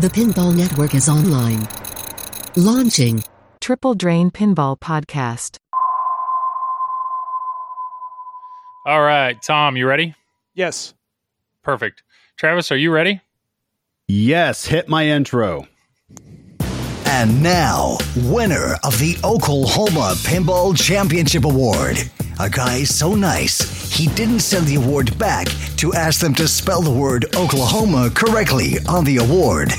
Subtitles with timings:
[0.00, 1.68] The Pinball Network is online.
[2.56, 3.22] Launching.
[3.60, 5.58] Triple Drain Pinball Podcast.
[8.86, 10.14] All right, Tom, you ready?
[10.54, 10.94] Yes.
[11.62, 12.02] Perfect.
[12.38, 13.20] Travis, are you ready?
[14.08, 15.68] Yes, hit my intro.
[17.04, 21.98] And now, winner of the Oklahoma Pinball Championship Award.
[22.40, 25.46] A guy so nice, he didn't send the award back
[25.76, 29.74] to ask them to spell the word Oklahoma correctly on the award.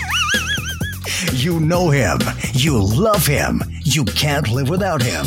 [1.34, 2.20] You know him,
[2.54, 5.26] you love him, you can't live without him.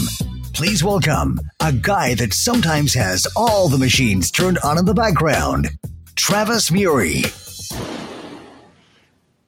[0.53, 5.69] Please welcome a guy that sometimes has all the machines turned on in the background,
[6.15, 7.25] Travis Murie.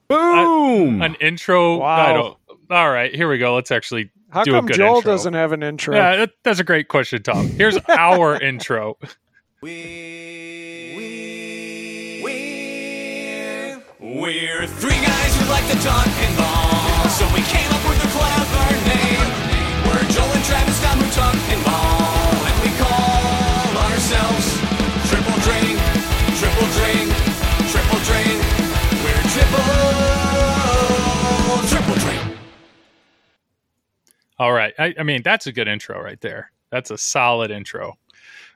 [0.09, 1.01] Boom!
[1.03, 1.79] An intro.
[1.79, 2.39] Wow.
[2.71, 3.55] All right, here we go.
[3.55, 5.13] Let's actually How do a come good Joel intro.
[5.13, 5.95] doesn't have an intro?
[5.95, 7.49] Yeah, that, that's a great question, Tom.
[7.51, 8.99] Here's our intro.
[9.63, 10.95] We,
[12.23, 12.23] we,
[14.01, 15.16] we're, three guys who
[15.49, 19.27] like to talk pinball, so we came up with a clever name.
[19.87, 24.59] We're Joel and Travis Tom who talk pinball, and we call ourselves
[25.07, 25.79] Triple Drain,
[26.35, 27.07] Triple Drain,
[27.71, 28.39] Triple Drain.
[29.07, 29.71] We're Triple,
[31.71, 32.39] Triple Drain.
[34.39, 34.75] All right.
[34.79, 36.51] I, I mean, that's a good intro right there.
[36.71, 37.95] That's a solid intro.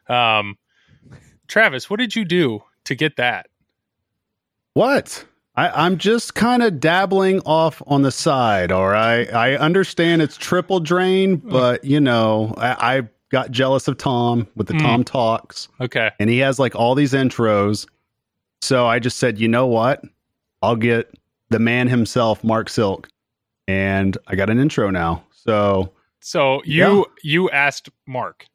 [0.09, 0.59] Um,
[1.47, 3.47] Travis, what did you do to get that?
[4.75, 5.25] What?
[5.57, 9.33] I, I'm just kind of dabbling off on the side, all right?
[9.33, 14.69] I understand it's triple drain, but you know, I, I got jealous of Tom with
[14.69, 14.81] the Mm.
[14.83, 16.11] Tom Talks, Okay.
[16.21, 17.87] and he has like all these intros.
[18.63, 20.03] So I just said, you know what?
[20.63, 21.13] I'll get
[21.49, 23.09] the man himself, Mark Silk,
[23.67, 25.25] and I got an intro now.
[25.33, 28.47] So So you you asked Mark.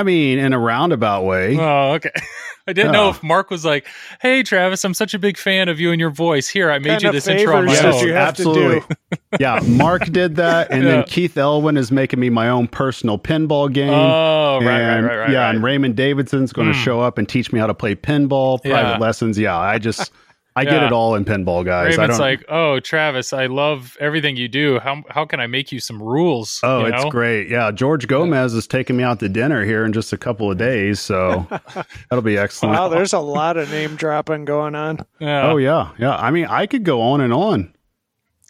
[0.00, 1.56] I mean, in a roundabout way.
[1.58, 2.10] Oh, okay.
[2.66, 3.86] I didn't know if Mark was like,
[4.20, 6.48] "Hey, Travis, I'm such a big fan of you and your voice.
[6.48, 8.34] Here, I made Kind you this intro on my favors Yes, did own." you have
[8.34, 8.96] to absolutely.
[9.40, 10.90] yeah, Mark did that, and Yeah.
[10.90, 13.90] then Keith Elwin is making me my own personal pinball game.
[13.90, 15.30] Oh, right, right, And, right, right.
[15.30, 15.54] Yeah, right.
[15.54, 16.82] and Raymond Davidson's going to Hmm.
[16.84, 18.98] show up and teach me how to play pinball, private Yeah.
[18.98, 19.38] lessons.
[19.38, 20.12] Yeah, I just,
[20.56, 21.96] I get it all in pinball, guys.
[21.98, 22.18] I don't.
[22.18, 24.80] like, "Oh, Travis, I love everything you do.
[24.80, 27.48] How how can I make you some rules?" Oh, you it's great.
[27.48, 30.58] Yeah, George Gomez is taking me out to dinner here in just a couple of
[30.58, 31.46] days, so
[32.10, 32.74] that'll be excellent.
[32.74, 34.98] Wow, there's a lot of name dropping going on.
[35.20, 35.50] Yeah.
[35.50, 36.16] oh yeah, yeah.
[36.16, 37.72] I mean, I could go on and on.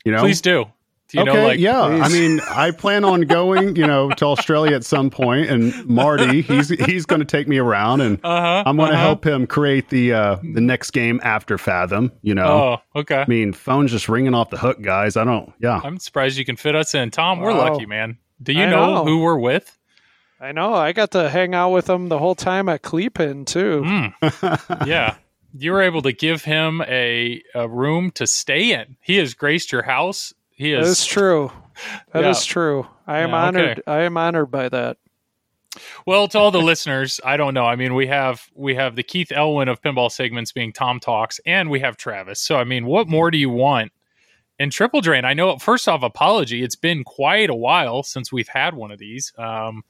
[0.04, 0.66] You know, Please do.
[1.10, 1.80] Do you okay, know, like, yeah.
[1.80, 6.40] I mean, I plan on going, you know, to Australia at some point, and Marty,
[6.42, 9.02] he's he's going to take me around, and Uh-huh, I'm going to uh-huh.
[9.04, 12.12] help him create the uh the next game after Fathom.
[12.22, 13.22] You know, Oh, okay.
[13.22, 15.16] I mean, phone's just ringing off the hook, guys.
[15.16, 15.52] I don't.
[15.60, 17.10] Yeah, I'm surprised you can fit us in.
[17.10, 17.72] Tom, we're Wow.
[17.72, 18.18] lucky, man.
[18.42, 19.04] Do you know, know.
[19.04, 19.76] who we're with?
[20.40, 20.72] I know.
[20.72, 23.82] I got to hang out with him the whole time at Cleepin too.
[23.84, 25.16] Mm, yeah.
[25.52, 28.96] You were able to give him a, a room to stay in.
[29.02, 30.32] He has graced your house.
[30.60, 31.50] He That is is true.
[32.12, 32.52] That is Yeah.
[32.52, 32.86] true.
[33.06, 33.70] I am Yeah, honored.
[33.78, 33.82] okay.
[33.86, 34.98] I am honored by that.
[36.06, 37.64] Well, to all the listeners, I don't know.
[37.64, 41.40] I mean, we have we have the Keith Elwin of pinball segments being Tom Talks,
[41.46, 42.40] and we have Travis.
[42.40, 43.90] So, I mean, what more do you want
[44.58, 45.24] in Triple Drain?
[45.24, 45.56] I know.
[45.58, 46.62] First off, apology.
[46.62, 49.32] It's been quite a while since we've had one of these.
[49.38, 49.82] Um,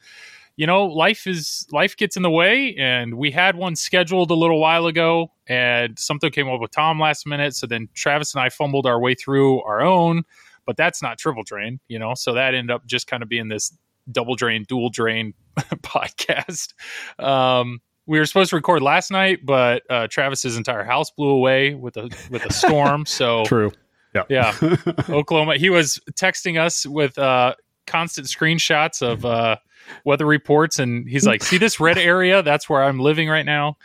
[0.57, 4.35] you know, life is life gets in the way, and we had one scheduled a
[4.35, 7.57] little while ago, and something came up with Tom last minute.
[7.57, 10.23] So then Travis and I fumbled our way through our own,
[10.71, 12.15] but that's not Triple Drain, you know.
[12.15, 13.77] So that ended up just kind of being this
[14.09, 16.75] double drain, dual drain podcast.
[17.19, 21.75] Um, we were supposed to record last night, but uh, Travis's entire house blew away
[21.75, 23.05] with a with a storm.
[23.05, 23.73] So true.
[24.15, 24.55] Yeah, yeah,
[25.09, 25.57] Oklahoma.
[25.57, 27.57] He was texting us with uh,
[27.89, 29.57] constant screenshots of uh,
[30.05, 32.45] weather reports, and he's like, "See this red area?
[32.45, 33.77] That's where I'm living right now."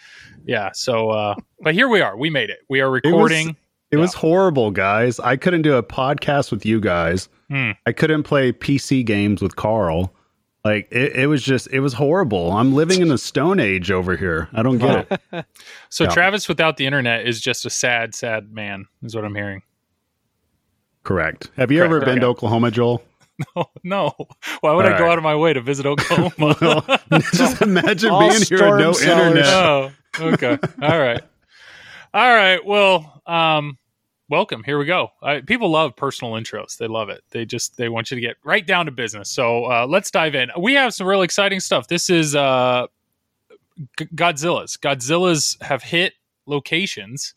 [0.46, 0.70] Yeah.
[0.74, 2.16] So, uh, but here we are.
[2.16, 2.60] We made it.
[2.70, 3.50] We are recording.
[3.50, 3.65] It was
[4.04, 5.20] horrible, guys.
[5.20, 7.30] I couldn't do a podcast with you guys.
[7.50, 7.72] Hmm.
[7.86, 10.14] I couldn't play PC games with Carl.
[10.64, 12.52] Like it, it was just it was horrible.
[12.52, 14.50] I'm living in the stone age over here.
[14.54, 15.46] I don't get it.
[15.90, 16.10] So Yeah.
[16.10, 18.88] Travis without the internet is just a sad, sad man.
[19.04, 19.62] Is what I'm hearing.
[21.04, 21.52] Correct.
[21.56, 22.20] Have you Correct, ever been okay.
[22.22, 23.04] to Oklahoma, Joel?
[23.56, 24.14] Oh, no.
[24.62, 26.56] Why would All I go out of my way to visit Oklahoma?
[27.34, 29.46] just imagine All being here and no storm internet.
[29.46, 30.58] oh, okay.
[30.82, 31.22] All right.
[32.14, 32.66] All right.
[32.66, 33.78] Well, um,
[34.30, 34.64] welcome.
[34.64, 35.10] Here we go.
[35.22, 36.78] Uh, people love personal intros.
[36.78, 37.24] They love it.
[37.32, 39.30] They just they want you to get right down to business.
[39.30, 40.50] So uh, let's dive in.
[40.58, 41.88] We have some real exciting stuff.
[41.88, 42.88] This is uh,
[43.98, 44.78] G- Godzilla's.
[44.78, 46.14] Godzilla's have hit
[46.46, 47.34] locations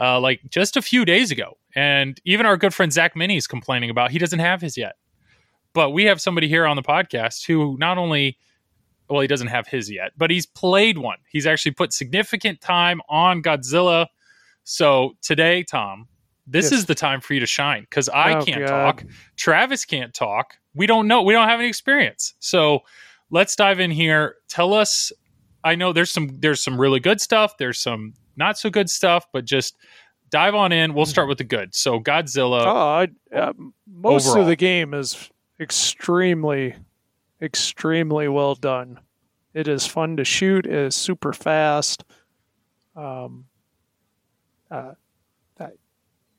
[0.00, 3.46] uh, like just a few days ago, and even our good friend Zach Minnie is
[3.46, 4.96] complaining about he doesn't have his yet.
[5.74, 8.38] But we have somebody here on the podcast who not only
[9.08, 11.16] well, he doesn't have his yet, but he's played one.
[11.30, 14.06] He's actually put significant time on Godzilla.
[14.64, 16.08] So today, Tom,
[16.50, 16.80] this Yes.
[16.80, 18.68] is the time for you to shine because I Oh, can't God.
[18.68, 19.04] talk.
[19.36, 20.58] Travis can't talk.
[20.74, 21.22] We don't know.
[21.22, 22.34] We don't have any experience.
[22.38, 22.80] So
[23.30, 24.36] let's dive in here.
[24.48, 25.12] Tell us.
[25.64, 27.58] I know there's some there's some really good stuff.
[27.58, 29.76] There's some not so good stuff, but just
[30.30, 30.94] dive on in.
[30.94, 31.74] We'll start with the good.
[31.74, 32.62] So Godzilla.
[32.64, 33.52] Oh, I, uh,
[33.86, 34.42] most overall.
[34.42, 35.30] of the game is
[35.60, 36.76] extremely,
[37.42, 39.00] extremely well done.
[39.54, 40.66] It is fun to shoot.
[40.66, 42.04] It is super fast.
[42.94, 43.46] Um,
[44.70, 44.92] uh,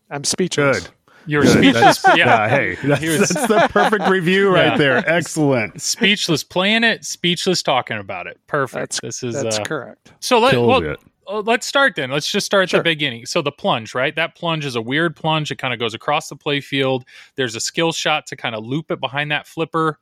[0.10, 0.82] I'm speechless.
[0.82, 0.90] Good.
[1.26, 1.58] You're Good.
[1.58, 2.02] speechless.
[2.02, 2.50] That's- yeah.
[2.50, 4.78] Hey, that's, was- that's the perfect review right Yeah.
[4.78, 5.10] there.
[5.10, 5.82] Excellent.
[5.82, 8.40] speechless playing it, speechless talking about it.
[8.48, 8.94] Perfect.
[9.02, 10.14] That's- this is That's uh, correct.
[10.20, 10.40] so.
[10.40, 10.96] let well,
[11.28, 12.10] uh, let's start then.
[12.10, 12.80] Let's just start at Sure.
[12.80, 13.28] the beginning.
[13.28, 14.16] So the plunge, right?
[14.16, 15.52] That plunge is a weird plunge.
[15.52, 17.06] It kind of goes across the play field.
[17.36, 20.00] There's a skill shot to kind of loop it behind that flipper.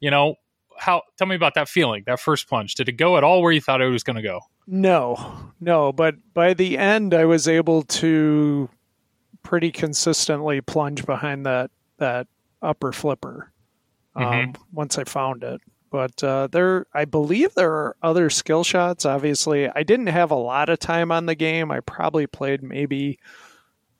[0.00, 0.34] You know
[0.78, 1.00] how?
[1.16, 2.02] Tell me about that feeling.
[2.06, 2.74] That first plunge.
[2.74, 4.40] Did it go at all where you thought it was going to go?
[4.66, 5.16] No,
[5.60, 8.68] no, but by the end, I was able to
[9.46, 12.26] pretty consistently plunge behind that that
[12.60, 13.52] upper flipper.
[14.16, 15.60] Um, once I found it,
[15.90, 19.04] but uh, there, I believe there are other skill shots.
[19.04, 21.70] Obviously, I didn't have a lot of time on the game.
[21.70, 23.18] I probably played maybe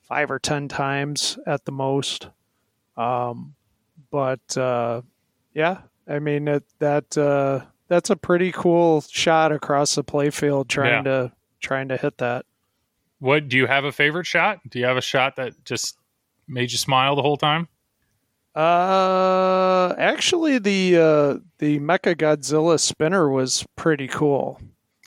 [0.03, 2.29] five or ten times at the most.
[2.97, 3.55] Um,
[4.11, 5.03] but uh,
[5.55, 11.05] yeah, I mean it, that uh, that's a pretty cool shot across the playfield trying
[11.05, 12.47] to trying to hit that.
[13.19, 14.59] What do you have a favorite shot?
[14.69, 15.99] Do you have a shot that just
[16.47, 17.69] made you smile the whole time?
[18.55, 24.61] Uh, actually, the uh, the Mecha Godzilla spinner was pretty cool.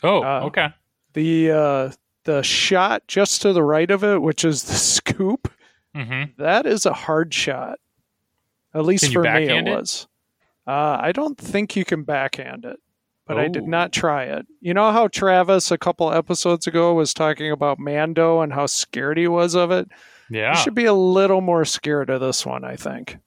[0.04, 0.68] Oh, Uh, okay.
[1.14, 1.92] The uh,
[2.26, 5.52] the shot just to the right of it, which is the scoop,
[5.96, 7.80] hmm that is a hard shot.
[8.74, 9.72] At least for me, it it?
[9.72, 10.08] was.
[10.68, 12.80] Uh, I don't think you can backhand it,
[13.30, 13.68] but I did Oh.
[13.68, 14.46] not try it.
[14.60, 19.18] You know how Travis a couple episodes ago was talking about Mando and how scared
[19.18, 19.88] he was of it.
[20.30, 20.52] Yeah.
[20.52, 23.18] You should be a little more scared of this one, I think.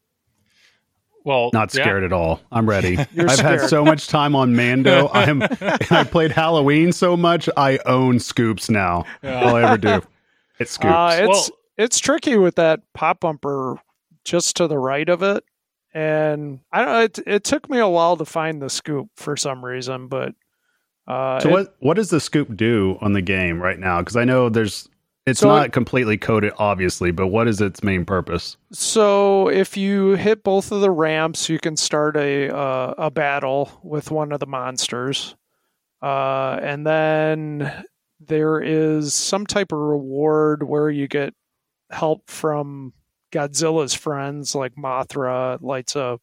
[1.24, 1.82] well, Not yeah.
[1.84, 2.40] scared at all.
[2.50, 2.98] I'm ready.
[3.14, 5.08] You're I've had so much time on Mando.
[5.12, 5.42] I'm
[5.90, 7.48] I played Halloween so much.
[7.56, 9.04] I own scoops now.
[9.22, 10.02] All I ever do.
[10.58, 10.92] It's scoops.
[10.92, 13.78] Uh, it's Well- it's tricky with that pop bumper
[14.24, 15.42] just to the right of it,
[15.94, 16.92] and I don't.
[16.92, 20.34] know, It it took me a while to find the scoop for some reason, but
[21.06, 24.00] uh, so it- what what does the scoop do on the game right now?
[24.00, 24.88] Because I know there's
[25.26, 28.56] it's So not it- completely coded, obviously, but what is its main purpose?
[28.72, 33.70] So if you hit both of the ramps, you can start a uh, a battle
[33.82, 35.36] with one of the monsters,
[36.02, 37.84] uh, and then
[38.20, 41.34] there is some type of reward where you get
[41.90, 42.92] help from
[43.32, 46.18] Godzilla's friends, like Mothra lights a,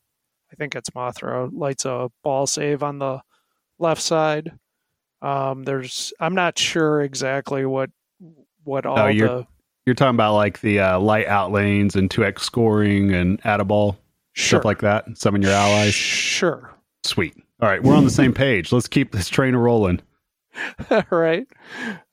[0.52, 3.22] I think it's Mothra lights a ball save on the
[3.80, 4.52] left side.
[5.22, 7.90] Um, there's I'm not sure exactly what
[8.64, 9.48] what all Oh, you're- the
[9.86, 13.66] You're talking about like the uh, light out lanes and 2x scoring and add a
[13.66, 13.98] ball,
[14.34, 15.06] sure stuff like that.
[15.18, 15.94] Summon your allies.
[15.94, 16.74] Sure.
[17.04, 17.36] Sweet.
[17.62, 18.72] All right, we're on the same page.
[18.72, 20.02] Let's keep this train rolling.
[20.92, 21.46] all right.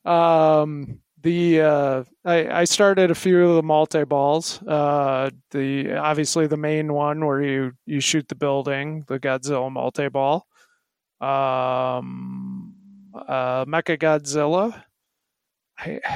[0.05, 4.61] Um, the uh, I, I started a few of the multi balls.
[4.65, 10.07] Uh, the obviously the main one where you you shoot the building, the Godzilla multi
[10.07, 10.47] ball.
[11.19, 12.73] Um,
[13.13, 14.83] uh, Mecha Godzilla.
[15.77, 15.99] I,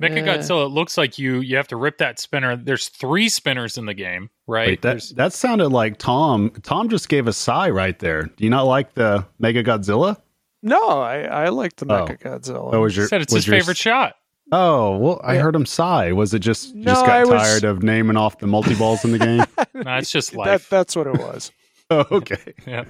[0.00, 0.64] Mecha Godzilla.
[0.66, 2.56] It looks like you you have to rip that spinner.
[2.56, 4.68] There's three spinners in the game, right?
[4.68, 6.50] Wait, that There's- that sounded like Tom.
[6.62, 8.22] Tom just gave a sigh right there.
[8.22, 10.16] Do you not like the Mecha Godzilla?
[10.62, 12.06] No, I I like the Oh.
[12.06, 12.72] Mecha Godzilla.
[12.72, 14.14] Or was your said it's was his your- favorite shot.
[14.52, 15.42] Oh well, I Yeah.
[15.42, 16.12] heard him sigh.
[16.12, 19.04] Was it just No, just got I was- tired of naming off the multi balls
[19.04, 19.44] in the game?
[19.84, 20.68] No, it's just that life.
[20.68, 21.52] that's what it was.
[21.90, 22.52] oh, okay.
[22.66, 22.84] yeah.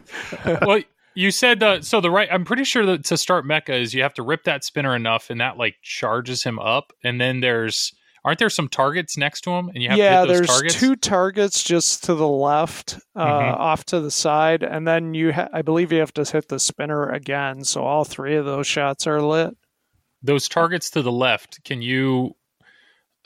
[0.63, 0.81] Well,
[1.15, 2.01] you said uh, so.
[2.01, 2.29] The right.
[2.33, 5.29] I'm pretty sure that to start Mecha is you have to rip that spinner enough,
[5.31, 6.93] and that like charges him up.
[7.05, 7.93] And then there's
[8.25, 10.49] aren't there some targets next to him, and you have yeah, to hit those there's
[10.49, 10.81] targets.
[10.81, 13.57] two targets just to the left, uh, Mhm.
[13.59, 16.59] off to the side, and then you, ha- I believe, you have to hit the
[16.59, 17.65] spinner again.
[17.65, 19.57] So all three of those shots are lit.
[20.23, 21.65] those targets to the left.
[21.65, 22.37] Can you?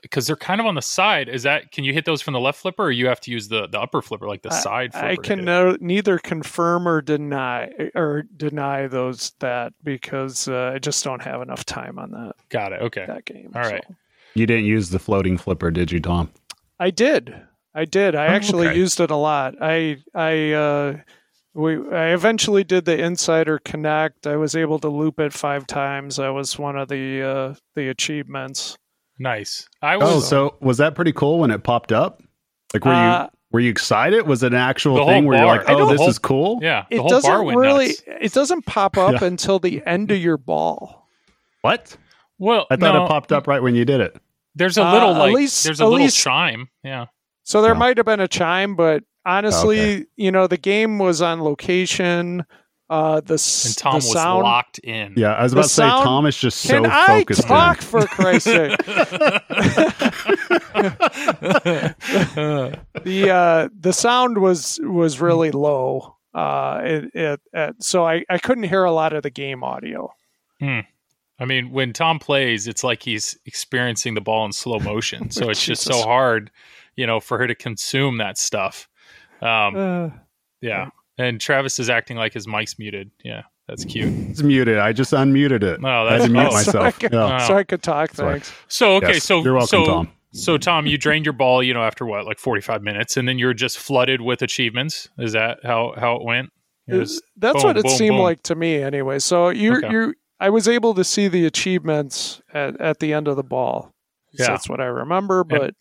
[0.00, 1.28] Because they're kind of on the side.
[1.30, 3.48] Is that can you hit those from the left flipper, or you have to use
[3.48, 5.06] the the upper flipper, like the I- side flipper?
[5.08, 11.02] I can no, neither confirm or deny or deny those that because uh, I just
[11.02, 12.82] don't have enough time on that Got it.
[12.82, 13.06] Okay.
[13.06, 13.50] that game.
[13.56, 13.82] All right.
[14.34, 14.40] So.
[14.40, 16.30] You didn't use the floating flipper, did you, Tom?
[16.78, 17.34] I did.
[17.74, 18.14] I did.
[18.14, 18.76] I Oh, actually okay.
[18.78, 19.54] used it a lot.
[19.60, 20.96] I I uh
[21.54, 24.26] we I eventually did the Insider Connect.
[24.26, 26.16] I was able to loop it 5 times.
[26.16, 28.76] That was one of the uh the achievements.
[29.18, 29.68] Nice.
[29.82, 30.28] I Oh, was.
[30.28, 32.22] so was that pretty cool when it popped up?
[32.72, 34.26] Like, were Uh, you were you excited?
[34.26, 36.58] Was it an actual The thing whole where you're like, oh, this whole- is cool?
[36.62, 38.02] yeah, the It whole doesn't bar went really nuts.
[38.06, 39.26] it doesn't pop up Yeah.
[39.28, 41.08] until the end of your ball.
[41.62, 41.96] What?
[42.38, 44.16] Well, I thought no, it popped up right when you did it.
[44.54, 46.68] There's a Uh, little at like least- there's a at little least- chime.
[46.82, 47.06] Yeah.
[47.44, 47.78] So there Yeah.
[47.78, 50.04] might have been a chime, but honestly, Okay.
[50.16, 52.44] you know, the game was on location.
[52.90, 54.42] Uh, the s- And Tom the was sound.
[54.42, 55.14] locked in.
[55.16, 57.42] Yeah, I was The about to say sound- Tom is just Can so I focused
[57.48, 57.82] talk in.
[57.82, 58.76] for Christ's sake?
[63.04, 66.16] the uh, the sound was was really low.
[66.34, 70.10] Uh, it, it, it, so I, I couldn't hear a lot of the game audio.
[71.40, 75.30] I mean, when Tom plays, it's like he's experiencing the ball in slow motion.
[75.32, 76.50] So it's just so hard,
[76.96, 78.88] you know, for her to consume that stuff.
[79.42, 80.10] Um, Uh,
[80.60, 80.90] yeah.
[81.18, 83.10] And Travis is acting like his mic's muted.
[83.24, 84.12] Yeah, that's cute.
[84.30, 84.78] It's muted.
[84.78, 85.80] I just unmuted it.
[85.80, 86.50] No, I that's had to mute oh.
[86.62, 86.98] so, I myself.
[86.98, 87.38] could, Yeah.
[87.46, 88.14] so I could talk.
[88.14, 88.32] Sorry.
[88.34, 88.52] Thanks.
[88.68, 90.10] So okay, Yes, so you're welcome, so, Tom.
[90.32, 93.28] So Tom, you drained your ball, you know, after what, like forty five minutes, and
[93.28, 95.08] then you're just flooded with achievements.
[95.18, 96.50] Is that how how it went?
[96.88, 98.22] It was- That's boom, what it boom, seemed boom.
[98.22, 99.18] like to me, anyway.
[99.20, 99.90] So you Okay.
[99.92, 100.14] you
[100.44, 103.92] I was able to see the achievements at, at the end of the ball.
[104.34, 104.50] So Yeah.
[104.50, 105.42] That's what I remember.
[105.44, 105.74] But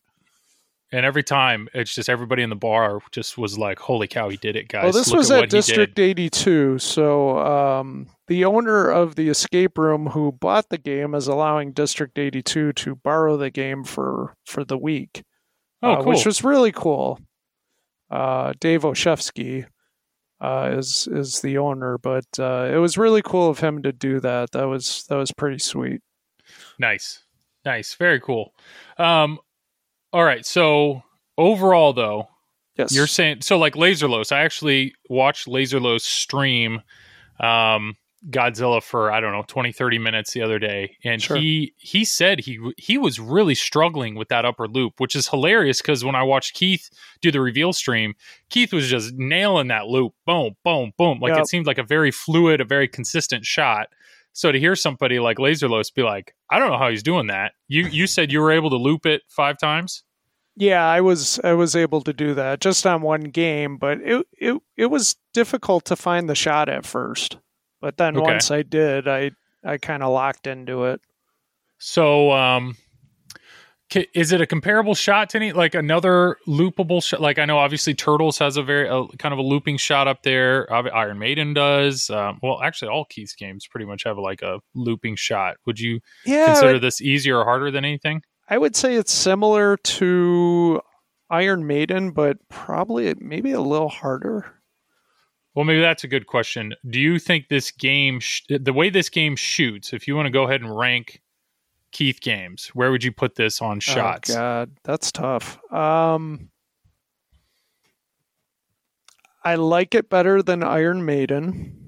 [0.92, 4.38] and every time it's just everybody in the bar just was like, "Holy cow, he
[4.38, 6.78] did it, guys!" well, this Look was at at what he did." District 82.
[6.80, 12.18] So um, the owner of the escape room who bought the game is allowing District
[12.18, 15.24] 82 to borrow the game for for the week,
[15.82, 16.06] Oh, uh, cool.
[16.14, 17.20] which was really cool.
[18.12, 19.66] Uh, Dave Oshevsky
[20.44, 24.20] uh, is is the owner, but uh, it was really cool of him to do
[24.20, 24.52] that.
[24.52, 26.02] That was that was pretty sweet.
[26.78, 27.24] Nice.
[27.66, 27.96] Nice.
[27.96, 28.54] Very cool.
[28.98, 29.40] Um
[30.12, 31.02] all right, so
[31.38, 32.28] overall though,
[32.76, 36.82] Yes, you're saying so like Laserlos, I actually watched Laserlos stream
[37.40, 37.96] um
[38.30, 41.36] Godzilla for I don't know 20 30 minutes the other day and Sure.
[41.36, 45.82] he he said he he was really struggling with that upper loop which is hilarious
[45.82, 46.90] cuz when I watched Keith
[47.22, 48.14] do the reveal stream
[48.50, 51.40] Keith was just nailing that loop boom boom boom like Yep.
[51.40, 53.88] it seemed like a very fluid a very consistent shot
[54.32, 57.52] so to hear somebody like Laserlos be like I don't know how he's doing that
[57.68, 60.04] you you said you were able to loop it 5 times
[60.56, 64.26] Yeah, I was I was able to do that just on one game, but it
[64.40, 67.38] it it was difficult to find the shot at first.
[67.84, 68.24] But then Okay.
[68.24, 71.02] once I did, I I kind of locked into it.
[71.80, 72.78] So, um,
[74.16, 77.20] is it a comparable shot to any like another loopable shot?
[77.20, 80.24] Like I know, obviously, Turtles has a very uh, kind of a looping shot up
[80.24, 80.72] there.
[80.74, 82.10] Iron Maiden does.
[82.10, 85.58] Um, well, actually, all Keith's games pretty much have like a looping shot.
[85.66, 88.22] Would you Yeah, consider this easier or harder than anything?
[88.50, 90.82] I would say it's similar to
[91.30, 94.53] Iron Maiden, but probably maybe a little harder.
[95.56, 96.74] Well, maybe that's a good question.
[96.90, 100.32] Do you think this game, sh- the way this game shoots, if you want to
[100.32, 101.22] go ahead and rank
[101.92, 104.32] Keith games, where would you put this on shots?
[104.32, 105.60] Oh God, that's tough.
[105.72, 106.50] Um,
[109.44, 111.80] I like it better than Iron Maiden.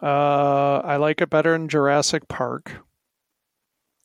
[0.00, 2.70] Uh, I like it better than Jurassic Park.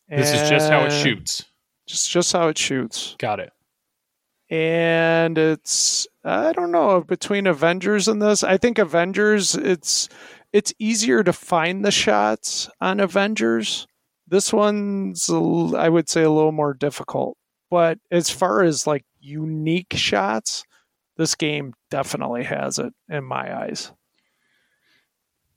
[0.10, 1.44] this is just how it shoots.
[1.86, 3.16] Just just how it shoots.
[3.20, 3.52] Got it.
[4.54, 8.44] And it's I don't know between Avengers and this.
[8.44, 10.10] I think Avengers it's
[10.54, 13.88] it's easier to find the shots on Avengers.
[14.28, 17.36] This one's I would say a little more difficult.
[17.72, 20.64] But as far as like unique shots,
[21.18, 23.92] this game definitely has it in my eyes.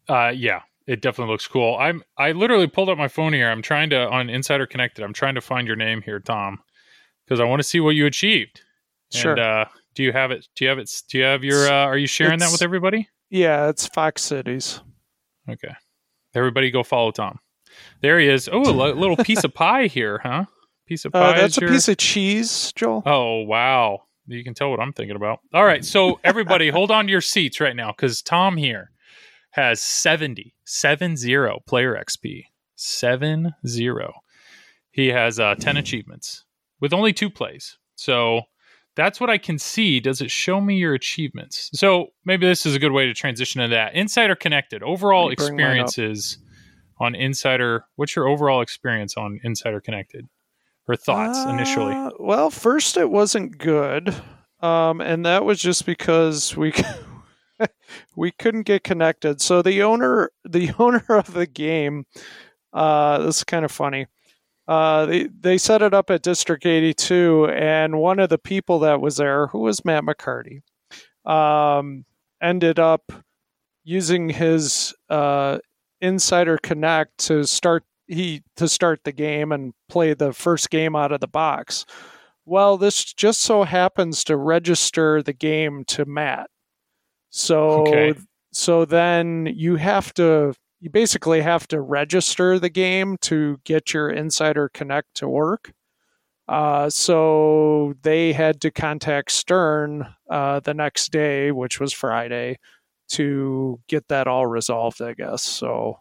[0.09, 1.76] Uh, yeah, it definitely looks cool.
[1.79, 3.50] I'm I literally pulled up my phone here.
[3.50, 5.05] I'm trying to on Insider Connected.
[5.05, 6.61] I'm trying to find your name here, Tom,
[7.26, 8.62] because I want to see what you achieved.
[9.12, 9.32] Sure.
[9.32, 10.46] And, uh, do you have it?
[10.56, 10.90] Do you have it?
[11.08, 11.66] Do you have your?
[11.68, 13.08] Uh, are you sharing that with everybody?
[13.30, 14.80] yeah, it's Fox Cities.
[15.48, 15.75] Okay.
[16.34, 17.38] Everybody, go follow Tom.
[18.02, 18.48] There he is.
[18.50, 20.44] Oh, a little piece of pie here, huh?
[20.86, 21.32] Piece of pie.
[21.32, 23.02] Uh, that's is a your- piece of cheese, Joel.
[23.06, 24.02] Oh wow!
[24.26, 25.40] You can tell what I'm thinking about.
[25.54, 28.90] All right, so everybody, hold on to your seats right now because Tom here
[29.52, 32.44] has 70, 70 player XP,
[32.75, 34.12] seven zero.
[34.90, 36.44] He has uh, ten achievements
[36.80, 37.78] with only two plays.
[37.94, 38.42] So
[38.97, 40.00] that's what I can see.
[40.00, 41.71] Does it show me your achievements?
[41.75, 43.95] So maybe this is a good way to transition to that.
[43.95, 45.87] Insider Connected overall Let me bring mine up.
[45.87, 46.38] experiences
[46.99, 47.85] on Insider.
[47.97, 50.26] What's your overall experience on Insider Connected?
[50.88, 51.95] Or thoughts initially?
[51.95, 54.15] Uh, well, first it wasn't good,
[54.61, 56.73] um, and that was just because we
[58.17, 59.41] we couldn't get connected.
[59.41, 62.07] So the owner, the owner of the game,
[62.73, 64.07] uh, this is kind of funny.
[64.68, 69.00] Uh, they they set it up at District 82, and one of the people that
[69.00, 70.62] was there, who was Matt McCarty,
[71.25, 72.04] um,
[72.42, 73.12] ended up
[73.85, 75.58] using his uh,
[76.00, 81.12] Insider Connect to start he to start the game and play the first game out
[81.12, 81.85] of the box.
[82.44, 86.49] Well, this just so happens to register the game to Matt.
[87.30, 88.14] So Okay.
[88.52, 94.11] so then you have to you basically have to register the game to get your
[94.11, 95.73] Insider Connect to work.
[96.49, 102.59] Uh, so they had to contact Stern uh, the next day, which was Friday,
[103.09, 105.42] to get that all resolved, I guess.
[105.42, 106.00] So,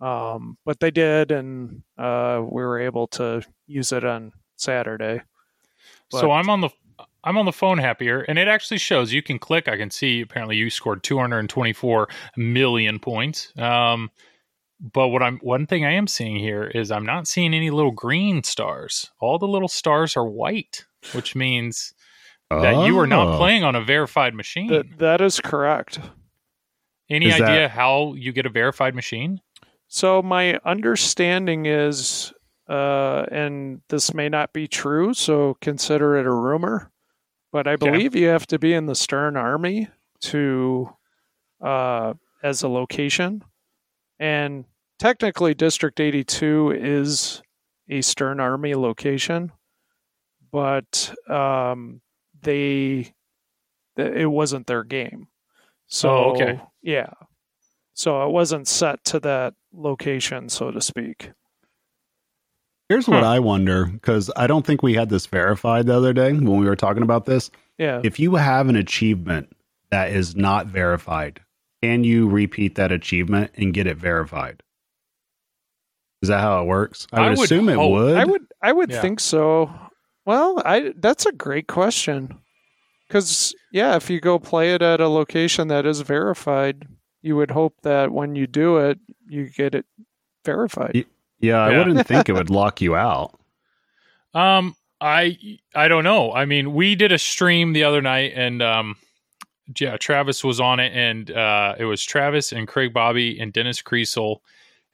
[0.00, 5.22] um, but they did, and uh, we were able to use it on Saturday.
[6.10, 6.70] But- so I'm on the
[7.24, 9.12] I'm on the phone happier, and it actually shows.
[9.12, 9.68] You can click.
[9.68, 10.20] I can see.
[10.20, 13.52] Apparently, you scored 224 million points.
[13.56, 14.10] Um,
[14.80, 17.92] but what I'm one thing I am seeing here is I'm not seeing any little
[17.92, 19.10] green stars.
[19.20, 21.94] All the little stars are white, which means
[22.50, 23.36] that you are not Oh.
[23.38, 24.66] playing on a verified machine.
[24.68, 26.00] That that is correct.
[27.08, 29.40] Any Is that- idea how you get a verified machine?
[29.88, 32.32] So my understanding is,
[32.68, 36.90] uh, and this may not be true, so consider it a rumor,
[37.52, 39.88] but I believe you have to be in the Stern Army
[40.22, 40.90] to,
[41.60, 43.42] uh, as a location,
[44.18, 44.64] and
[44.98, 47.42] technically District 82 is
[47.88, 49.52] a Stern Army location,
[50.50, 52.00] but um,
[52.40, 53.12] they,
[53.96, 55.28] it wasn't their game.
[55.86, 56.60] So Oh, okay.
[56.82, 57.10] yeah.
[57.94, 61.30] So it wasn't set to that location, so to speak.
[62.88, 66.32] Here's what I wonder because I don't think we had this verified the other day
[66.32, 67.50] when we were talking about this.
[67.78, 68.00] Yeah.
[68.04, 69.50] If you have an achievement
[69.90, 71.40] that is not verified,
[71.82, 74.62] can you repeat that achievement and get it verified?
[76.20, 77.06] Is that how it works?
[77.12, 78.16] I I would, would assume it would.
[78.16, 79.00] I would I would Yeah.
[79.00, 79.70] think so.
[80.26, 82.38] Well, I that's a great question.
[83.10, 86.86] Cuz yeah, if you go play it at a location that is verified,
[87.22, 88.98] you would hope that when you do it,
[89.28, 89.86] you get it
[90.44, 91.06] verified.
[91.42, 93.38] Yeah, I wouldn't think it would lock you out.
[94.32, 95.36] Um, I
[95.74, 96.32] I don't know.
[96.32, 98.96] I mean, we did a stream the other night, and um,
[99.78, 103.82] yeah, Travis was on it, and uh, it was Travis and Craig Bobby and Dennis
[103.82, 104.38] Creasel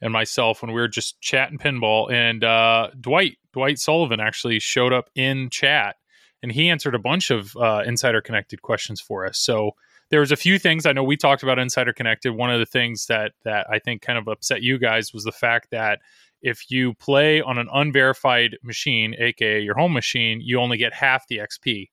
[0.01, 4.93] and myself when we were just chatting pinball, and uh, Dwight Dwight Sullivan actually showed
[4.93, 5.97] up in chat,
[6.43, 9.39] and he answered a bunch of uh, insider connected questions for us.
[9.39, 9.73] So
[10.11, 12.33] there was a few things I know we talked about insider connected.
[12.33, 15.33] One of the things that that I think kind of upset you guys was the
[15.33, 16.01] fact that
[16.43, 21.27] if you play on an unverified machine, aka your home machine, you only get half
[21.29, 21.89] the XP.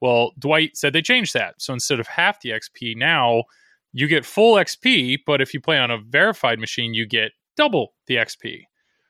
[0.00, 1.54] Well, Dwight said they changed that.
[1.58, 3.44] So instead of half the XP, now
[3.92, 7.94] you get full XP, but if you play on a verified machine, you get double
[8.06, 8.62] the XP.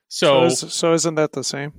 [0.09, 1.73] So, is, so isn't that the same?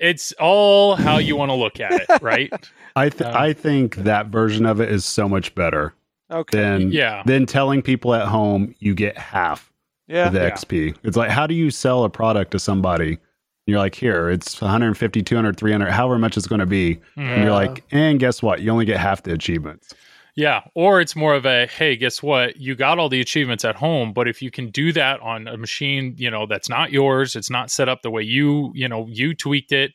[0.00, 2.52] it's all how you want to look at it, right?
[2.94, 5.94] I th- Um, I think that version of it is so much better
[6.30, 6.56] Okay.
[6.56, 7.22] than Yeah.
[7.26, 9.72] than telling people at home you get half
[10.08, 10.28] yeah.
[10.30, 10.50] the Yeah.
[10.50, 10.96] XP.
[11.04, 13.10] It's like how do you sell a product to somebody?
[13.12, 16.98] And you're like, here, it's 150, 200, 300, however much it's going to be.
[17.16, 17.42] And Mhm.
[17.44, 18.60] you're like, and guess what?
[18.62, 19.94] You only get half the achievements.
[20.36, 22.56] Yeah, or it's more of a hey, guess what?
[22.58, 25.56] You got all the achievements at home, but if you can do that on a
[25.56, 29.06] machine, you know, that's not yours, it's not set up the way you, you know,
[29.10, 29.92] you tweaked it,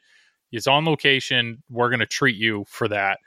[0.52, 3.19] it's on location, we're going to treat you for that.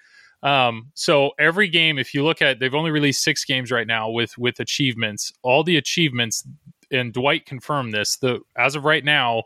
[0.43, 4.11] Um, so every game if you look at they've only released 6 games right now
[4.11, 5.33] with with achievements.
[5.43, 6.47] All the achievements
[6.91, 9.45] and Dwight confirmed this, the as of right now,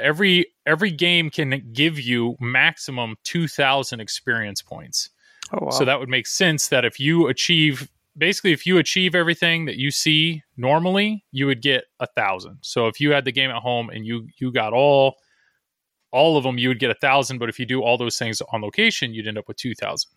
[0.00, 5.10] every every game can give you maximum 2000 experience points.
[5.52, 5.70] Oh, wow.
[5.70, 9.76] So that would make sense that if you achieve basically if you achieve everything that
[9.76, 12.58] you see normally, you would get a thousand.
[12.62, 15.16] So if you had the game at home and you you got all
[16.10, 17.38] all of them, you would get a thousand.
[17.38, 20.10] But if you do all those things on location, you'd end up with two thousand.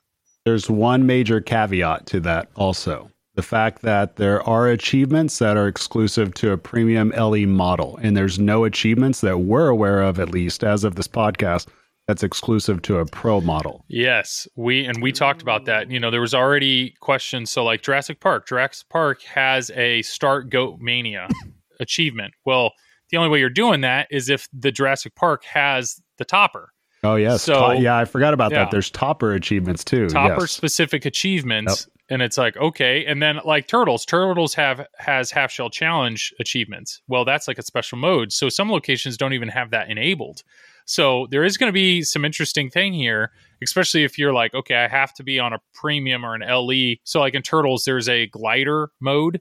[0.45, 3.11] There's one major caveat to that also.
[3.41, 8.15] The fact that there are achievements that are exclusive to a premium LE model, and
[8.15, 11.67] there's no achievements that we're aware of, at least as of this podcast,
[12.07, 13.83] that's exclusive to a pro model.
[13.87, 15.89] Yes, we and we talked about that.
[15.89, 17.49] You know, there was already questions.
[17.49, 21.27] So like Jurassic Park, Jurassic Park has a Start Goat Mania
[21.79, 22.35] achievement.
[22.45, 22.73] Well,
[23.09, 26.73] the only way you're doing that is if the Jurassic Park has the topper.
[27.03, 28.59] Oh yes, So- To- yeah, I forgot about yeah.
[28.59, 28.71] that.
[28.71, 30.07] There's topper achievements too.
[30.07, 30.51] topper yes.
[30.51, 35.69] specific achievements and it's like okay and then like turtles turtles have has half shell
[35.69, 39.89] challenge achievements well that's like a special mode so some locations don't even have that
[39.89, 40.43] enabled
[40.85, 43.31] so there is going to be some interesting thing here
[43.63, 46.95] especially if you're like okay i have to be on a premium or an le
[47.05, 49.39] so like in turtles there's a glider mode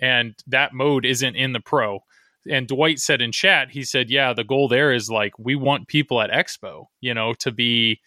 [0.00, 2.00] and that mode isn't in the pro
[2.50, 5.88] and Dwight said in chat, he said, "Yeah, the goal there is like we want
[5.88, 8.00] people at Expo, you know, to be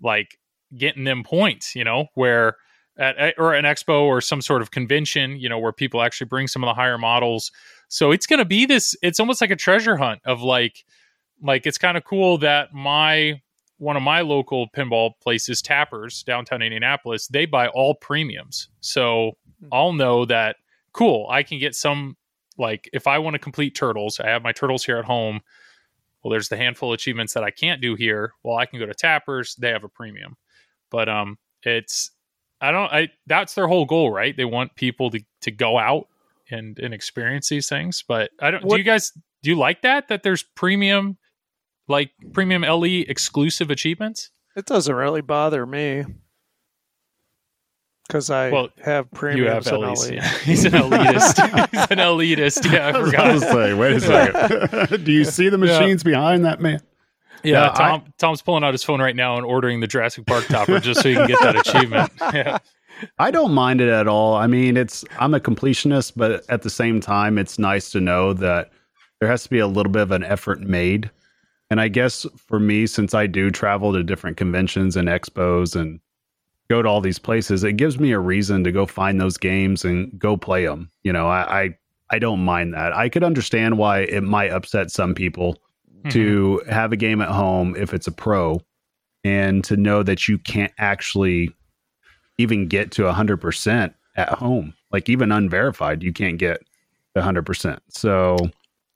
[0.00, 0.38] like
[0.76, 2.56] getting them points, you know, where
[2.98, 6.48] at or an expo or some sort of convention, you know, where people actually bring
[6.48, 7.52] some of the higher models.
[7.88, 8.96] So it's going to be this.
[9.02, 10.84] It's almost like a treasure hunt of like,
[11.42, 13.40] like it's kind of cool that my
[13.78, 18.68] one of my local pinball places, Tappers, downtown Indianapolis, they buy all premiums.
[18.80, 19.68] So hmm.
[19.72, 20.56] I'll know that
[20.92, 21.28] cool.
[21.30, 22.16] I can get some
[22.58, 25.40] like if I want to complete turtles, I have my turtles here at home.
[26.22, 28.32] well, there's the handful of achievements that I can't do here.
[28.42, 30.36] Well, I can go to Tappers; they have a premium.
[30.90, 32.10] But um, it's
[32.60, 34.36] I don't I that's their whole goal, right?
[34.36, 36.08] They want people to to go out
[36.50, 38.04] and and experience these things.
[38.06, 38.64] But I don't.
[38.64, 41.18] What- do you guys do you like that that there's premium
[41.86, 44.30] like premium LE exclusive achievements?
[44.56, 46.04] It doesn't really bother me
[48.08, 50.08] because I Well, have You premiums have in LEs.
[50.10, 50.14] LE.
[50.16, 50.28] Yeah.
[50.38, 51.70] He's an elitist.
[51.70, 52.72] He's an elitist.
[52.72, 53.32] Yeah, I I was forgot.
[53.32, 55.04] to say, wait a second.
[55.04, 56.80] Do you see the machines behind that man?
[57.44, 60.46] Yeah, Yeah, Tom, Tom's pulling out his phone right now and ordering the Jurassic Park
[60.46, 62.10] topper just so he can get that achievement.
[62.34, 62.58] Yeah.
[63.20, 64.34] I don't mind it at all.
[64.34, 68.32] I mean, it's I'm a completionist, but at the same time, it's nice to know
[68.32, 68.72] that
[69.20, 71.08] there has to be a little bit of an effort made.
[71.70, 76.00] And I guess for me, since I do travel to different conventions and expos and
[76.70, 79.84] go to all these places, it gives me a reason to go find those games
[79.84, 80.90] and go play them.
[81.02, 81.78] You know, I I,
[82.10, 82.96] I don't mind that.
[82.96, 85.54] I could understand why it might upset some people
[85.90, 86.08] mm-hmm.
[86.10, 88.60] to have a game at home if it's a pro
[89.24, 91.50] and to know that you can't actually
[92.38, 96.60] even get to 100% at home like even unverified you can't get
[97.14, 98.36] to 100% so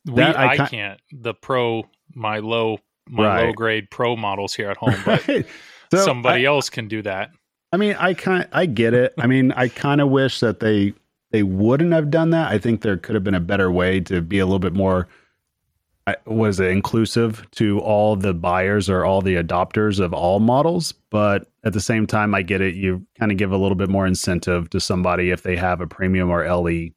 [0.06, 1.00] we, That I I, can't.
[1.12, 3.46] The pro, my low, my Right.
[3.46, 5.22] low grade pro models here at home, but
[5.90, 7.30] so somebody I, else can do that.
[7.72, 9.14] I mean i kind i get it.
[9.18, 10.94] I mean i kind of wish that they
[11.30, 12.52] they wouldn't have done that.
[12.52, 15.08] I think there could have been a better way to be a little bit more
[16.26, 20.92] was it inclusive to all the buyers or all the adopters of all models.
[21.10, 22.74] But at the same time i get it.
[22.74, 25.86] You kind of give a little bit more incentive to somebody if they have a
[25.86, 26.88] premium or le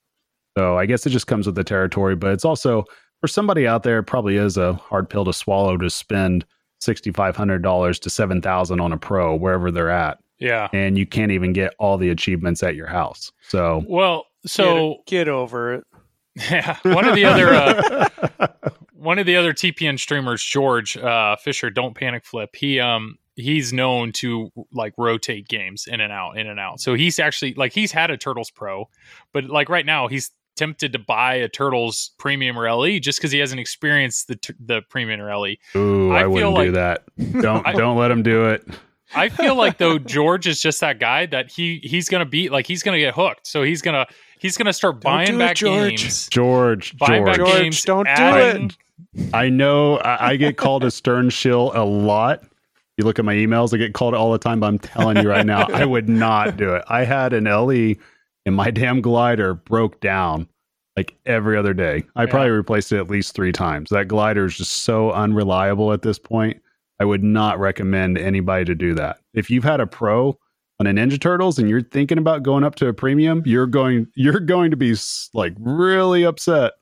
[0.58, 2.86] so i guess it just comes with the territory but it's also
[3.22, 6.46] for somebody out there probably is a hard pill to swallow to spend
[6.82, 10.68] $6500 to 7000 on a pro wherever they're at Yeah.
[10.74, 15.26] and you can't even get all the achievements at your house so Well, so get,
[15.26, 15.84] get over it.
[16.52, 18.48] yeah, one of the other uh,
[18.94, 22.56] one of the other TPN streamers, George uh, Fisher, don't panic flip.
[22.56, 26.82] He um he's known to like rotate games in and out, in and out.
[26.82, 28.90] So he's actually like he's had a Turtles Pro,
[29.32, 33.32] but like right now he's tempted to buy a Turtles Premium or LE just because
[33.32, 35.56] he hasn't experienced the t- the Premium or LE.
[35.76, 37.04] Ooh, I I, wouldn't like- do that.
[37.42, 38.68] Don't I- don't let him do it.
[39.14, 42.66] I feel like though George is just that guy that he he's gonna be like
[42.66, 43.46] he's gonna get hooked.
[43.48, 44.06] So he's gonna
[44.40, 46.02] he's gonna start buying do it, back George.
[46.02, 46.28] games.
[46.30, 47.50] George, Buying back George.
[47.50, 47.82] George, games.
[47.84, 48.78] don't do it.
[49.34, 52.44] I know I, I get called a stern shill a lot.
[52.98, 55.30] You look at my emails, I get called all the time, but I'm telling you
[55.30, 56.84] right now, I would not do it.
[56.88, 57.96] I had an LE
[58.46, 60.48] and my damn glider broke down
[60.96, 62.04] like every other day.
[62.16, 62.30] I Yeah.
[62.32, 63.90] probably replaced it at least three times.
[63.90, 66.62] That glider is just so unreliable at this point.
[67.00, 69.20] I would not recommend anybody to do that.
[69.34, 70.38] If you've had a pro
[70.80, 74.08] on a Ninja Turtles and you're thinking about going up to a premium, you're going
[74.16, 74.96] you're going to be
[75.34, 76.74] like really upset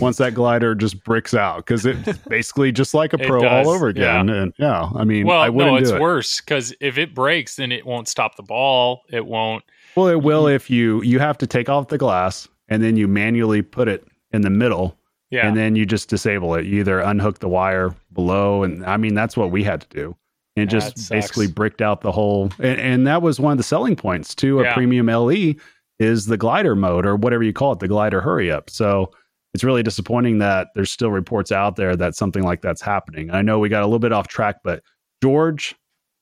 [0.00, 3.88] once that glider just bricks out because it's basically just like a pro all over
[3.88, 4.28] again.
[4.28, 6.00] And yeah, I mean, Well, I wouldn't no, it's it.
[6.00, 9.02] worse because if it breaks, then it won't stop the ball.
[9.10, 9.64] It won't.
[9.94, 10.54] Well, it will mm.
[10.54, 14.06] if you you have to take off the glass and then you manually put it
[14.32, 14.98] in the middle
[15.32, 16.66] Yeah, and then you just disable it.
[16.66, 20.16] You either unhook the wire below, and I mean that's what we had to do.
[20.56, 23.64] And Yeah, just basically bricked out the whole, and, and that was one of the
[23.64, 24.74] selling points to a Yeah.
[24.74, 25.54] premium LE
[25.98, 28.68] is the glider mode or whatever you call it, the glider hurry up.
[28.68, 29.10] So
[29.54, 33.30] it's really disappointing that there's still reports out there that something like that's happening.
[33.30, 34.82] I know we got a little bit off track, but
[35.22, 35.74] George,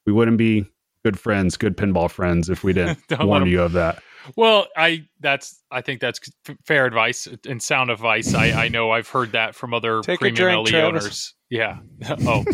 [0.07, 0.67] we wouldn't be
[1.05, 4.03] good friends, good pinball friends if we didn't warn him- you of that.
[4.37, 8.35] Well, I that's I think that's f- fair advice and sound advice.
[8.35, 11.05] I I know I've heard that from other Take premium drink, LE Travis.
[11.05, 11.35] owners.
[11.49, 11.79] Yeah.
[12.27, 12.45] Oh,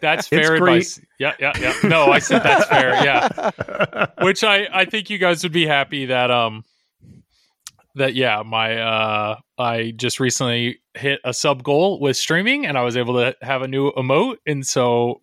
[0.00, 1.00] that's fair advice.
[1.18, 1.74] Yeah, yeah, yeah.
[1.84, 2.90] No, I said that's fair.
[3.04, 4.06] Yeah.
[4.22, 6.64] Which I I think you guys would be happy that um
[7.94, 12.82] that yeah my uh I just recently hit a sub goal with streaming and I
[12.82, 15.20] was able to have a new emote and so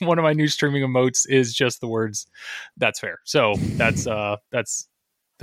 [0.00, 2.26] one of my new streaming emotes is just the words
[2.76, 3.18] that's fair.
[3.24, 4.88] So that's uh that's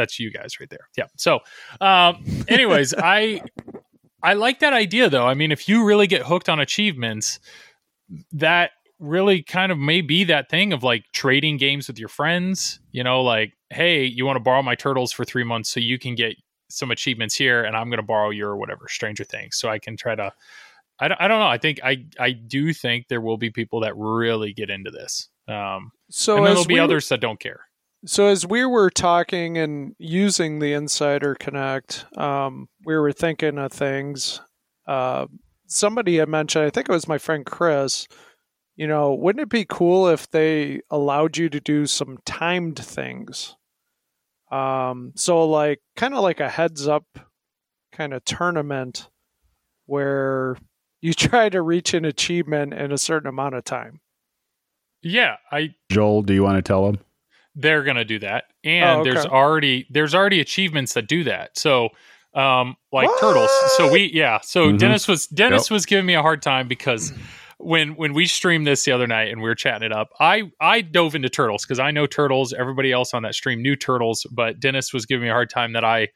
[0.02, 0.90] that's you guys right there.
[0.98, 1.06] Yeah.
[1.16, 1.40] So
[1.80, 3.42] um anyways, I
[4.24, 5.28] I like that idea though.
[5.28, 7.40] I mean, if you really get hooked on achievements,
[8.34, 12.80] that really kind of may be that thing of like trading games with your friends,
[12.92, 15.98] you know, like, hey, you want to borrow my turtles for 3 months so you
[15.98, 16.36] can get
[16.70, 19.98] some achievements here and I'm going to borrow your whatever Stranger Things so I can
[19.98, 20.32] try to
[21.00, 21.48] I don't, I don't know.
[21.48, 25.30] I think I I do think there will be people that really get into this.
[25.48, 27.62] Um So and there'll be we, others that don't care.
[28.06, 33.72] So as we were talking and using the Insider Connect, um, we were thinking of
[33.72, 34.42] things.
[34.88, 35.28] Uh,
[35.68, 38.08] somebody had mentioned, I think it was my friend Chris.
[38.76, 43.56] You know, wouldn't it be cool if they allowed you to do some timed things?
[44.52, 47.06] Um, so like kind of like a heads up
[47.92, 49.10] kind of tournament
[49.86, 50.58] where
[51.02, 54.02] you try to reach an achievement in a certain amount of time.
[55.04, 57.00] Yeah, I Joel, do you want to tell him?
[57.56, 59.12] They're gonna do that, and Oh, okay.
[59.12, 61.58] there's already there's already achievements that do that.
[61.58, 61.90] So,
[62.34, 63.50] um, like turtles.
[63.78, 64.40] So we yeah.
[64.42, 64.78] So Mhm.
[64.80, 65.72] Dennis was Dennis Yep.
[65.72, 67.12] was giving me a hard time because
[67.58, 70.44] when when we streamed this the other night and we were chatting it up, I
[70.62, 72.54] I dove into turtles because I know turtles.
[72.54, 75.74] Everybody else on that stream knew turtles, but Dennis was giving me a hard time
[75.74, 76.08] that I.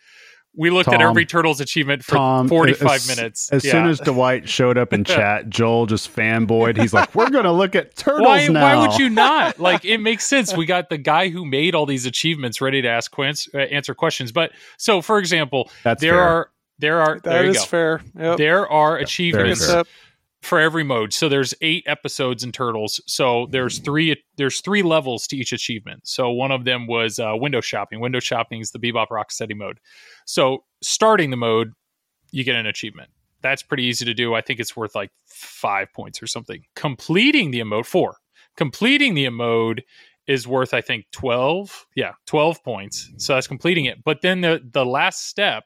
[0.58, 3.50] We looked at every turtles achievement for Tom, 45 as- minutes.
[3.50, 3.72] As Yeah.
[3.72, 6.78] soon as Dwight showed up in chat, Joel just fanboyed.
[6.80, 9.60] He's like, "We're gonna look at turtles why, now." why would you not?
[9.65, 10.56] Like, it makes sense.
[10.56, 13.94] We got the guy who made all these achievements ready to ask quins- uh, answer
[13.94, 14.32] questions.
[14.32, 16.22] But so, for example, That's there fair.
[16.22, 17.63] are there are That there you is go.
[17.65, 18.02] fair.
[18.20, 18.38] Yep.
[18.38, 19.80] There are achievements fair.
[19.82, 19.89] Except
[20.45, 21.12] for every mode.
[21.12, 23.01] So there's eight episodes in Turtles.
[23.08, 26.08] So there's three there's three levels to each achievement.
[26.08, 27.99] So one of them was uh, window shopping.
[27.99, 29.79] Window shopping is the Bebop Rocksteady mode.
[30.25, 31.73] So starting the mode,
[32.31, 33.10] you get an achievement.
[33.41, 34.34] That's pretty easy to do.
[34.36, 36.63] I think it's worth like five points or something.
[36.75, 38.17] Completing the emote four.
[38.55, 39.81] Completing the emote
[40.27, 41.86] is worth I think twelve.
[41.95, 43.12] Yeah, twelve points.
[43.17, 44.03] So that's completing it.
[44.03, 45.65] But then the the last step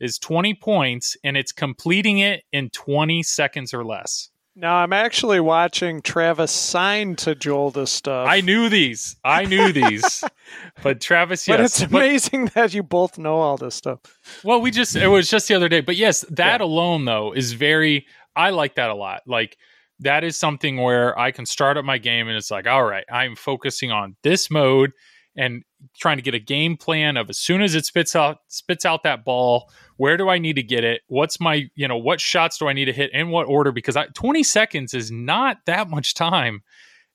[0.00, 4.30] is 20 points and it's completing it in 20 seconds or less.
[4.54, 8.28] now I'm actually watching Travis sign to Joel this stuff.
[8.28, 9.16] I knew these.
[9.24, 10.24] I knew these.
[10.82, 11.56] but Travis, yes.
[11.56, 14.00] but it's amazing that you both know all this stuff.
[14.44, 15.80] well, we just it was just the other day.
[15.80, 19.22] But yes, that alone though is very I like that a lot.
[19.26, 19.56] Like
[20.00, 23.04] that is something where I can start up my game and it's like, all right,
[23.10, 24.92] I'm focusing on this mode
[25.36, 25.62] and
[25.98, 29.02] trying to get a game plan of as soon as it spits out spits out
[29.02, 31.02] that ball, where do I need to get it?
[31.08, 33.72] What's my, you know, what shots do I need to hit in what order?
[33.72, 36.62] Because I, 20 seconds is not that much time.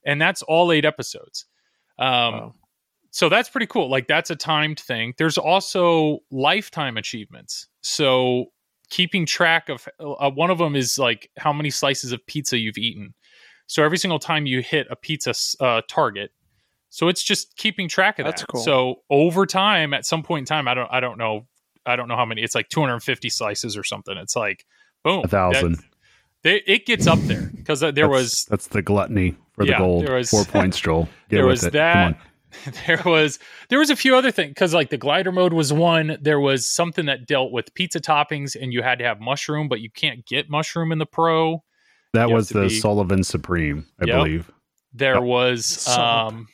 [0.06, 1.46] And that's all eight episodes.
[2.00, 2.56] Um, Wow.
[3.12, 3.90] so that's pretty cool.
[3.90, 5.14] Like that's a timed thing.
[5.18, 7.68] There's also lifetime achievements.
[7.82, 8.46] So
[8.90, 12.78] keeping track of uh, one of them is like how many slices of pizza you've
[12.78, 13.14] eaten.
[13.68, 16.32] So every single time you hit a pizza uh, target,
[16.94, 18.48] so it's just keeping track of That's that.
[18.50, 18.62] cool.
[18.62, 21.48] So over time, at some point in time, I don't, I don't know,
[21.86, 22.44] I don't know how many.
[22.44, 24.16] It's like 250 slices or something.
[24.18, 24.66] It's like
[25.04, 25.78] boom, A thousand.
[25.78, 25.86] that-
[26.44, 29.78] they, it gets up there because there That's- was that's the gluttony for Yeah, the
[29.84, 30.06] gold.
[30.08, 31.04] there was- Four points, Joel.
[31.30, 31.74] Get there was it.
[31.74, 32.20] That
[32.88, 36.18] there was there was a few other things because like the glider mode was one
[36.22, 39.80] there was something that dealt with pizza toppings and you had to have mushroom but
[39.80, 41.64] you can't get mushroom in the pro
[42.14, 44.16] That you was the be- Sullivan Supreme, I Yep.
[44.18, 44.52] believe.
[44.94, 45.24] there Yep.
[45.24, 46.00] was Son.
[46.36, 46.48] um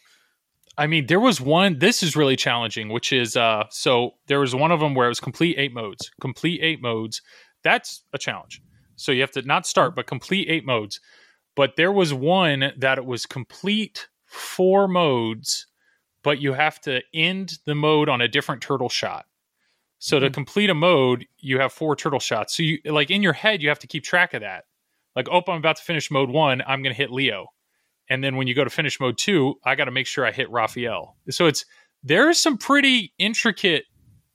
[0.77, 4.53] i mean there was one this is really challenging which is uh so there was
[4.53, 7.21] one of them where it was complete eight modes complete eight modes.
[7.63, 8.61] That's a challenge.
[8.95, 10.99] So you have to not start but complete eight modes.
[11.55, 15.67] But there was one that it was complete four modes
[16.23, 19.25] but you have to end the mode on a different turtle shot.
[19.99, 22.55] So to complete a mode you have four turtle shots.
[22.55, 24.65] So you like in your head you have to keep track of that.
[25.15, 27.47] Like oh i'm about to finish mode one i'm going to hit leo
[28.09, 30.31] and then when you go to finish mode two, I got to make sure I
[30.31, 31.15] hit Raphael.
[31.29, 31.65] So it's
[32.03, 33.85] there's some pretty intricate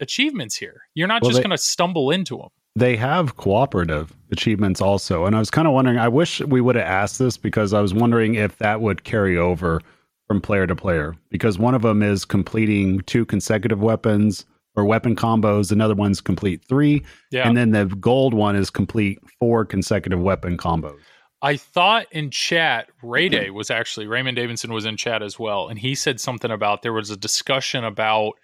[0.00, 0.82] achievements here.
[0.94, 2.48] You're not Well, just going to stumble into them.
[2.74, 5.26] They have cooperative achievements also.
[5.26, 7.80] And I was kind of wondering, I wish we would have asked this because I
[7.80, 9.80] was wondering if that would carry over
[10.26, 11.14] from player to player.
[11.30, 16.64] Because one of them is completing two consecutive weapons or weapon combos, another one's complete
[16.66, 17.04] three.
[17.30, 17.46] Yeah.
[17.46, 20.98] And then the gold one is complete four consecutive weapon combos.
[21.44, 25.68] I thought in chat, Ray Day was actually Raymond Davidson was in chat as well,
[25.68, 28.35] and he said something about there was a discussion about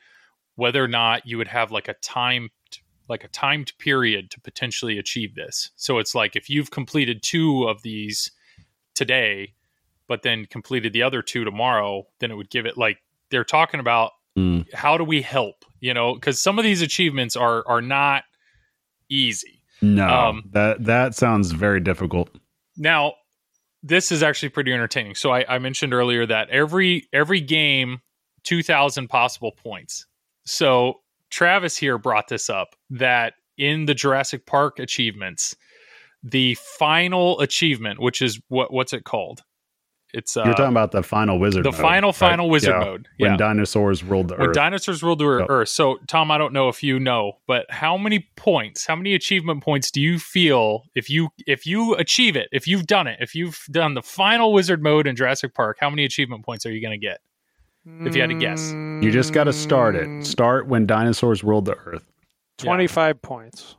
[0.57, 2.51] whether or not you would have like a timed
[3.09, 5.71] like a timed period to potentially achieve this.
[5.77, 8.31] So it's like if you've completed two of these
[8.95, 9.55] today,
[10.09, 12.99] but then completed the other two tomorrow, then it would give it like
[13.31, 14.73] they're talking about Mm.
[14.73, 15.65] how do we help?
[15.81, 18.25] You know, because some of these achievements are are not
[19.09, 19.63] easy.
[19.81, 22.29] No, Um, that that sounds very difficult.
[22.79, 23.15] Now,
[23.83, 25.15] this is actually pretty entertaining.
[25.15, 28.01] So I, I mentioned earlier that every every game,
[28.45, 30.07] two thousand possible points.
[30.47, 35.55] So Travis here brought this up that in the Jurassic Park achievements,
[36.23, 39.43] the final achievement, which is what what's it called?
[40.15, 41.65] It's uh, You're talking about the final wizard.
[41.65, 41.75] Mode.
[41.75, 42.17] The mode, final right?
[42.17, 42.85] final wizard Yeah.
[42.85, 43.09] mode.
[43.19, 44.55] When dinosaurs ruled the when earth.
[44.55, 45.47] dinosaurs ruled the Yep.
[45.51, 45.69] earth.
[45.69, 49.63] So, Tom, I don't know if you know, but how many points, how many achievement
[49.63, 53.35] points do you feel if you if you achieve it, if you've done it, if
[53.35, 56.81] you've done the final wizard mode in Jurassic Park, how many achievement points are you
[56.81, 57.19] going to get?
[58.07, 58.71] If you had to guess.
[59.03, 60.07] you just got to start it.
[60.09, 62.05] Mm, Start when dinosaurs ruled the earth.
[62.59, 63.77] 25 points.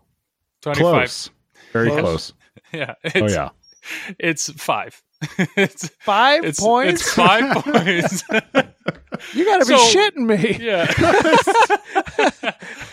[0.61, 0.91] Twenty five.
[0.93, 1.29] Close.
[1.73, 2.01] Very Close.
[2.01, 2.33] close.
[2.73, 2.93] Yeah.
[3.15, 3.49] Oh yeah.
[4.19, 5.01] It's five.
[5.57, 7.01] it's Five it's, points?
[7.01, 8.23] It's five points.
[9.33, 10.57] You got to be So- shitting me.
[10.65, 10.85] yeah.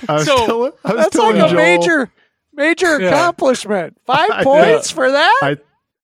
[0.09, 2.13] I was So, telling, I was That's like a Joel, major
[2.53, 3.09] Major Yeah.
[3.09, 3.97] accomplishment.
[4.07, 5.41] Five I- points for that?
[5.43, 5.57] I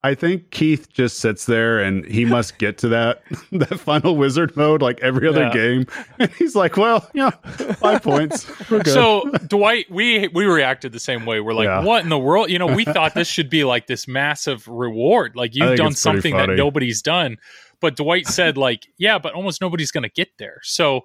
[0.05, 4.57] I think Keith just sits there and he must get to that that final wizard
[4.57, 5.53] mode like every other Yeah.
[5.53, 5.87] game.
[6.19, 8.47] And he's like, well, yeah, five points.
[8.71, 8.93] We're good.
[8.93, 11.41] So Dwight, we we reacted the same way.
[11.41, 11.83] We're like, Yeah.
[11.85, 12.51] what in the world?
[12.51, 15.37] You know, we thought this should be like this massive reward.
[15.37, 17.39] Like you've done something that nobody's done.
[17.81, 20.61] But Dwight said, like, yeah, but almost nobody's gonna get there.
[20.63, 21.03] So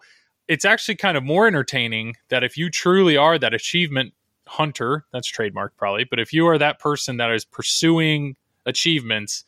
[0.47, 4.13] it's actually kind of more entertaining that if you truly are that achievement
[4.47, 8.35] hunter, that's trademark probably, but if you are that person that is pursuing
[8.67, 9.43] achievements,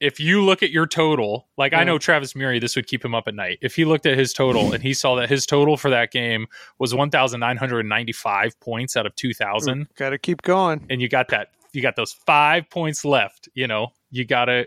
[0.00, 3.14] if you look at your total, like I know Travis Murie, this would keep him
[3.14, 3.58] up at night.
[3.62, 6.46] If he looked at his total and he saw that his total for that game
[6.78, 10.84] was 1,995 points out of 2,000, Got to keep going.
[10.90, 14.66] and you got that, you got those five points left, you know, you got to,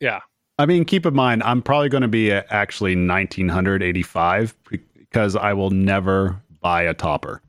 [0.00, 0.20] yeah.
[0.58, 4.54] I mean, keep in mind, I'm probably going to be at actually 1985
[4.98, 7.40] because I will never buy a topper.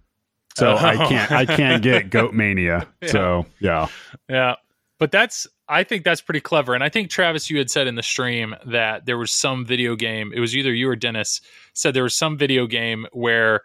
[0.56, 1.08] So I Oh.
[1.10, 2.88] can't I can't get Goat Mania.
[3.08, 3.88] So yeah.
[4.30, 4.56] Yeah.
[5.02, 6.76] But that's I think that's pretty clever.
[6.76, 9.96] And I think Travis, you had said in the stream that there was some video
[9.96, 11.42] game, it was either you or Dennis
[11.74, 13.62] said there was some video game where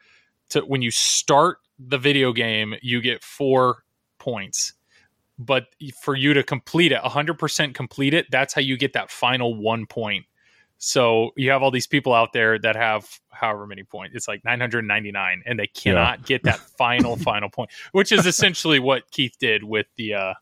[0.48, 3.84] to when you start the video game, you get four
[4.18, 4.72] points.
[5.38, 5.66] But
[6.02, 9.84] for you to complete it, 100% complete it, that's how you get that final one
[9.84, 10.24] point.
[10.78, 14.16] So you have all these people out there that have however many points.
[14.16, 19.10] It's like 999 and they cannot get that final final point, which is essentially what
[19.10, 20.34] Keith did with the uh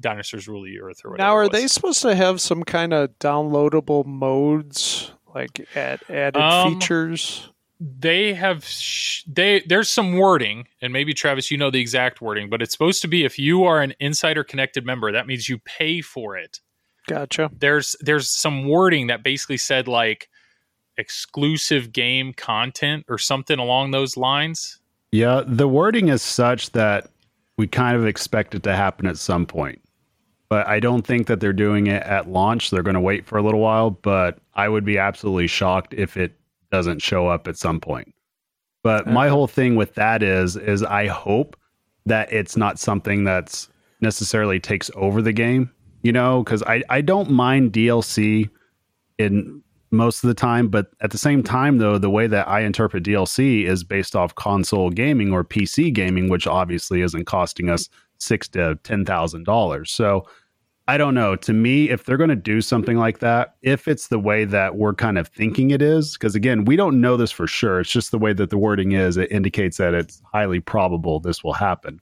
[0.00, 1.26] Dinosaurs Rule the Earth or whatever.
[1.28, 1.50] Now, it are was.
[1.50, 7.48] they supposed to have some kind of downloadable modes, like add, added Um, features?
[7.82, 12.50] they have sh- they there's some wording and maybe Travis you know the exact wording
[12.50, 15.56] but it's supposed to be if you are an insider connected member that means you
[15.60, 16.60] pay for it
[17.08, 17.50] Gotcha.
[17.58, 20.28] there's there's some wording that basically said like
[20.98, 24.78] exclusive game content or something along those lines
[25.10, 27.08] Yeah, the wording is such that
[27.56, 29.80] we kind of expect it to happen at some point.
[30.50, 32.70] But I don't think that they're doing it at launch.
[32.70, 36.16] They're going to wait for a little while, but I would be absolutely shocked if
[36.18, 36.34] it
[36.70, 38.12] doesn't show up at some point.
[38.82, 41.56] But my whole thing with that is is I hope
[42.06, 43.68] that it's not something that's
[44.00, 45.70] necessarily takes over the game,
[46.02, 48.48] you know, cuz I I don't mind DLC
[49.18, 52.60] in most of the time, but at the same time though, the way that I
[52.60, 57.88] interpret DLC is based off console gaming or PC gaming, which obviously isn't costing us
[58.18, 59.90] six to ten thousand dollars.
[59.90, 60.26] So
[60.90, 61.36] I don't know.
[61.36, 64.74] To me, if they're going to do something like that, if it's the way that
[64.74, 67.78] we're kind of thinking it is, because again, we don't know this for sure.
[67.78, 69.16] It's just the way that the wording is.
[69.16, 72.00] It indicates that it's highly probable this will happen.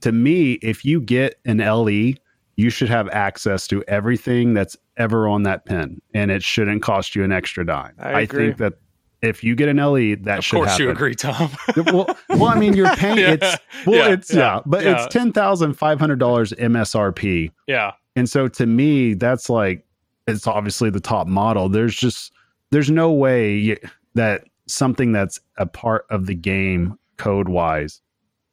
[0.00, 2.14] To me, if you get an LE,
[2.56, 7.14] you should have access to everything that's ever on that pin, and it shouldn't cost
[7.14, 7.92] you an extra dime.
[7.98, 8.46] I agree.
[8.46, 8.72] think that
[9.20, 11.50] if you get an LE, that of should Of course happen you agree tom
[11.92, 13.18] well, well, I mean, you're paying.
[13.18, 15.04] Yeah, It's well, yeah, it's yeah, yeah, but yeah.
[15.04, 19.84] it's ten thousand five hundred dollars MSRP, yeah and so to me, that's like
[20.26, 21.68] it's obviously the top model.
[21.68, 22.32] There's just
[22.70, 23.76] there's no way you,
[24.14, 28.00] that something that's a part of the game code wise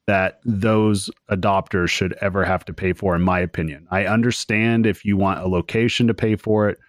[0.08, 3.88] that those adopters should ever have to pay for in my opinion.
[3.92, 6.80] I understand if you want a location to pay for it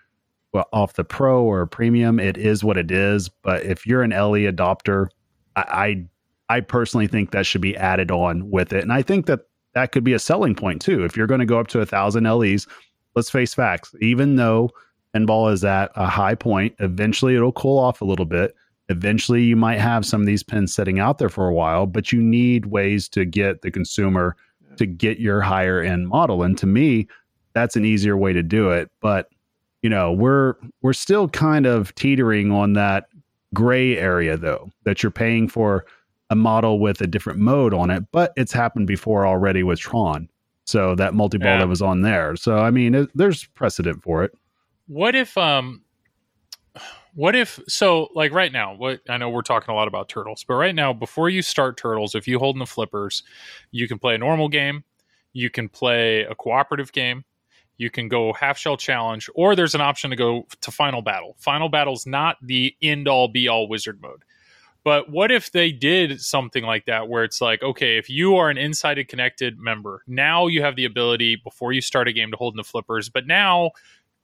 [0.53, 3.29] well off the pro or premium it is what it is.
[3.29, 5.09] But if you're an le adopter
[5.57, 6.07] i
[6.49, 8.83] i, I personally think that should be added on with it.
[8.83, 9.41] And i think that
[9.75, 11.05] that could be a selling point too.
[11.05, 12.67] If you're going to go up to a thousand les
[13.15, 14.71] let's face facts even though
[15.15, 18.55] pinball is at a high point eventually it'll cool off a little bit.
[18.89, 22.13] Eventually you might have some of these pins sitting out there for a while but
[22.13, 24.37] you need ways to get the consumer
[24.77, 26.43] to get your higher end model.
[26.43, 27.09] And to me
[27.55, 28.91] that's an easier way to do it.
[29.01, 29.29] But
[29.83, 33.09] you know we're we're still kind of teetering on that
[33.55, 35.85] gray area though that you're paying for
[36.33, 40.29] a model with a different mode on it but it's happened before already with Tron
[40.65, 41.59] so that multi-ball Yeah.
[41.59, 44.33] that was on there so i mean it, there's precedent for it
[44.87, 45.83] What if um
[47.15, 50.45] what if so like right now, what I know we're talking a lot about turtles,
[50.49, 53.23] but right now before you start turtles, if you hold in the flippers,
[53.71, 54.83] you can play a normal game,
[55.35, 57.23] you can play a cooperative game,
[57.77, 61.37] you can go half shell challenge, or there's an option to go to final battle.
[61.39, 64.23] Final battle's not the end all be all wizard mode.
[64.85, 68.51] But what if they did something like that where it's like, okay, if you are
[68.51, 72.37] an insided connected member, now you have the ability before you start a game to
[72.37, 73.71] hold in the flippers, but now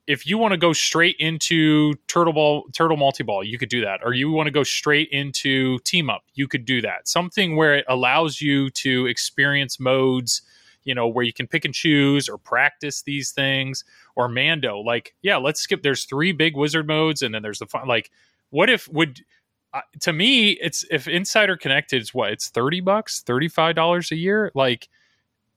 [0.09, 3.99] if you want to go straight into turtle ball turtle multi-ball you could do that.
[4.03, 7.07] Or you want to go straight into team up you could do that.
[7.07, 10.41] Something where it allows you to experience modes
[10.83, 13.85] you know where you can pick and choose or practice these things.
[14.15, 17.67] Or mando like yeah let's skip there's three big wizard modes and then there's the
[17.67, 18.09] fun like
[18.49, 19.21] what if would
[19.73, 24.15] uh, to me it's if insider connected is what it's 30 bucks 35 dollars a
[24.15, 24.89] year like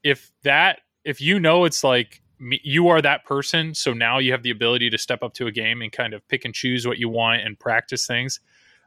[0.03, 4.33] if that if you know it's like me, you are that person, so now you
[4.33, 6.87] have the ability to step up to a game and kind of pick and choose
[6.87, 8.41] what you want and practice things.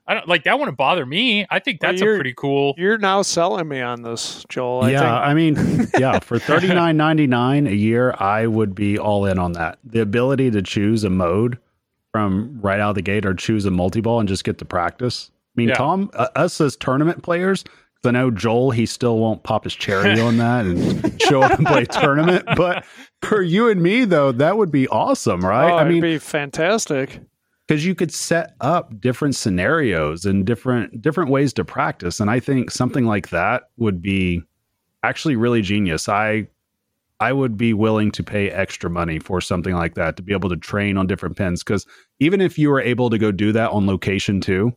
[0.07, 1.47] I don't like that wouldn't bother me.
[1.49, 2.75] I think Well, that's a pretty cool.
[2.77, 4.83] You're now selling me on this, Joel.
[4.83, 8.75] I yeah, think I mean, yeah, for thirty nine ninety nine a year, I would
[8.75, 9.79] be all in on that.
[9.83, 11.57] The ability to choose a mode
[12.15, 14.63] from right out of the gate, or choose a multi ball and just get to
[14.65, 15.31] practice.
[15.33, 15.75] I mean, Yeah.
[15.75, 19.73] Tom, uh, us as tournament players, because I know Joel, he still won't pop his
[19.73, 22.45] cherry on that and show up and play a tournament.
[22.55, 22.85] But
[23.21, 25.69] for you and me, though, that would be awesome, right?
[25.69, 27.19] oh, I mean, it'd be fantastic.
[27.67, 32.39] because you could set up different scenarios and different different ways to practice and i
[32.39, 34.41] think something like that would be
[35.03, 36.47] actually really genius i
[37.19, 40.49] i would be willing to pay extra money for something like that to be able
[40.49, 41.85] to train on different pins because
[42.19, 44.71] even if you were able to go do that on location too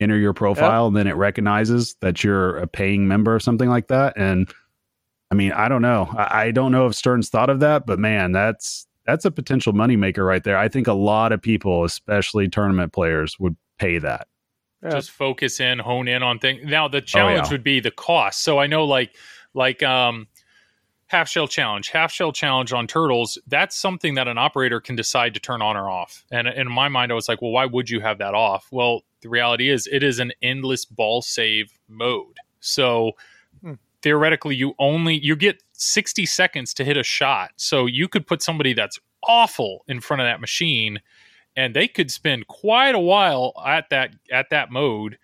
[0.00, 3.88] enter your profile and then it recognizes that you're a paying member or something like
[3.88, 4.52] that and
[5.30, 7.98] i mean i don't know i, I don't know if stern's thought of that but
[7.98, 10.56] man that's that's a potential moneymaker right there.
[10.56, 14.28] I think a lot of people, especially tournament players, would pay that.
[14.82, 14.90] Yeah.
[14.90, 16.62] just focus in, hone in on things.
[16.64, 17.52] Now the challenge yeah.
[17.52, 18.42] would be the cost.
[18.42, 19.14] So I know like
[19.54, 20.26] like um
[21.12, 25.34] half shell challenge, half shell challenge on turtles, that's something that an operator can decide
[25.34, 26.24] to turn on or off.
[26.32, 28.66] And in my mind I was like, well, why would you have that off?
[28.72, 32.38] Well, the reality is it is an endless ball save mode.
[32.60, 33.12] So
[33.60, 33.74] Hmm.
[34.00, 37.50] theoretically you only you get 60 seconds to hit a shot.
[37.56, 41.00] So you could put somebody that's awful in front of that machine
[41.54, 45.18] and they could spend quite a while at that at that mode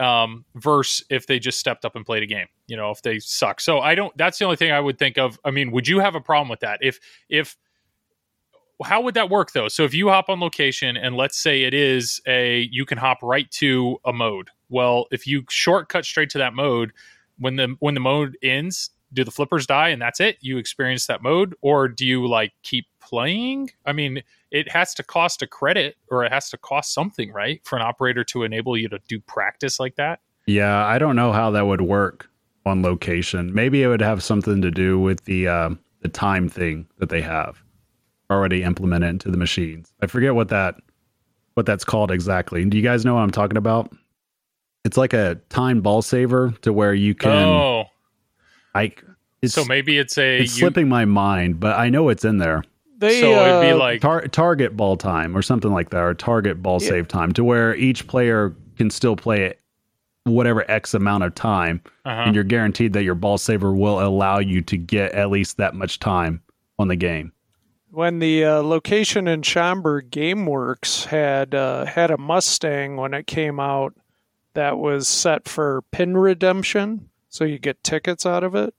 [0.00, 3.18] um versus if they just stepped up and played a game you know if they
[3.18, 3.60] suck.
[3.60, 5.38] So i don't that's the only thing i would think of.
[5.44, 6.78] I mean would you have a problem with that?
[6.82, 6.98] If
[7.28, 7.56] if
[8.82, 9.68] how would that work though?
[9.68, 13.18] So if you hop on location and let's say it is a you can hop
[13.22, 14.48] right to a mode.
[14.68, 16.92] Well if you shortcut straight to that mode
[17.38, 21.06] when the when the mode ends do the flippers die and that's it you experience
[21.06, 25.46] that mode or do you like keep playing i mean it has to cost a
[25.46, 28.98] credit or it has to cost something right for an operator to enable you to
[29.08, 32.28] do practice like that Yeah, I don't know how that would work
[32.66, 33.54] on location.
[33.54, 37.20] Maybe it would have something to do with the uh, the time thing that they
[37.20, 37.62] have
[38.30, 39.92] already implemented into the machines.
[40.02, 40.76] I forget what that
[41.54, 42.64] what that's called exactly.
[42.64, 43.92] Do you guys know what I'm talking about?
[44.84, 47.79] It's like a time ball saver to where you can oh
[48.74, 48.92] I
[49.42, 52.38] it's so maybe it's a it's you- slipping my mind, but I know it's in
[52.38, 52.62] there.
[52.98, 56.12] They, so it'd be uh, like Tar- target ball time or something like that, or
[56.12, 56.88] target ball Yeah.
[56.90, 59.58] save time, to where each player can still play it
[60.24, 62.24] whatever X amount of time, uh-huh.
[62.26, 65.74] and you're guaranteed that your ball saver will allow you to get at least that
[65.74, 66.42] much time
[66.78, 67.32] on the game.
[67.90, 73.58] when the uh, location in Schaumburg GameWorks had uh, had a Mustang when it came
[73.58, 73.94] out
[74.52, 78.74] that was set for pin redemption, so you get tickets out of it.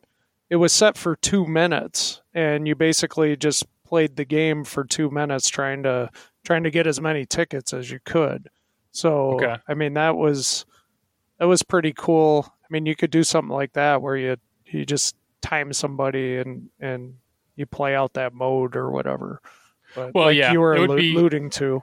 [0.49, 5.09] It was set for two minutes, and you basically just played the game for two
[5.09, 6.09] minutes, trying to
[6.43, 8.49] trying to get as many tickets as you could.
[8.91, 9.55] So, Okay.
[9.67, 10.65] I mean, that was
[11.39, 12.45] that was pretty cool.
[12.63, 16.69] I mean, you could do something like that where you you just time somebody and
[16.79, 17.15] and
[17.55, 19.41] you play out that mode or whatever.
[19.95, 21.81] But Well, like yeah, you were allu- be- alluding to.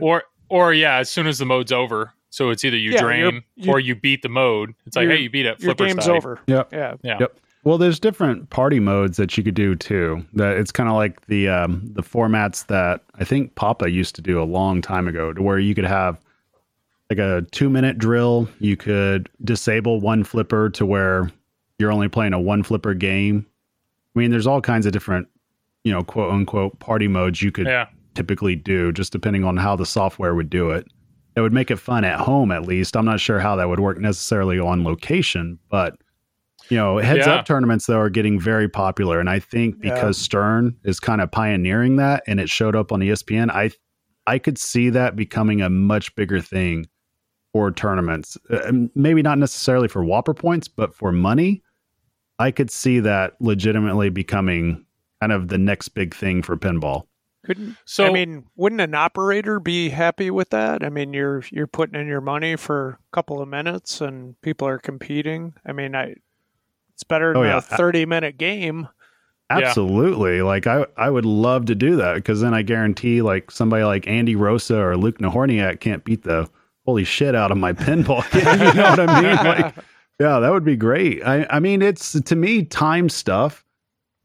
[0.00, 3.20] or or yeah as soon as the mode's over so it's either you Yeah, drain
[3.20, 5.74] you're- you- or you beat the mode it's like your- hey you beat it Your
[5.74, 6.16] flippers game's died.
[6.16, 6.40] over.
[6.46, 6.72] Yep.
[6.72, 6.94] Yeah.
[7.02, 7.40] yeah Yep.
[7.64, 10.24] Well, there's different party modes that you could do too.
[10.34, 14.22] That it's kind of like the um, the formats that I think Papa used to
[14.22, 16.18] do a long time ago, to where you could have
[17.10, 18.48] like a two minute drill.
[18.60, 21.30] You could disable one flipper to where
[21.78, 23.44] you're only playing a one flipper game.
[24.14, 25.28] I mean, there's all kinds of different,
[25.84, 29.76] you know, quote unquote party modes you could yeah typically do, just depending on how
[29.76, 30.86] the software would do it.
[31.38, 32.96] It would make it fun at home, at least.
[32.96, 35.96] I'm not sure how that would work necessarily on location, but
[36.68, 37.34] you know, heads Yeah.
[37.36, 39.94] up tournaments though are getting very popular, and I think Yeah.
[39.94, 43.70] because Stern is kind of pioneering that, and it showed up on ESPN, I
[44.26, 46.86] I could see that becoming a much bigger thing
[47.54, 48.36] for tournaments.
[48.50, 51.62] Uh, maybe not necessarily for WPPR points, but for money,
[52.38, 54.84] I could see that legitimately becoming
[55.22, 57.07] kind of the next big thing for pinball.
[57.48, 60.84] Couldn't so I mean, wouldn't an operator be happy with that?
[60.84, 64.68] I mean, you're you're putting in your money for a couple of minutes and people
[64.68, 65.54] are competing.
[65.66, 66.14] I mean, I
[66.92, 67.56] it's better than Oh, yeah.
[67.56, 68.86] a 30 minute game.
[69.50, 69.58] Yeah.
[69.66, 70.42] Absolutely.
[70.42, 74.06] Like I, I would love to do that because then I guarantee like somebody like
[74.06, 76.50] Andy Rosa or Luke Nahorniak can't beat the
[76.84, 78.44] holy shit out of my pinball game.
[78.68, 79.36] you know what I mean?
[79.36, 79.74] Like,
[80.20, 81.22] yeah, that would be great.
[81.24, 83.64] I, I mean, it's to me time stuff.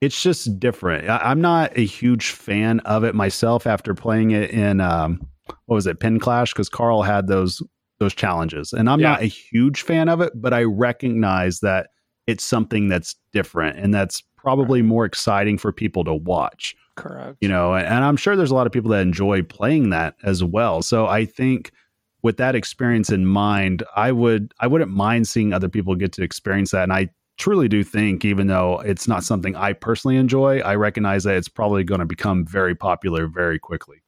[0.04, 1.10] It's just different.
[1.10, 5.26] I, I'm not a huge fan of it myself after playing it in um,
[5.66, 6.54] what was it, Pin Clash?
[6.54, 7.62] Because Carl had those
[8.00, 9.12] those challenges, and I'm Yeah.
[9.12, 11.88] not a huge fan of it, but I recognize that
[12.28, 17.38] it's something that's different and that's probably more exciting for people to watch Correct.
[17.42, 20.44] you know and i'm sure there's a lot of people that enjoy playing that as
[20.44, 21.72] well so i think
[22.22, 26.24] with that experience in mind i would i wouldn't mind seeing other people get to
[26.24, 27.08] experience that and i
[27.38, 31.48] truly do think even though it's not something i personally enjoy i recognize that it's
[31.50, 34.04] probably going to become very popular very quickly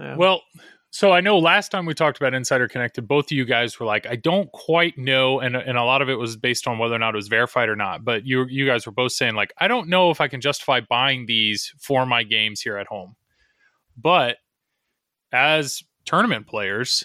[0.00, 0.16] Yeah.
[0.16, 0.42] Well,
[0.90, 3.84] so I know last time we talked about Insider Connected, both of you guys were
[3.84, 6.94] like, I don't quite know, and and a lot of it was based on whether
[6.94, 8.04] or not it was verified or not.
[8.04, 10.80] But you you guys were both saying like, I don't know if I can justify
[10.80, 13.16] buying these for my games here at home.
[13.96, 14.38] But
[15.30, 17.04] as tournament players,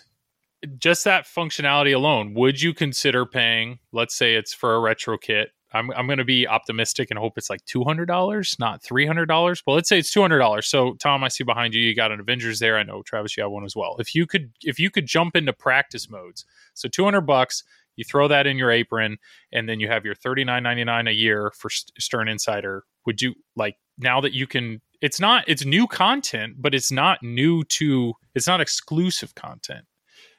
[0.78, 3.80] just that functionality alone, would you consider paying?
[3.92, 5.50] Let's say it's for a retro kit.
[5.74, 9.06] I'm I'm going to be optimistic and hope it's like two hundred dollars, not three
[9.06, 9.64] hundred dollars.
[9.66, 10.68] But let's say it's two hundred dollars.
[10.68, 12.78] So Tom, I see behind you, you got an Avengers there.
[12.78, 13.96] I know Travis, you have one as well.
[14.00, 16.46] If you could, if you could jump into practice modes,
[16.76, 17.64] so two hundred bucks,
[17.96, 19.18] you throw that in your apron,
[19.52, 22.84] and then you have your thirty nine ninety nine a year for Stern Insider.
[23.06, 24.80] Would you like now that you can?
[25.02, 25.44] It's not.
[25.48, 28.14] It's new content, but it's not new to.
[28.36, 29.86] It's not exclusive content.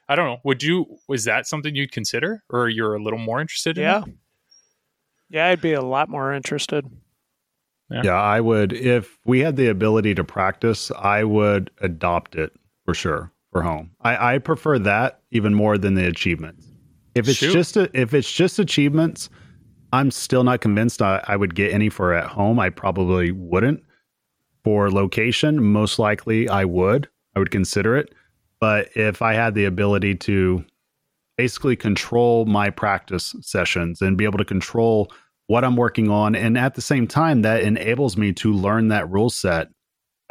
[0.09, 0.39] I don't know.
[0.45, 0.99] Would you?
[1.09, 3.85] Was that something you'd consider, or you're a little more interested in?
[3.85, 4.03] yeah.
[4.03, 4.15] it?
[5.31, 6.87] Yeah, I'd be a lot more interested.
[7.91, 8.03] Yeah.
[8.05, 12.53] yeah i would if we had the ability to practice i would adopt it
[12.87, 16.67] for sure for home i i prefer that even more than the achievements
[17.15, 17.53] if it's Shoot.
[17.53, 19.29] just a, if it's just achievements
[19.93, 23.83] i'm still not convinced I, I would get any for at home i probably wouldn't
[24.65, 28.15] for location most likely i would i would consider it
[28.65, 30.65] but if i had the ability to
[31.37, 35.13] basically control my practice sessions and be able to control
[35.49, 36.35] what I'm working on.
[36.35, 39.69] And at the same time, that enables me to learn that rule set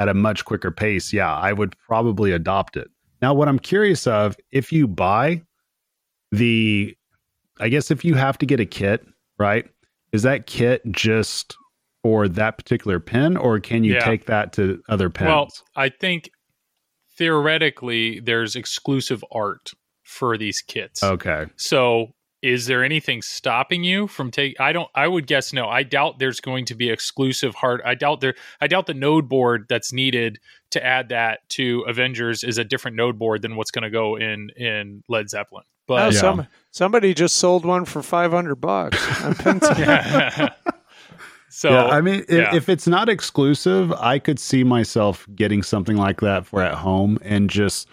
[0.00, 1.12] at a much quicker pace.
[1.12, 2.88] Yeah, I would probably adopt it.
[3.22, 5.42] Now, what I'm curious of, if you buy
[6.32, 6.96] the,
[7.60, 9.06] I guess if you have to get a kit,
[9.38, 9.66] right?
[10.12, 11.54] Is that kit just
[12.02, 14.04] for that particular pin, or can you Yeah.
[14.04, 15.28] take that to other pins?
[15.28, 16.30] Well, I think
[17.16, 21.02] theoretically there's exclusive art for these kits.
[21.02, 21.46] okay.
[21.56, 25.66] So is there anything stopping you from take I don't I would guess no.
[25.66, 29.28] I doubt there's going to be exclusive hard I doubt there I doubt the node
[29.30, 30.38] board that's needed
[30.70, 34.16] to add that to Avengers is a different node board than what's going to go
[34.16, 35.64] in in Led Zeppelin.
[35.66, 36.20] Oh, But Yeah.
[36.20, 38.98] some somebody just sold one for five hundred bucks.
[39.22, 39.68] on Pinto.
[41.56, 42.52] so yeah, I mean, if, yeah.
[42.52, 47.16] if it's not exclusive, I could see myself getting something like that for at home
[47.22, 47.86] and just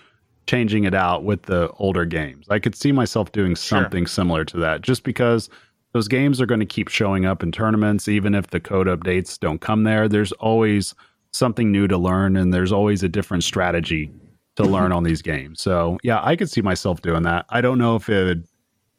[0.48, 2.48] changing it out with the older games.
[2.50, 3.84] I could see myself doing Sure.
[3.84, 5.48] something similar to that, just because
[5.94, 9.40] those games are going to keep showing up in tournaments, even if the code updates
[9.40, 10.08] don't come there.
[10.10, 10.96] There's always
[11.32, 14.12] something new to learn, and there's always a different strategy
[14.56, 15.62] to learn on these games.
[15.62, 17.46] So, yeah, I could see myself doing that.
[17.50, 18.24] I don't know if it.
[18.26, 18.48] would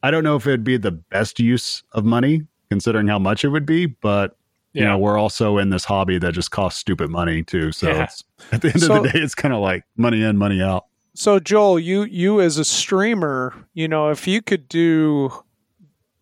[0.04, 3.48] I don't know if it'd be the best use of money, considering how much it
[3.48, 4.36] would be, but
[4.73, 4.89] you Yeah.
[4.91, 8.05] know we're also in this hobby that just costs stupid money too so Yeah.
[8.05, 10.62] it's, at the end So- of the day it's kind of like money in money
[10.62, 15.31] out So Joel, you you as a streamer, you know, if you could do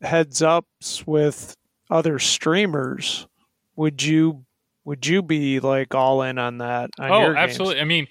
[0.03, 1.55] heads ups with
[1.91, 3.27] other streamers,
[3.77, 4.45] would you
[4.85, 6.91] would you be like all in on that?
[6.99, 7.51] On oh your games?
[7.51, 8.07] absolutely i mean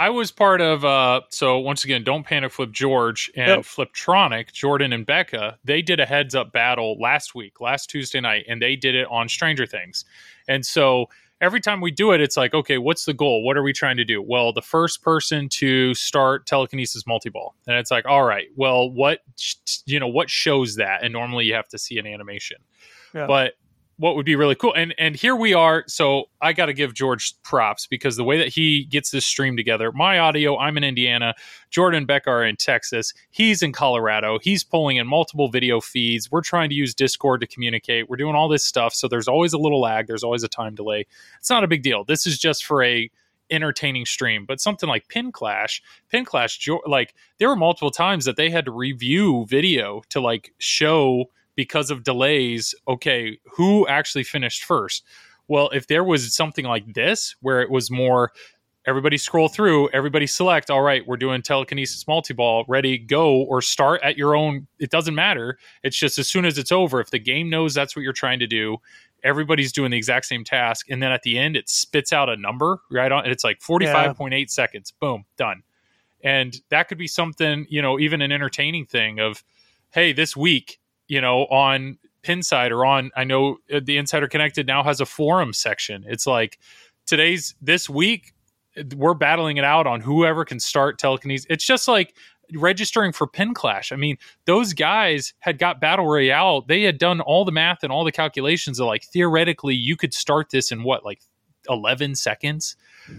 [0.00, 3.60] i was part of uh so once again don't panic flip george and Yep.
[3.60, 8.44] fliptronic jordan and becca they did a heads up battle last week last tuesday night
[8.48, 10.04] and they did it on stranger things.
[10.48, 11.06] And so
[11.40, 13.44] every time we do it it's like okay what's the goal?
[13.44, 14.22] What are we trying to do?
[14.22, 17.54] Well the first person to start telekinesis multi-ball.
[17.66, 19.20] And it's like all right well what
[19.86, 21.02] you know what shows that?
[21.04, 22.58] And normally you have to see an animation.
[23.14, 23.26] Yeah.
[23.26, 23.54] but
[24.00, 24.74] what would be really cool.
[24.74, 25.84] And and here we are.
[25.86, 29.58] So i got to give george props because the way that he gets this stream
[29.58, 31.34] together my audio i'm in indiana
[31.68, 36.30] jordan beck are in texas he's in colorado he's pulling in multiple video feeds.
[36.30, 38.08] We're trying to use discord to communicate.
[38.08, 38.94] We're doing all this stuff.
[38.94, 40.06] So there's always a little lag.
[40.06, 41.06] There's always a time delay.
[41.38, 42.04] It's not a big deal.
[42.04, 43.10] This is just for a
[43.50, 44.46] entertaining stream.
[44.46, 48.64] But something like pin clash pin clash like there were multiple times that they had
[48.64, 51.26] to review video to like show
[51.56, 55.04] because of delays okay who actually finished first?
[55.48, 58.32] Well if there was something like this where it was more
[58.86, 64.00] everybody scroll through everybody select all right we're doing telekinesis multi-ball ready go or start
[64.02, 65.58] at your own it doesn't matter.
[65.82, 68.38] It's just as soon as it's over if the game knows that's what you're trying
[68.38, 68.78] to do
[69.22, 72.36] everybody's doing the exact same task and then at the end it spits out a
[72.36, 75.62] number right on and it's like 45.8 seconds boom done.
[76.22, 79.44] And that could be something you know even an entertaining thing of
[79.90, 80.80] hey this week
[81.10, 85.06] you know on pinside or on i know uh, the insider connected now has a
[85.06, 86.58] forum section it's like
[87.06, 88.32] today's this week
[88.96, 92.14] we're battling it out on whoever can start telekinesis it's just like
[92.54, 93.92] registering for Pin Clash.
[93.92, 96.62] I mean, those guys had got Battle Royale.
[96.62, 100.12] They had done all the math and all the calculations of like theoretically you could
[100.12, 101.20] start this in what like
[101.68, 102.74] 11 seconds.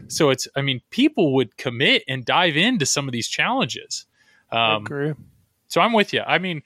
[0.10, 4.06] So it's I mean, people would commit and dive into some of these challenges.
[4.52, 5.14] I Um, agree.
[5.70, 6.24] so I'm with you.
[6.28, 6.62] I mean,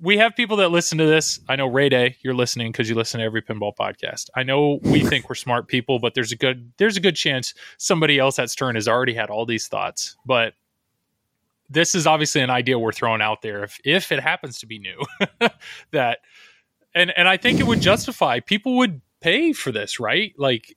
[0.00, 1.40] we have people that listen to this.
[1.48, 4.30] I know Ray Day, you're listening because you listen to every pinball podcast.
[4.36, 7.54] I know we think we're smart people, but there's a good there's a good chance
[7.78, 10.16] somebody else at Stern has already had all these thoughts.
[10.24, 10.54] But
[11.68, 13.64] this is obviously an idea we're throwing out there.
[13.64, 15.00] If if it happens to be new,
[15.90, 16.18] that
[16.94, 20.32] and and I think it would justify people would pay for this, right?
[20.38, 20.76] Like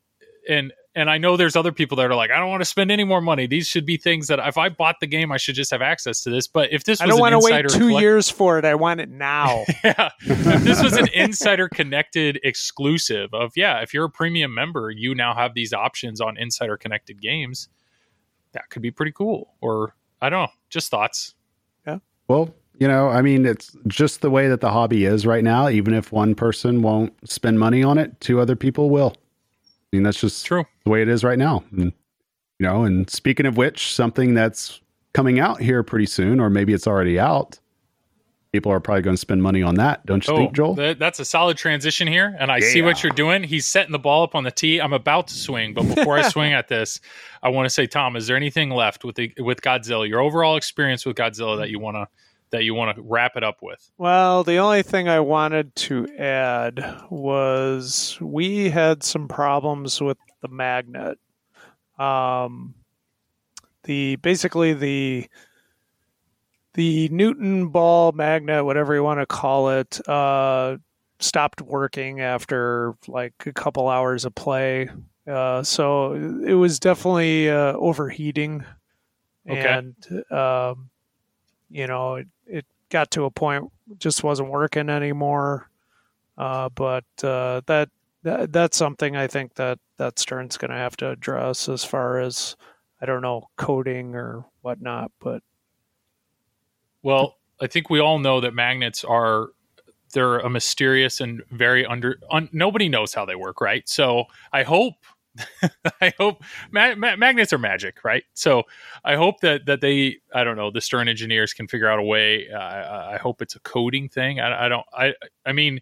[0.49, 2.91] and and I know there's other people that are like, I don't want to spend
[2.91, 3.47] any more money.
[3.47, 6.21] These should be things that if I bought the game, I should just have access
[6.23, 6.47] to this.
[6.47, 8.65] But if this was I don't an want to wait two collect- years for it.
[8.65, 9.63] I want it now.
[9.83, 10.09] yeah.
[10.21, 15.15] If this was an insider connected exclusive of yeah, if you're a premium member, you
[15.15, 17.69] now have these options on insider connected games.
[18.51, 19.53] That could be pretty cool.
[19.61, 21.35] Or I don't know, just thoughts.
[21.87, 21.99] Yeah.
[22.27, 25.69] Well, you know, I mean, it's just the way that the hobby is right now.
[25.69, 29.15] Even if one person won't spend money on it, two other people will.
[29.91, 30.65] I mean, that's just True.
[30.85, 31.63] the way it is right now.
[31.71, 31.91] And,
[32.59, 34.79] you know, and speaking of which, something that's
[35.13, 37.59] coming out here pretty soon, or maybe it's already out.
[38.53, 40.71] People are probably going to spend money on that, don't you think, oh, Joel?
[40.71, 42.35] Oh, that- that's a solid transition here.
[42.37, 43.43] And I see what you're doing.
[43.43, 44.79] He's setting the ball up on the tee.
[44.79, 46.99] I'm about to swing, but before I swing at this,
[47.41, 50.07] I want to say, Tom, is there anything left with the with Godzilla?
[50.07, 52.07] Your overall experience with Godzilla that you want to
[52.51, 53.91] that you want to wrap it up with?
[53.97, 60.47] Well, the only thing I wanted to add was we had some problems with the
[60.47, 61.17] magnet.
[61.97, 62.75] Um,
[63.83, 65.27] the basically the
[66.73, 70.77] the Newton ball magnet, whatever you want to call it, uh,
[71.19, 74.89] stopped working after like a couple hours of play.
[75.27, 78.63] Uh, so it was definitely uh, overheating,
[79.49, 79.59] Okay.
[79.59, 79.95] and
[80.31, 80.89] um,
[81.69, 82.23] you know
[82.91, 85.69] got to a point just wasn't working anymore.
[86.37, 87.89] Uh, but uh, that,
[88.23, 92.19] that that's something I think that that Stern's going to have to address as far
[92.19, 92.55] as
[93.01, 95.11] I don't know coding or whatnot.
[95.19, 95.41] But
[97.01, 99.49] Well, I think we all know that magnets are
[100.13, 103.87] they're a mysterious and very under un, nobody knows how they work, right?
[103.87, 104.95] So I hope
[106.01, 108.23] I hope ma- ma- magnets are magic, right?
[108.33, 108.63] So
[109.05, 112.03] I hope that that they I don't know the Stern engineers can figure out a
[112.03, 112.49] way.
[112.49, 114.39] Uh, I, I hope it's a coding thing.
[114.39, 115.13] I, I don't I
[115.45, 115.79] I mean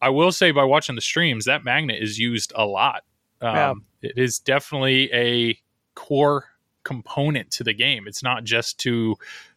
[0.00, 3.02] I will say by watching the streams that magnet is used a lot.
[3.40, 4.10] Um, Yeah.
[4.10, 5.58] It is definitely a
[5.94, 6.44] core
[6.84, 8.06] component to the game.
[8.06, 9.16] It's not just to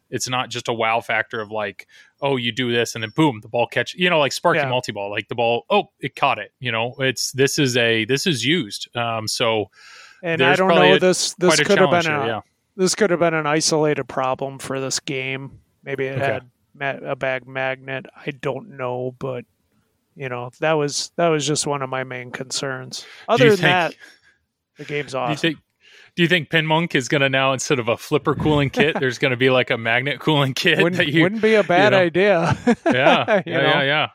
[0.09, 1.87] it's not just a wow factor of like
[2.21, 4.69] oh you do this and then boom the ball catch you know like sparky Yeah.
[4.69, 8.25] multi-ball like the ball oh it caught it you know it's this is a this
[8.27, 9.69] is used um so
[10.23, 12.41] and I don't know a- this this could have been challenge a, yeah
[12.75, 15.59] this could have been an isolated problem for this game.
[15.83, 16.39] Maybe it Okay.
[16.79, 18.05] had a bag magnet.
[18.15, 19.43] I don't know, but
[20.15, 23.05] you know that was that was just one of my main concerns.
[23.27, 23.95] Other than think- that,
[24.77, 25.57] the game's do you think
[26.19, 29.17] do you think Pinmonk is going to now instead of a flipper cooling kit, there's
[29.19, 31.99] going to be like a magnet cooling kit wouldn't, you wouldn't be a bad know.
[31.99, 32.57] idea.
[32.67, 32.73] yeah,
[33.45, 33.61] yeah, know?
[33.61, 34.07] yeah, yeah.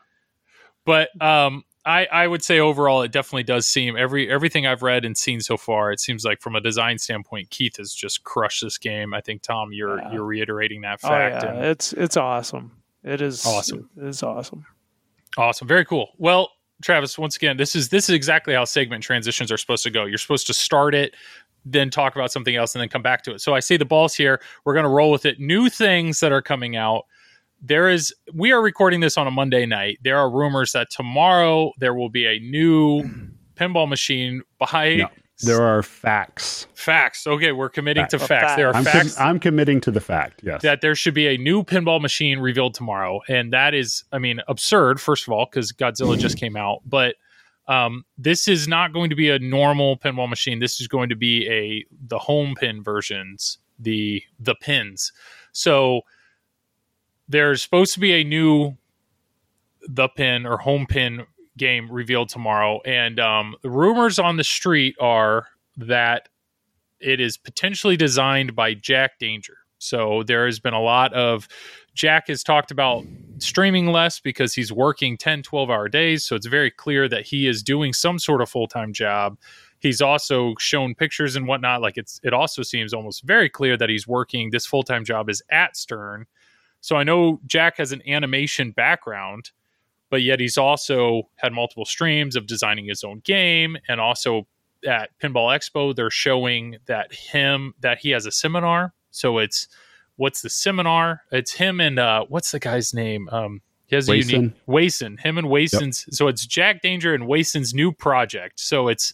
[0.85, 5.03] But um, I I would say overall, it definitely does seem every everything I've read
[5.03, 5.91] and seen so far.
[5.91, 9.15] It seems like from a design standpoint, Keith has just crushed this game.
[9.15, 10.13] I think Tom, you're Yeah.
[10.13, 11.43] you're reiterating that Oh fact.
[11.43, 12.71] yeah, and it's it's awesome.
[13.03, 13.89] It is Awesome.
[13.97, 14.63] It is awesome.
[15.39, 16.09] awesome, very cool.
[16.19, 16.51] Well,
[16.83, 20.05] Travis, once again, this is this is exactly how segment transitions are supposed to go.
[20.05, 21.15] You're supposed to start it.
[21.65, 23.41] Then talk about something else and then come back to it.
[23.41, 24.39] So I see the balls here.
[24.65, 25.39] We're going to roll with it.
[25.39, 27.05] New things that are coming out.
[27.61, 29.97] there is we are recording this on a Monday night.
[30.03, 33.03] There are rumors that tomorrow there will be a new
[33.55, 35.07] pinball machine by No,
[35.43, 36.67] There are facts.
[36.75, 37.25] facts.
[37.25, 38.29] Okay, we're committing to Fact.
[38.29, 38.55] facts.
[38.57, 40.41] There are I'm, com- facts I'm committing to the fact.
[40.43, 40.61] Yes.
[40.61, 44.41] that there should be a new pinball machine revealed tomorrow, and that is, I mean,
[44.47, 45.01] absurd.
[45.01, 47.15] First of all, because Godzilla just came out, but
[47.67, 50.59] um, this is not going to be a normal pinball machine.
[50.59, 55.11] This is going to be a the home pin versions, the the pins.
[55.51, 56.01] So
[57.27, 58.77] there's supposed to be a new
[59.87, 61.25] the pin or home pin
[61.57, 65.47] game revealed tomorrow, and um, the rumors on the street are
[65.77, 66.29] that
[66.99, 69.57] it is potentially designed by Jack Danger.
[69.77, 71.47] So there has been a lot of
[71.93, 73.05] Jack has talked about
[73.39, 76.23] streaming less because he's working 10, 12 hour days.
[76.23, 79.37] So it's very clear that he is doing some sort of full time job.
[79.79, 81.81] He's also shown pictures and whatnot.
[81.81, 84.49] Like it's, it also seems almost very clear that he's working.
[84.49, 86.25] This full time job is at Stern.
[86.81, 89.51] So I know Jack has an animation background,
[90.09, 94.47] but yet he's also had multiple streams of designing his own game and also
[94.85, 98.93] at Pinball Expo, they're showing that him that he has a seminar.
[99.11, 99.67] So it's
[100.17, 101.21] what's the seminar?
[101.31, 103.29] It's him and uh, what's the guy's name?
[103.29, 104.29] Um, he has a Wason.
[104.31, 105.17] unique Wason.
[105.17, 106.05] Him and Wason's.
[106.09, 108.59] So it's Jack Danger and Wason's new project.
[108.59, 109.13] So it's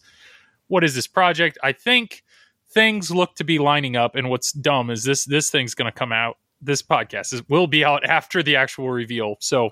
[0.68, 1.58] what is this project?
[1.62, 2.24] I think
[2.70, 4.16] things look to be lining up.
[4.16, 6.38] And what's dumb is this this thing's going to come out.
[6.62, 9.36] This podcast is, will be out after the actual reveal.
[9.40, 9.72] So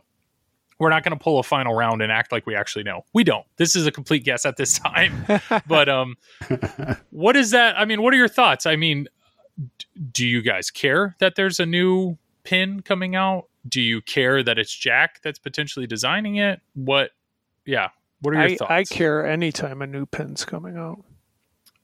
[0.79, 3.05] we're not going to pull a final round and act like we actually know.
[3.13, 3.45] We don't.
[3.57, 5.25] This is a complete guess at this time.
[5.67, 6.15] but um,
[7.11, 7.77] what is that?
[7.77, 8.65] I mean, what are your thoughts?
[8.65, 9.07] I mean,
[10.11, 13.45] do you guys care that there's a new pin coming out?
[13.67, 16.61] Do you care that it's Jack that's potentially designing it?
[16.73, 17.11] What?
[17.65, 17.89] Yeah.
[18.21, 18.71] What are your I, thoughts?
[18.71, 21.03] I care anytime a new pin's coming out.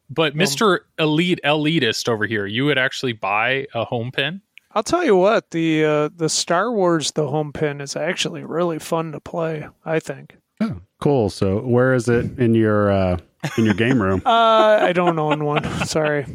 [0.10, 0.80] But Mr.
[1.00, 4.42] Elite Elitist over here, you would actually buy a home pin?
[4.72, 8.78] I'll tell you what the uh, the Star Wars the home pin is actually really
[8.78, 9.68] fun to play.
[9.86, 10.38] I think.
[10.62, 11.30] Oh, cool.
[11.30, 13.18] So where is it in your uh,
[13.58, 14.22] in your game room?
[14.26, 15.64] Uh, I don't own one.
[15.86, 16.26] Sorry.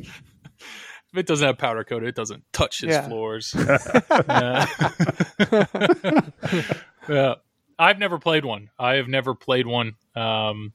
[1.13, 3.09] If it doesn't have powder coat, it doesn't touch his Yeah.
[3.09, 3.55] floors.
[4.29, 4.67] yeah.
[7.09, 7.35] Yeah.
[7.79, 8.71] I've never played one.
[8.79, 9.95] I have never played one.
[10.15, 10.73] Um,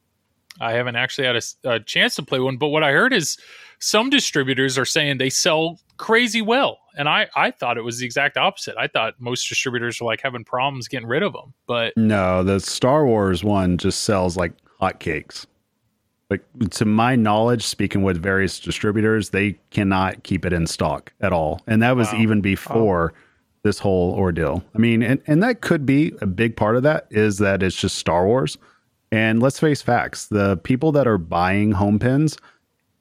[0.59, 2.57] I haven't actually had a chance to play one.
[2.57, 3.37] But what I heard is
[3.79, 8.05] some distributors are saying they sell crazy well, and I I thought it was the
[8.05, 8.75] exact opposite.
[8.77, 11.53] I thought most distributors were like having problems getting rid of them.
[11.67, 15.45] But No, the Star Wars one just sells like hotcakes.
[16.29, 21.31] Like to my knowledge, speaking with various distributors, they cannot keep it in stock at
[21.31, 22.19] all, and that was Wow.
[22.19, 23.13] even before
[23.61, 24.63] this whole ordeal.
[24.73, 27.75] I mean, and and that could be a big part of that is that it's
[27.75, 28.57] just Star Wars.
[29.11, 32.37] And let's face facts: the people that are buying home pins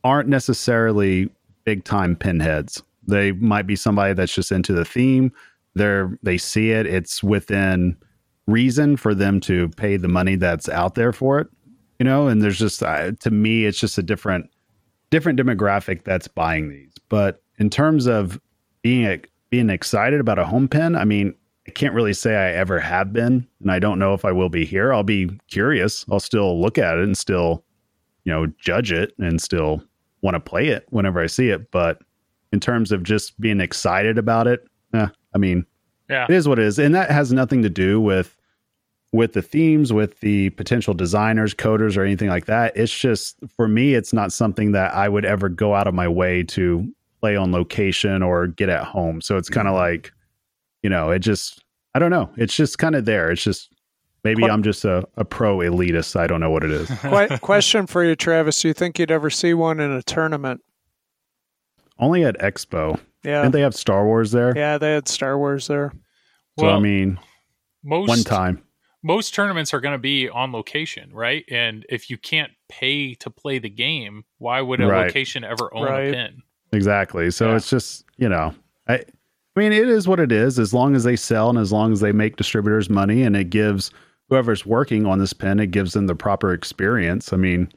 [0.04, 1.30] aren't necessarily
[1.64, 2.82] big time pinheads.
[3.06, 5.32] They might be somebody that's just into the theme.
[5.74, 6.86] They're they see it.
[6.86, 7.96] It's within
[8.46, 11.48] reason for them to pay the money that's out there for it.
[12.04, 14.50] You know, and there's just uh, to me, it's just a different
[15.08, 16.92] different demographic that's buying these.
[17.08, 18.38] But in terms of
[18.82, 21.34] being being excited about a home pin, I mean,
[21.66, 24.50] I can't really say I ever have been, and I don't know if I will
[24.50, 24.92] be here.
[24.92, 26.04] I'll be curious.
[26.12, 27.64] I'll still look at it and still,
[28.24, 29.82] you know, judge it and still
[30.20, 31.70] want to play it whenever I see it.
[31.70, 32.02] But
[32.52, 35.64] in terms of just being excited about it, eh, I mean,
[36.10, 38.36] yeah, it is what it is, and that has nothing to do with
[39.14, 42.76] with the themes, with the potential designers, coders, or anything like that.
[42.76, 46.08] It's just for me, it's not something that I would ever go out of my
[46.08, 49.20] way to play on location or get at home.
[49.20, 49.94] So it's kind of mm-hmm.
[49.94, 50.12] like,
[50.82, 51.62] you know, it just
[51.94, 52.28] I don't know.
[52.36, 53.30] It's just kind of there.
[53.30, 53.72] It's just
[54.24, 56.16] maybe What- I'm just a, a pro elitist.
[56.16, 56.88] I don't know what it is.
[57.00, 58.60] Que- question for you, Travis.
[58.62, 60.60] Do you think you'd ever see one in a tournament?
[62.00, 62.98] Only at Expo.
[63.22, 63.42] Yeah.
[63.42, 64.52] Didn't they have Star Wars there?
[64.56, 65.92] Yeah, they had Star Wars there.
[66.58, 67.20] So I mean,
[67.84, 68.60] most one time.
[69.04, 71.44] Most tournaments are going to be on location, right?
[71.50, 75.06] And if you can't pay to play the game, why would a Right.
[75.06, 76.08] location ever own Right.
[76.08, 76.42] a pin?
[76.72, 77.30] Exactly.
[77.30, 77.56] So Yeah.
[77.56, 78.54] it's just, you know,
[78.88, 78.94] I
[79.56, 81.92] I mean it is what it is as long as they sell and as long
[81.92, 83.92] as they make distributors money and it gives
[84.28, 87.32] whoever's working on this pin, it gives them the proper experience.
[87.32, 87.68] I mean,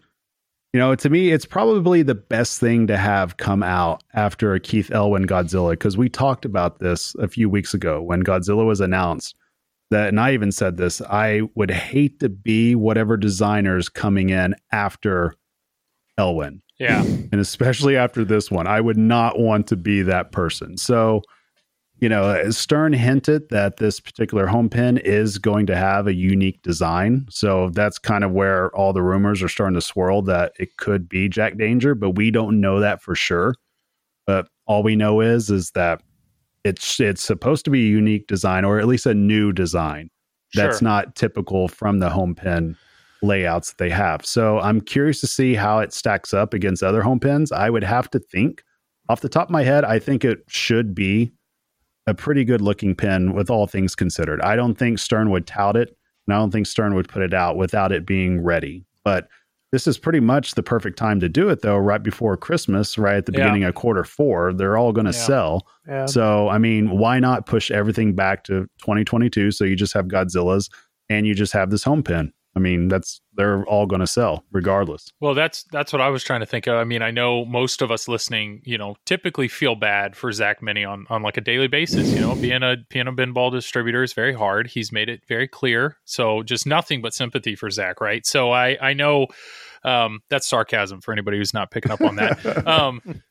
[0.74, 4.60] you know, to me it's probably the best thing to have come out after a
[4.60, 8.80] Keith Elwin Godzilla because we talked about this a few weeks ago when Godzilla was
[8.80, 9.36] announced
[9.90, 14.56] that and I even said this, I would hate to be whatever designers coming in
[14.72, 15.34] after
[16.18, 20.78] Elwin Yeah, and especially after this one, I would not want to be that person.
[20.78, 21.22] So,
[22.00, 26.62] you know, Stern hinted that this particular home pin is going to have a unique
[26.62, 27.26] design.
[27.30, 31.10] So that's kind of where all the rumors are starting to swirl that it could
[31.10, 33.56] be Jack Danger, but we don't know that for sure.
[34.28, 36.04] But all we know is is that
[36.64, 40.10] it's it's supposed to be a unique design or at least a new design
[40.54, 40.88] that's Sure.
[40.88, 42.76] not typical from the home pin
[43.22, 44.26] layouts that they have.
[44.26, 47.52] So I'm curious to see how it stacks up against other home pins.
[47.52, 48.64] I would have to think
[49.10, 51.32] off the top of my head, I think it should be
[52.06, 54.42] a pretty good looking pin with all things considered.
[54.42, 55.98] I don't think Stern would tout it,
[56.28, 58.86] and I don't think Stern would put it out without it being ready.
[59.04, 59.28] But
[59.72, 63.18] this is pretty much the perfect time to do it, though, right before Christmas, right
[63.18, 63.40] at the Yeah.
[63.40, 64.54] beginning of quarter four.
[64.54, 65.26] They're all going to Yeah.
[65.26, 65.68] sell.
[65.88, 66.06] Yeah.
[66.06, 70.70] So, I mean, why not push everything back to 2022 so you just have Godzillas
[71.10, 72.32] and you just have this home pin?
[72.58, 75.12] I mean, that's they're all going to sell regardless.
[75.22, 76.74] Well, that's that's what I was trying to think of.
[76.74, 80.62] I mean, I know most of us listening, you know, typically feel bad for Zach
[80.64, 82.12] Meny on on like a daily basis.
[82.12, 84.66] You know, being a piano pinball distributor is very hard.
[84.66, 85.98] He's made it very clear.
[86.06, 88.26] So just nothing but sympathy for Zach, right?
[88.26, 89.28] So I I know
[89.84, 92.68] um, that's sarcasm for anybody who's not picking up on that.
[92.68, 93.22] um,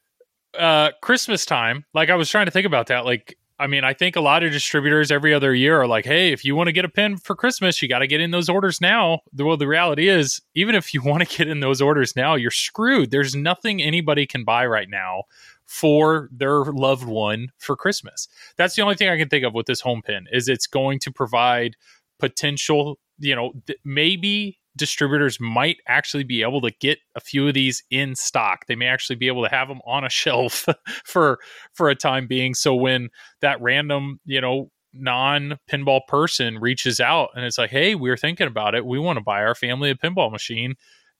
[0.56, 3.36] uh, Christmas time, like I was trying to think about that, like.
[3.58, 6.44] I mean, I think a lot of distributors every other year are like, "Hey, if
[6.44, 8.80] you want to get a pin for Christmas, you got to get in those orders
[8.80, 12.34] now." Well, the reality is, even if you want to get in those orders now,
[12.34, 13.10] you're screwed.
[13.10, 15.24] There's nothing anybody can buy right now
[15.64, 18.28] for their loved one for Christmas.
[18.56, 20.98] That's the only thing I can think of with this home pin is it's going
[21.00, 21.76] to provide
[22.18, 27.54] potential, you know, th- maybe distributors might actually be able to get a few of
[27.54, 28.66] these in stock.
[28.66, 30.66] They may actually be able to have them on a shelf
[31.04, 31.38] for
[31.72, 33.08] for a time being so when
[33.40, 38.16] that random, you know, non pinball person reaches out and it's like, "Hey, we are
[38.16, 38.86] thinking about it.
[38.86, 40.74] We want to buy our family a pinball machine."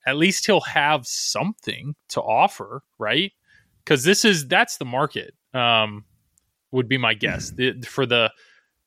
[0.07, 3.33] At least he'll have something to offer, right?
[3.85, 5.35] Because this is that's the market.
[5.53, 6.05] Um,
[6.73, 8.31] would be my guess the, for the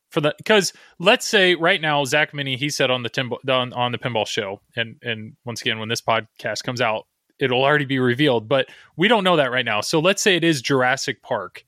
[0.10, 3.74] for the because let's say right now Zach Meny he said on the timbo, on,
[3.74, 7.05] on the pinball show and and once again when this podcast comes out
[7.39, 10.43] it'll already be revealed but we don't know that right now so let's say it
[10.43, 11.64] is Jurassic Park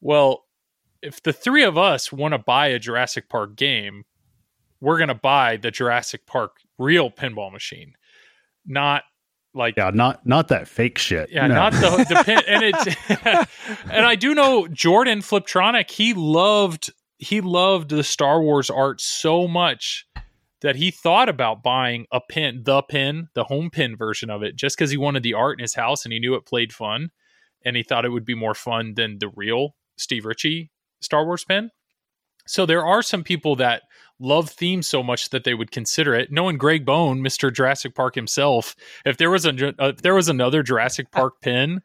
[0.00, 0.44] well
[1.02, 4.04] if the three of us want to buy a Jurassic Park game
[4.80, 7.94] we're to buy the Jurassic Park real pinball machine
[8.66, 9.02] not
[9.54, 11.30] like Yeah, not not that fake shit.
[11.30, 11.54] yeah, No.
[11.54, 13.46] not the the pin, and it's
[13.90, 15.90] and I do know Jordan Fliptronic.
[15.90, 16.90] He loved
[17.24, 20.06] he loved the Star Wars art so much
[20.60, 24.56] that he thought about buying a pin, the pin, the home pin version of it,
[24.56, 27.10] just because he wanted the art in his house and he knew it played fun,
[27.64, 30.70] and he thought it would be more fun than the real Steve Ritchie
[31.00, 31.70] Star Wars pin.
[32.46, 33.82] So there are some people that
[34.18, 36.30] love themes so much that they would consider it.
[36.30, 40.28] Knowing Greg Bone, Mister Jurassic Park himself, if there was a uh, if there was
[40.28, 41.82] another Jurassic Park pin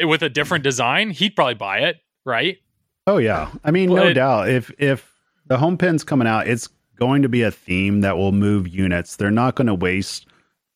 [0.00, 2.58] with a different design, he'd probably buy it, right?
[3.06, 3.50] Oh yeah.
[3.64, 4.48] I mean, no doubt.
[4.48, 5.12] If if
[5.46, 9.16] the home pin's coming out, it's going to be a theme that will move units.
[9.16, 10.26] They're not going to waste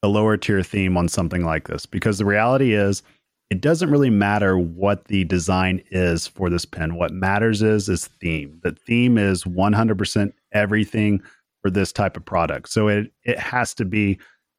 [0.02, 3.02] a lower tier theme on something like this because the reality is
[3.50, 6.94] it doesn't really matter what the design is for this pin.
[6.94, 8.60] What matters is is theme.
[8.62, 11.20] The theme is 100% everything
[11.60, 12.68] for this type of product.
[12.68, 14.18] So it it has to be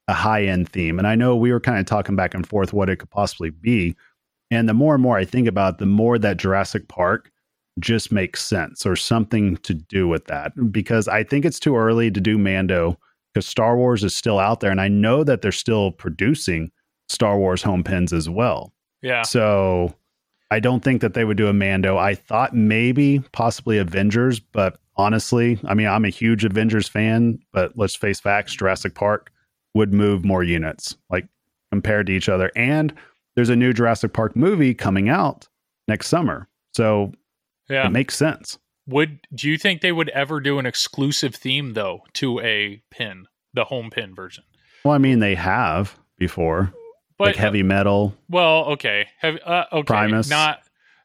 [0.09, 0.99] a high end theme.
[0.99, 3.49] And I know we were kind of talking back and forth what it could possibly
[3.49, 3.95] be.
[4.49, 7.31] And the more and more I think about it, the more that Jurassic Park
[7.79, 12.11] just makes sense or something to do with that because I think it's too early
[12.11, 12.97] to do Mando
[13.33, 16.71] because Star Wars is still out there and I know that they're still producing
[17.07, 18.73] Star Wars home pins as well.
[19.01, 19.23] Yeah.
[19.23, 19.95] So
[20.51, 21.97] I don't think that they would do a Mando.
[21.97, 27.77] I thought maybe possibly Avengers, but honestly, I mean, I'm a huge Avengers fan, but
[27.77, 29.31] let's face facts, Jurassic Park
[29.73, 31.27] would move more units like
[31.71, 32.51] compared to each other.
[32.55, 32.93] And
[33.35, 35.47] there's a new Jurassic Park movie coming out
[35.87, 36.49] next summer.
[36.73, 37.13] So
[37.71, 37.87] Yeah.
[37.87, 38.57] it makes sense.
[38.87, 43.25] Would do you think they would ever do an exclusive theme though to a pin,
[43.53, 44.43] the home pin version?
[44.83, 46.73] Well, I mean, they have before,
[47.17, 48.15] But like heavy metal.
[48.29, 50.29] well, okay, Have, uh, okay, Primus.
[50.29, 50.59] not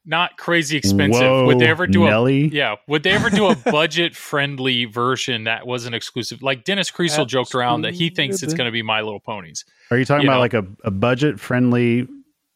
[0.08, 1.20] not crazy expensive.
[1.20, 2.44] Whoa, would they ever do Nelly?
[2.44, 2.74] a yeah?
[2.88, 6.42] Would they ever do a budget friendly version that wasn't exclusive?
[6.42, 9.64] Like Dennis Creasel joked around that he thinks it's going to be My Little Ponies.
[9.90, 10.40] Are you talking you about know.
[10.40, 12.06] like a, a budget friendly?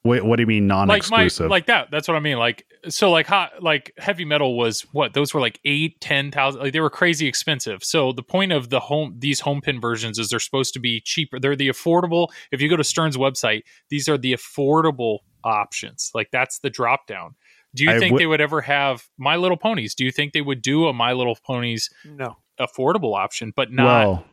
[0.03, 1.51] Wait, what do you mean non like my exclusive?
[1.51, 5.13] like that that's what i mean like so like hot like heavy metal was what
[5.13, 8.71] those were like eight ten thousand like they were crazy expensive so the point of
[8.71, 12.29] the home these home pin versions is they're supposed to be cheaper they're the affordable
[12.51, 17.07] if you go to stern's website these are the affordable options like that's the drop
[17.07, 17.35] down
[17.75, 20.33] do you I think would- they would ever have my little ponies do you think
[20.33, 22.37] they would do a my little ponies No.
[22.59, 24.25] affordable option but not well,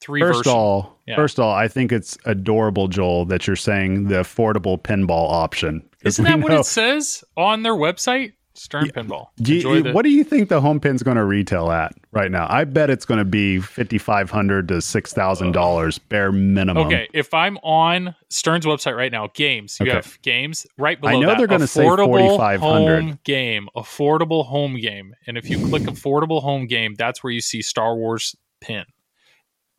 [0.00, 1.16] three first versions all, Yeah.
[1.16, 5.82] first all, I think it's adorable, Joel, that you're saying the affordable pinball option.
[6.04, 10.10] isn't that what it says on their website stern pinball Do you- the- what do
[10.10, 12.46] you think the home pin's going to retail at right now?
[12.50, 16.86] I bet it's going to be fifty five hundred to six thousand dollars bare minimum.
[16.86, 19.94] Okay, if I'm on Stern's website right now, games, you Okay.
[19.96, 23.02] have games right below I know that, they're gonna say affordable 4,500.
[23.02, 27.40] home game, affordable home game, and if you click affordable home game, that's where you
[27.40, 28.84] see Star Wars pin.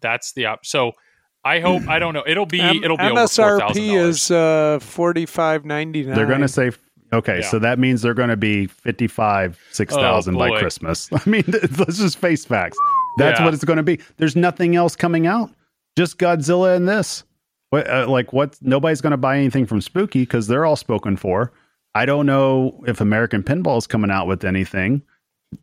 [0.01, 0.65] That's the op.
[0.65, 0.91] So
[1.43, 2.23] I hope I don't know.
[2.27, 4.15] It'll be M- it'll be over four thousand MSRP dollars.
[4.15, 6.15] is uh, forty five ninety nine.
[6.15, 6.71] They're going to say,
[7.13, 7.47] okay, Yeah.
[7.49, 10.59] so that means they're going to be fifty five six thousand Oh, by.
[10.59, 11.09] Christmas.
[11.13, 11.43] I mean,
[11.77, 12.77] let's just face facts.
[13.17, 13.45] That's Yeah.
[13.45, 13.99] what it's going to be.
[14.17, 15.49] There's nothing else coming out.
[15.97, 17.23] Just Godzilla and this.
[17.71, 18.57] What, uh, like what?
[18.61, 21.51] Nobody's going to buy anything from Spooky because they're all spoken for.
[21.95, 25.01] I don't know if American Pinball is coming out with anything.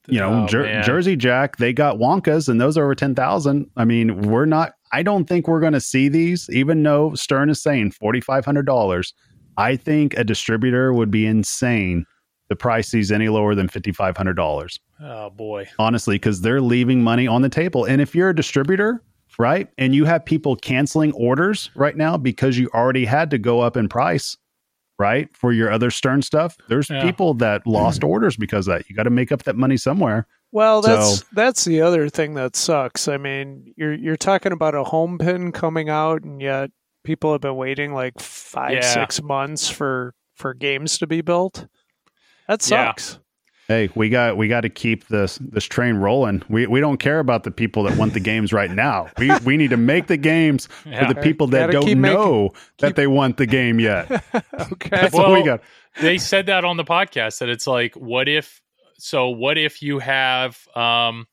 [0.07, 3.70] You know, Oh, Jer- Jersey Jack, they got Wonkas, and those are over ten thousand.
[3.76, 4.72] I mean, we're not.
[4.93, 8.45] I don't think we're going to see these, even though Stern is saying forty five
[8.45, 9.12] hundred dollars.
[9.57, 12.05] I think a distributor would be insane
[12.49, 14.78] to price these any lower than fifty five hundred dollars.
[15.01, 17.84] Oh boy, Honestly, because they're leaving money on the table.
[17.84, 19.03] And if you're a distributor,
[19.39, 23.61] right, and you have people canceling orders right now because you already had to go
[23.61, 24.36] up in price,
[24.99, 27.03] right, for your other Stern stuff, there's Yeah.
[27.03, 28.11] people that lost mm-hmm.
[28.11, 28.88] orders because of that.
[28.88, 30.26] You got to make up that money somewhere.
[30.51, 33.07] Well, that's So- that's the other thing that sucks.
[33.09, 36.70] I mean, you're you're talking about a home pin coming out, and yet
[37.05, 38.80] people have been waiting like five Yeah.
[38.94, 41.66] six months for for games to be built.
[42.49, 42.86] That Yeah.
[42.88, 43.18] sucks.
[43.68, 46.42] Hey, we got we got to keep this this train rolling.
[46.48, 49.08] We we don't care about the people that want the games right now.
[49.18, 51.06] We we need to make the games Yeah.
[51.06, 54.08] for the people that don't keep making- know that they want the game yet.
[54.72, 54.88] Okay.
[54.90, 55.60] That's what we got.
[56.00, 58.60] they said that on the podcast that it's like, what if?
[58.98, 60.58] So what if you have?
[60.74, 61.26] um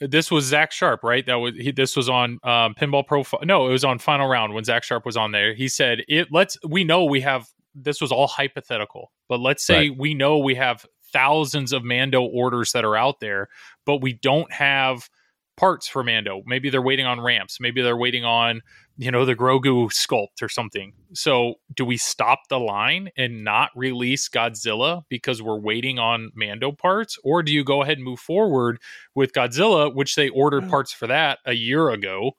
[0.00, 1.24] This was Zach Sharpe, right?
[1.24, 3.40] That was he, this was on um, Pinball Profile.
[3.44, 5.54] No, it was on Final Round when Zach Sharpe was on there.
[5.54, 9.88] He said, "It let's we know we have this was all hypothetical, but let's say
[9.88, 13.48] we know we have thousands of Mando orders that are out there,
[13.86, 15.08] but we don't have."
[15.56, 16.42] parts for Mando.
[16.46, 17.58] Maybe they're waiting on ramps.
[17.60, 18.62] Maybe they're waiting on,
[18.96, 20.92] you know, the Grogu sculpt or something.
[21.12, 26.72] So do we stop the line and not release Godzilla because we're waiting on Mando
[26.72, 27.18] parts?
[27.22, 28.80] Or do you go ahead and move forward
[29.14, 30.70] with Godzilla, which they ordered mm.
[30.70, 32.32] parts for that a year ago?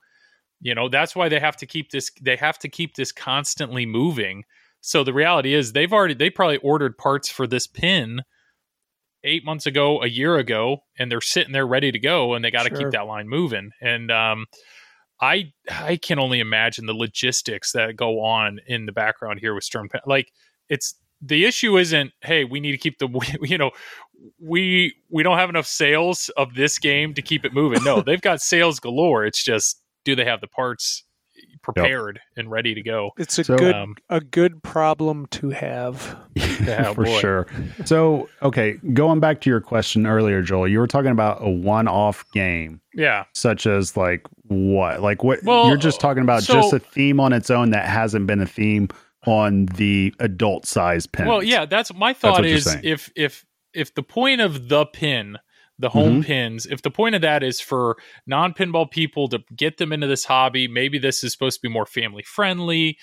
[0.59, 3.85] You know, that's why they have to keep this they have to keep this constantly
[3.85, 4.45] moving.
[4.81, 8.21] So the reality is they've already they probably ordered parts for this pin
[9.23, 12.51] eight months ago, a year ago, and they're sitting there ready to go, and they
[12.51, 12.77] got to Sure.
[12.79, 13.71] keep that line moving.
[13.81, 14.45] And um,
[15.21, 19.63] I I can only imagine the logistics that go on in the background here with
[19.63, 19.87] Stern.
[20.05, 20.31] Like
[20.69, 23.07] it's the issue isn't hey we need to keep the
[23.41, 23.71] you know
[24.39, 27.83] we we don't have enough sales of this game to keep it moving.
[27.83, 29.25] No, they've got sales galore.
[29.25, 31.03] It's just do they have the parts
[31.61, 33.11] prepared and ready to go?
[33.17, 36.17] It's a So, good um, a good problem to have.
[36.63, 37.19] Yeah, for boy.
[37.19, 37.47] sure.
[37.83, 42.23] So, okay, going back to your question earlier, Joel, you were talking about a one-off
[42.31, 43.25] game, Yeah.
[43.33, 45.01] such as like what?
[45.01, 45.39] Like what?
[45.43, 48.39] Well, you're just talking about so- just a theme on its own that hasn't been
[48.39, 48.87] a theme
[49.25, 51.27] on the adult size pin.
[51.27, 54.85] Well, yeah, that's my thought what you're is if if if the point of the
[54.85, 55.37] pin,
[55.79, 56.21] the home Mm-hmm.
[56.21, 57.97] pins, if the point of that is for
[58.27, 61.85] non-pinball people to get them into this hobby, maybe this is supposed to be more
[61.85, 62.97] family friendly.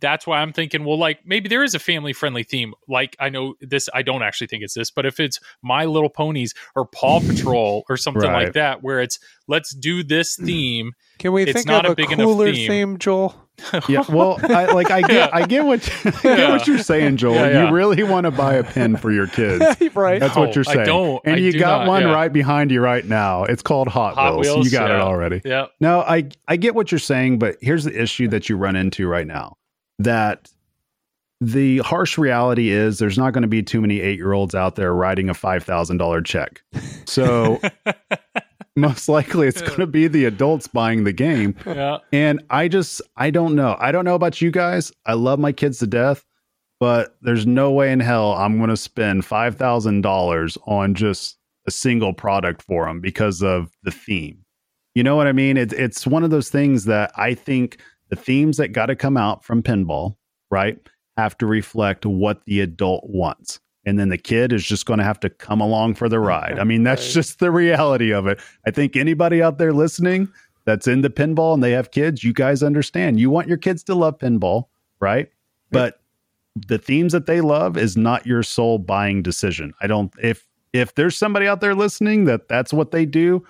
[0.00, 2.72] That's why I'm thinking, well, like maybe there is a family friendly theme.
[2.88, 6.08] Like I know this, I don't actually think it's this, but if it's My Little
[6.08, 8.44] Ponies or Paw Patrol or something Right.
[8.44, 10.92] like that, where it's let's do this theme.
[11.18, 12.68] Can we It's think not of a a, big enough cooler theme.
[12.70, 13.34] theme, Joel?
[13.88, 14.04] Yeah.
[14.08, 15.28] Well, I, like I get, Yeah.
[15.32, 16.50] I get what I get Yeah.
[16.50, 17.34] what you're saying, Joel.
[17.34, 17.68] Yeah, yeah.
[17.68, 19.64] You really want to buy a pen for your kids.
[19.94, 20.18] right.
[20.20, 20.80] That's No, what you're saying.
[20.80, 20.96] I saying.
[20.96, 21.22] don't.
[21.24, 22.12] And I you do got not, one yeah.
[22.12, 23.44] right behind you right now.
[23.44, 24.46] It's called Hot, Hot Wheels.
[24.56, 25.40] Wheels, You got it already.
[25.44, 25.66] Yeah.
[25.80, 29.06] No, I I get what you're saying, but here's the issue that you run into
[29.06, 29.56] right now.
[29.98, 30.48] That
[31.42, 34.76] the harsh reality is there's not going to be too many eight year olds out
[34.76, 36.62] there writing a five thousand dollar check.
[37.06, 37.60] So
[38.76, 41.54] most likely it's going to be the adults buying the game.
[41.66, 41.98] Yeah.
[42.12, 43.76] And I just I don't know.
[43.78, 44.92] I don't know about you guys.
[45.06, 46.24] I love my kids to death,
[46.78, 51.38] but there's no way in hell I'm going to spend five thousand dollars on just
[51.66, 54.44] a single product for them because of the theme.
[54.94, 55.56] You know what I mean?
[55.56, 59.16] It's it's one of those things that I think the themes that got to come
[59.16, 60.16] out from pinball,
[60.50, 60.78] right,
[61.16, 63.60] have to reflect what the adult wants.
[63.86, 66.58] And then the kid is just going to have to come along for the ride.
[66.58, 67.14] I mean, that's Right.
[67.14, 68.38] just the reality of it.
[68.66, 70.28] I think anybody out there listening
[70.66, 73.18] that's into pinball and they have kids, you guys understand.
[73.18, 74.64] You want your kids to love pinball,
[75.00, 75.30] right?
[75.70, 76.00] But
[76.66, 79.72] the themes that they love is not your sole buying decision.
[79.80, 83.44] I don't if if there's somebody out there listening that that's what they do,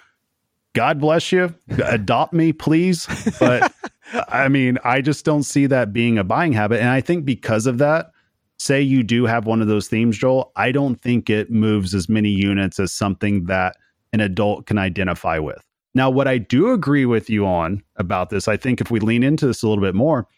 [0.74, 1.54] God bless you.
[1.84, 3.06] Adopt me, please.
[3.40, 3.72] But
[4.28, 6.80] I mean, I just don't see that being a buying habit.
[6.80, 8.12] And I think because of that,
[8.60, 12.10] say you do have one of those themes, Joel, I don't think it moves as
[12.10, 13.76] many units as something that
[14.12, 15.64] an adult can identify with.
[15.94, 19.22] Now, what I do agree with you on about this, I think if we lean
[19.22, 20.28] into this a little bit more,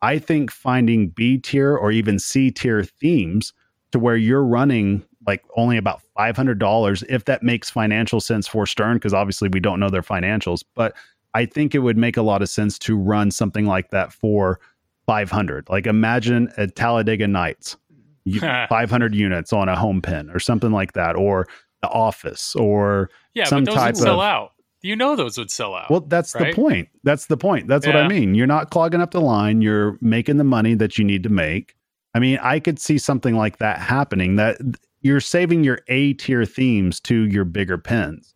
[0.00, 3.52] I think finding B tier or even C tier themes
[3.92, 8.96] to where you're running like only about $500 if that makes financial sense for Stern
[8.96, 10.94] because obviously we don't know their financials but
[11.34, 14.60] I think it would make a lot of sense to run something like that for
[15.06, 17.76] 500 like imagine a Talladega Nights
[18.40, 21.46] 500 units on a home pin or something like that or
[21.82, 24.52] the office or Yeah, some but those type would sell of- out.
[24.82, 25.90] You know those would sell out.
[25.90, 26.54] well, that's right?
[26.54, 26.88] the point.
[27.02, 27.66] That's the point.
[27.66, 28.34] That's what I mean.
[28.36, 29.60] You're not clogging up the line.
[29.60, 31.74] You're making the money that you need to make.
[32.14, 34.36] I mean, I could see something like that happening.
[34.36, 34.58] That
[35.00, 38.34] you're saving your A tier themes to your bigger pins.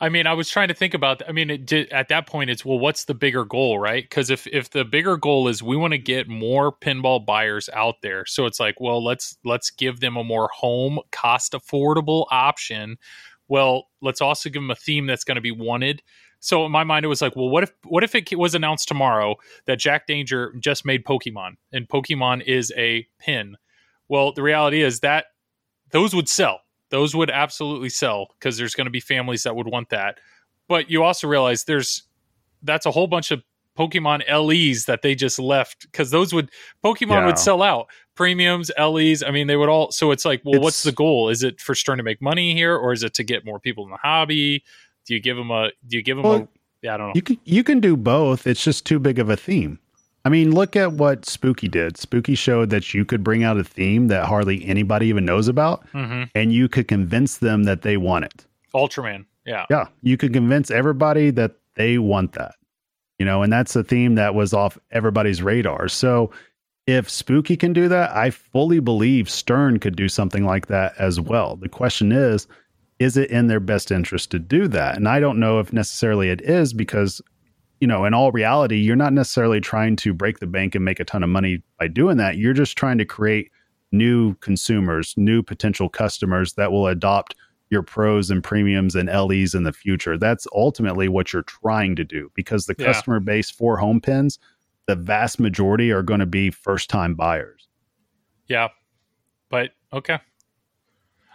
[0.00, 1.22] I mean, I was trying to think about.
[1.28, 4.04] I mean, did, at that point, it's well, what's the bigger goal, right?
[4.04, 7.96] Because if if the bigger goal is we want to get more pinball buyers out
[8.02, 12.96] there, so it's like, well, let's let's give them a more home, cost affordable option.
[13.48, 16.02] Well, let's also give them a theme that's going to be wanted.
[16.40, 18.86] So in my mind, it was like, well, what if what if it was announced
[18.86, 19.34] tomorrow
[19.66, 23.56] that Jack Danger just made Pokemon and Pokemon is a pin?
[24.08, 25.26] Well, the reality is that
[25.90, 26.60] those would sell.
[26.90, 30.18] Those would absolutely sell because there's going to be families that would want that.
[30.68, 32.04] But you also realize there's
[32.62, 33.42] that's a whole bunch of
[33.78, 36.50] Pokemon LEs that they just left because those would
[36.84, 37.26] Pokemon Yeah.
[37.26, 37.86] would sell out.
[38.16, 39.22] premiums, LEs.
[39.22, 39.92] I mean, they would all.
[39.92, 41.28] So it's like, well, what's the goal?
[41.28, 43.84] Is it for Stern to make money here, or is it to get more people
[43.84, 44.64] in the hobby?
[45.06, 45.70] Do you give them a?
[45.86, 46.48] Do you give them a?
[46.82, 47.12] Yeah, I don't know.
[47.14, 48.44] You can you can do both.
[48.48, 49.78] It's just too big of a theme.
[50.28, 51.96] I mean, look at what Spooky did.
[51.96, 55.88] Spooky showed that you could bring out a theme that hardly anybody even knows about,
[55.92, 58.44] hmm and you could convince them that they want it.
[58.74, 59.24] Ultraman.
[59.46, 59.64] Yeah.
[59.70, 62.56] Yeah, you could convince everybody that they want that.
[63.18, 65.88] You know, and that's a theme that was off everybody's radar.
[65.88, 66.30] So
[66.86, 71.18] if Spooky can do that, I fully believe Stern could do something like that as
[71.18, 71.56] well.
[71.56, 72.46] The question is,
[72.98, 74.94] is it in their best interest to do that?
[74.94, 77.22] And I don't know if necessarily it is because,
[77.80, 81.00] you know, in all reality, you're not necessarily trying to break the bank and make
[81.00, 82.36] a ton of money by doing that.
[82.36, 83.50] You're just trying to create
[83.92, 87.34] new consumers, new potential customers that will adopt
[87.70, 90.16] your pros and premiums and LEs in the future.
[90.18, 92.86] That's ultimately what you're trying to do because the Yeah.
[92.86, 94.38] customer base for home pins,
[94.86, 97.68] the vast majority are going to be first time buyers.
[98.46, 98.68] Yeah.
[99.50, 100.18] But okay.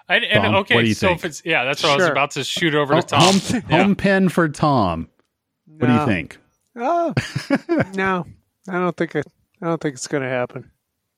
[0.09, 1.19] I, and Tom, okay, what do you so think?
[1.19, 3.21] if it's yeah, that's what I was about to shoot over to Tom.
[3.21, 3.83] Home, Yeah.
[3.83, 5.07] home pin for Tom.
[5.77, 6.37] What do you think?
[6.75, 7.13] Oh,
[7.95, 8.25] no,
[8.67, 9.25] I don't think it.
[9.61, 10.71] I don't think it's going to happen.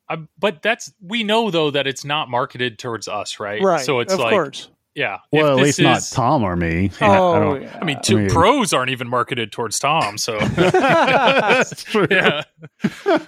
[0.09, 3.61] I, but that's we know though that it's not marketed towards us, right?
[3.61, 3.81] Right.
[3.83, 4.69] So it's of like course.
[4.93, 5.17] yeah.
[5.31, 6.91] Well, if at this least not Tom or me.
[7.01, 7.77] Oh, I don't- yeah.
[7.81, 12.07] I mean, two I mean- pros aren't even marketed towards Tom, so That's true.
[12.11, 12.43] yeah.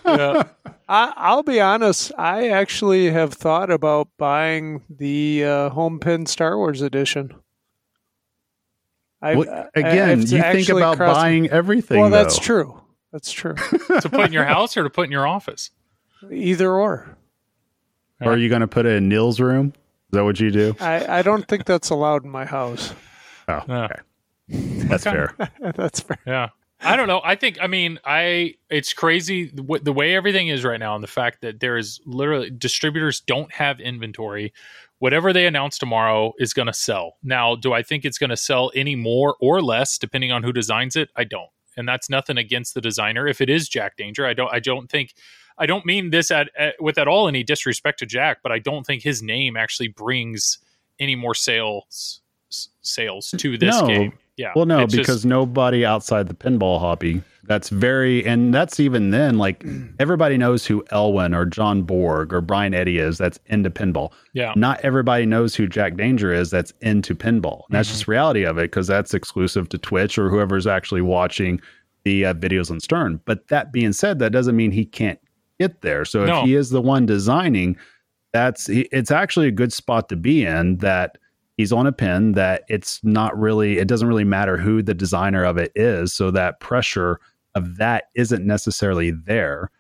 [0.06, 0.44] yeah.
[0.90, 2.12] I, I'll be honest.
[2.18, 7.32] I actually have thought about buying the uh, home pin Star Wars edition.
[9.22, 12.00] I, Well, uh, I- again, it's you think about crossed- buying everything.
[12.00, 12.82] Well, that's true.
[13.12, 13.56] That's true.
[14.02, 15.72] To put in your house or to put in your office?
[16.32, 17.18] Either or.
[18.22, 19.68] Or are you going to put it in Neil's room?
[19.68, 20.76] Is that what you do?
[20.80, 22.94] I, I don't think that's allowed in my house.
[23.48, 23.86] Oh, Yeah.
[23.86, 24.02] okay.
[24.88, 25.36] That's fair.
[25.76, 26.18] that's fair.
[26.26, 26.50] Yeah.
[26.80, 27.22] I don't know.
[27.24, 30.94] I think, I mean, I, it's crazy the w- the way everything is right now
[30.96, 34.54] and the fact that there is literally distributors don't have inventory.
[35.00, 37.18] Whatever they announce tomorrow is going to sell.
[37.22, 40.52] Now, do I think it's going to sell any more or less depending on who
[40.52, 41.10] designs it?
[41.16, 41.50] I don't.
[41.78, 43.28] And that's nothing against the designer.
[43.28, 45.14] If it is Jack Danger, I don't, I don't think,
[45.60, 48.58] I don't mean this at, at with at all any disrespect to Jack, but I
[48.58, 50.58] don't think his name actually brings
[51.00, 52.22] any more sales
[52.82, 53.88] sales to this No.
[53.88, 54.14] game.
[54.38, 54.52] Yeah.
[54.56, 57.24] Well, no, It's just- because nobody outside the pinball hobby.
[57.44, 59.38] That's very, and that's even then.
[59.38, 59.64] Like
[60.00, 63.18] everybody knows who Elwin or John Borg or Brian Eddy is.
[63.18, 64.12] That's into pinball.
[64.34, 64.52] yeah.
[64.58, 66.50] Not everybody knows who Jack Danger is.
[66.52, 67.62] That's into pinball.
[67.70, 71.62] And that's just reality of it because that's exclusive to Twitch or whoever's actually watching
[72.04, 73.22] the uh, videos on Stern.
[73.26, 75.20] But that being said, that doesn't mean he can't
[75.58, 76.04] get there.
[76.04, 77.78] So if he is the one designing,
[78.34, 80.78] that's it's actually a good spot to be in.
[80.78, 81.18] That
[81.58, 85.44] he's on a pin that it's not really it doesn't really matter who the designer
[85.44, 86.14] of it is.
[86.14, 87.20] So that pressure
[87.56, 89.72] of that isn't necessarily there.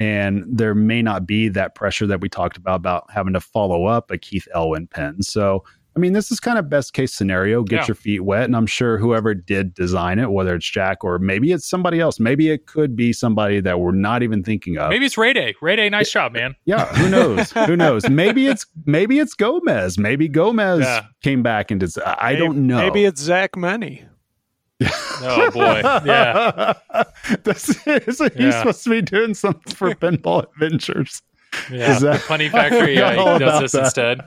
[0.00, 3.86] And there may not be that pressure that we talked about about having to follow
[3.86, 5.22] up a Keith Elwin pin.
[5.22, 5.64] So
[5.96, 7.86] I mean this is kind of best case scenario get Yeah.
[7.88, 11.52] your feet wet and I'm sure whoever did design it whether it's Jack or maybe
[11.52, 15.06] it's somebody else maybe it could be somebody that we're not even thinking of Maybe
[15.06, 15.54] it's Ray Day.
[15.62, 16.54] Ray Day, nice job, man.
[16.66, 17.50] yeah, who knows?
[17.52, 18.08] who knows?
[18.10, 19.96] Maybe it's maybe it's Gomez.
[19.98, 21.06] Maybe Gomez Yeah.
[21.22, 21.96] came back and did.
[21.98, 22.76] I I Maybe- don't know.
[22.78, 24.04] Maybe it's Zach Meny.
[25.22, 26.74] Oh boy, yeah,
[27.44, 28.58] That's, isn't he Yeah.
[28.58, 31.22] supposed to be doing something for Pinball Adventures?
[31.70, 31.98] Yeah.
[31.98, 32.98] That- the Punny Factory.
[33.02, 33.84] I Yeah, he does this that.
[33.84, 34.20] instead.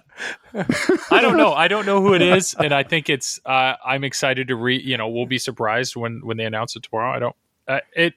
[1.11, 1.53] I don't know.
[1.53, 3.39] I don't know who it is, and I think it's.
[3.45, 4.79] Uh, I'm excited to re.
[4.81, 7.15] You know, we'll be surprised when when they announce it tomorrow.
[7.15, 7.35] I don't.
[7.67, 8.13] Uh, it.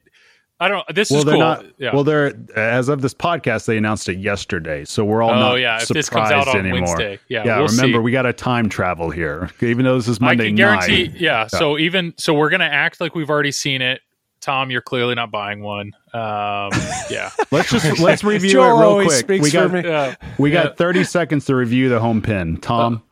[0.61, 0.85] I don't.
[0.95, 1.41] This Well, is they're cool.
[1.41, 1.65] not.
[1.79, 1.93] yeah.
[1.93, 5.55] Well, they're as of this podcast, they announced it yesterday, so we're all oh not
[5.57, 5.77] yeah.
[5.77, 6.81] If surprised this comes out on anymore.
[6.97, 7.45] Wednesday, yeah.
[7.45, 8.03] Yeah, we'll remember see.
[8.03, 11.09] we got a time travel here, even though this is Monday I can guarantee.
[11.09, 11.21] night.
[11.21, 14.01] Yeah, So even so, we're gonna act like we've already seen it.
[14.43, 15.93] Tom, you're clearly not buying one.
[16.13, 16.71] Um,
[17.09, 17.31] yeah.
[17.51, 19.43] Let's just let's review Joel it real quick.
[19.43, 19.83] We got me.
[19.85, 20.17] yeah.
[20.37, 20.65] we Yeah.
[20.65, 22.57] got 30 seconds to review the home pin.
[22.59, 23.03] Tom,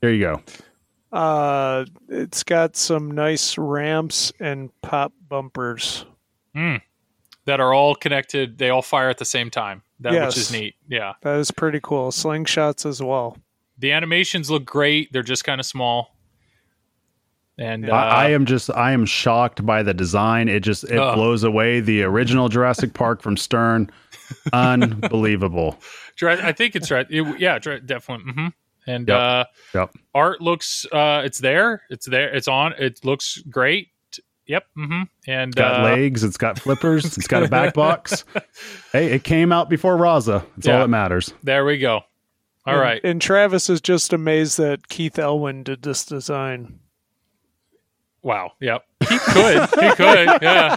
[0.00, 0.42] there you go.
[1.16, 6.06] Uh, it's got some nice ramps and pop bumpers.
[6.54, 8.56] that are all connected.
[8.58, 9.82] They all fire at the same time.
[10.00, 10.74] That which is neat.
[10.88, 11.14] Yeah.
[11.22, 12.10] That is pretty cool.
[12.10, 13.36] Slingshots as well.
[13.78, 15.12] The animations look great.
[15.12, 16.11] They're just kind of small.
[17.58, 20.48] And uh, I, I am just I am shocked by the design.
[20.48, 21.14] It just it Ugh.
[21.14, 23.90] blows away the original Jurassic Park from Stern.
[24.52, 25.78] Unbelievable.
[26.22, 27.06] I think it's right.
[27.10, 28.32] It- yeah, dra- definitely.
[28.32, 28.46] hmm
[28.86, 29.16] And Yep.
[29.18, 29.90] uh, Yep.
[30.14, 30.86] art looks.
[30.90, 31.82] Uh, it's there.
[31.90, 32.32] It's there.
[32.34, 32.72] It's on.
[32.78, 33.88] It looks great.
[34.46, 34.64] Yep.
[34.76, 35.02] Mm-hmm.
[35.28, 38.24] And It's got uh, legs, it's got flippers, it's got a back box.
[38.92, 40.44] Hey, it came out before Raza.
[40.56, 41.32] That's all that matters.
[41.42, 42.00] there we go.
[42.66, 43.00] All and, right.
[43.04, 46.78] And Travis is just amazed that Keith Elwin did this design.
[48.22, 48.52] Wow.
[48.60, 48.84] Yep.
[49.08, 49.68] He could.
[49.80, 50.28] He could.
[50.42, 50.76] Yeah.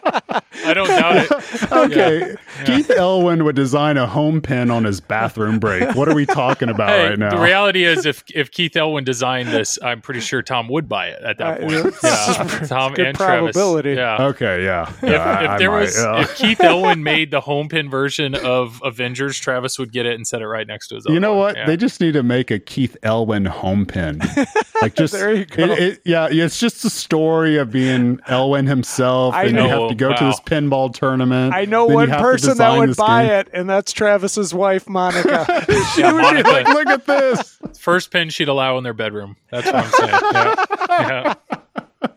[0.65, 1.31] I don't doubt it.
[1.75, 2.35] Okay,
[2.65, 5.95] Keith Elwin would design a home pin on his bathroom break.
[5.95, 7.35] What are we talking about Hey, right now?
[7.35, 11.07] the reality is, if if Keith Elwin designed this, I'm pretty sure Tom would buy
[11.07, 11.85] it at that Uh, point.
[11.87, 13.95] it's Yeah, Tom good and probability.
[13.95, 14.19] Travis.
[14.19, 14.27] Yeah.
[14.27, 14.89] okay, yeah.
[14.89, 16.21] If, Yeah, if there might, was, yeah.
[16.21, 20.25] if Keith Elwin made the home pin version of Avengers, Travis would get it and
[20.27, 21.05] set it right next to his.
[21.05, 21.39] you other know one.
[21.39, 21.57] what?
[21.57, 21.65] Yeah.
[21.67, 24.21] They just need to make a Keith Elwin home pin.
[24.81, 25.63] Like just There you go.
[25.63, 29.89] It, it, yeah, it's just a story of being Elwin himself, I and you have
[29.89, 31.53] to go to this pinball tournament.
[31.53, 33.31] I know one person that would buy game.
[33.33, 35.45] it, and that's Travis's wife, Monica.
[35.93, 37.57] She Yeah, would be like, look at this.
[37.79, 39.37] first pin she'd allow in their bedroom.
[39.51, 40.21] That's what I'm saying.
[40.33, 41.33] Yeah.
[41.51, 42.07] Yeah.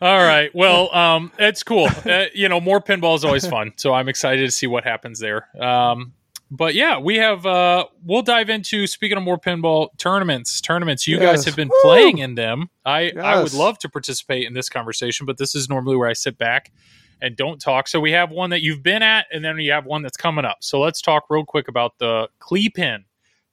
[0.00, 0.54] All right.
[0.54, 1.88] Well, um, it's cool.
[2.04, 5.18] Uh, you know, more pinball is always fun, so I'm excited to see what happens
[5.18, 5.48] there.
[5.62, 6.12] Um,
[6.56, 7.44] but yeah, we have.
[7.46, 10.60] Uh, we'll dive into speaking of more pinball tournaments.
[10.60, 11.06] Tournaments.
[11.06, 11.80] You guys have been Woo!
[11.82, 12.70] playing in them.
[12.84, 16.12] I I would love to participate in this conversation, but this is normally where I
[16.12, 16.72] sit back
[17.20, 17.88] and don't talk.
[17.88, 20.44] So we have one that you've been at, and then you have one that's coming
[20.44, 20.58] up.
[20.60, 23.04] So let's talk real quick about the Clee pin.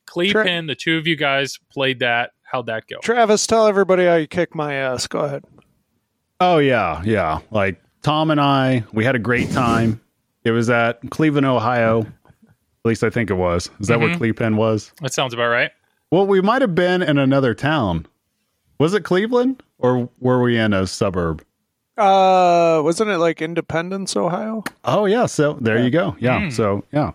[0.06, 0.68] Clee Tra- pin.
[0.68, 2.32] The two of you guys played that.
[2.44, 2.99] How'd that go?
[2.99, 5.07] Travis, tell everybody how you kick my ass.
[5.07, 5.45] Go ahead.
[6.40, 7.40] Oh yeah, yeah.
[7.49, 10.02] Like Tom and I, we had a great time.
[10.44, 12.06] It was at Cleveland, Ohio.
[12.84, 13.70] At least I think it was.
[13.80, 14.02] Is that Mhm.
[14.02, 14.91] where Cleveland was?
[15.02, 15.72] That sounds about right.
[16.10, 18.06] Well, we might have been in another town.
[18.80, 21.44] Was it Cleveland or were we in a suburb?
[21.98, 24.64] Uh, wasn't it like Independence, Ohio?
[24.84, 26.16] Oh yeah, so there you go.
[26.20, 26.40] Yeah.
[26.41, 26.52] Mm.
[26.53, 27.12] So yeah.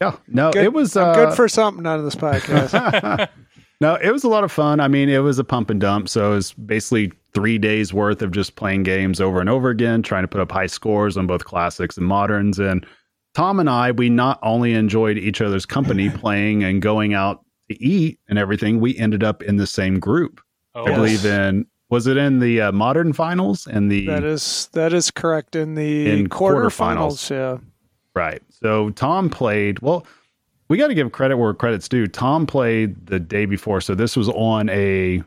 [0.00, 0.16] Yeah.
[0.28, 3.28] No, Good- it was uh, good for something out of this podcast.
[3.78, 4.80] No, it was a lot of fun.
[4.80, 6.08] I mean, it was a pump and dump.
[6.08, 10.00] So it was basically three days worth of just playing games over and over again,
[10.02, 12.58] trying to put up high scores on both classics and moderns.
[12.58, 12.86] And
[13.36, 17.78] Tom and I, we not only enjoyed each other's company playing and going out to
[17.84, 20.40] eat and everything, we ended up in the same group.
[20.74, 24.06] Oh, I believe in, was it in the uh, modern finals and the.
[24.06, 27.28] that is that is correct in the In quarterfinals.
[27.28, 27.58] Yeah.
[28.14, 28.40] Right.
[28.48, 29.80] So Tom played.
[29.80, 30.06] Well,
[30.68, 32.06] we got to give credit where credit's due.
[32.06, 35.22] Tom played the day before, so this was on a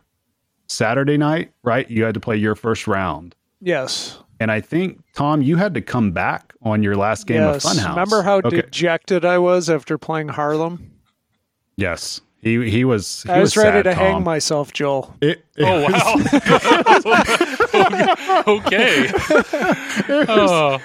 [0.65, 1.87] Saturday night, right?
[1.91, 4.17] You had to play your first round, Yes.
[4.39, 7.63] And I think Tom, you had to come back on your last game yes.
[7.65, 7.89] of Funhouse.
[7.89, 8.61] Remember how Okay.
[8.61, 10.91] dejected I was after playing Harlem?
[11.77, 13.23] Yes, he he was.
[13.23, 15.15] He I was, was ready sad, to hang myself, Joel.
[15.21, 16.15] It, it Oh wow.
[18.57, 19.11] okay.
[20.27, 20.79] Oh,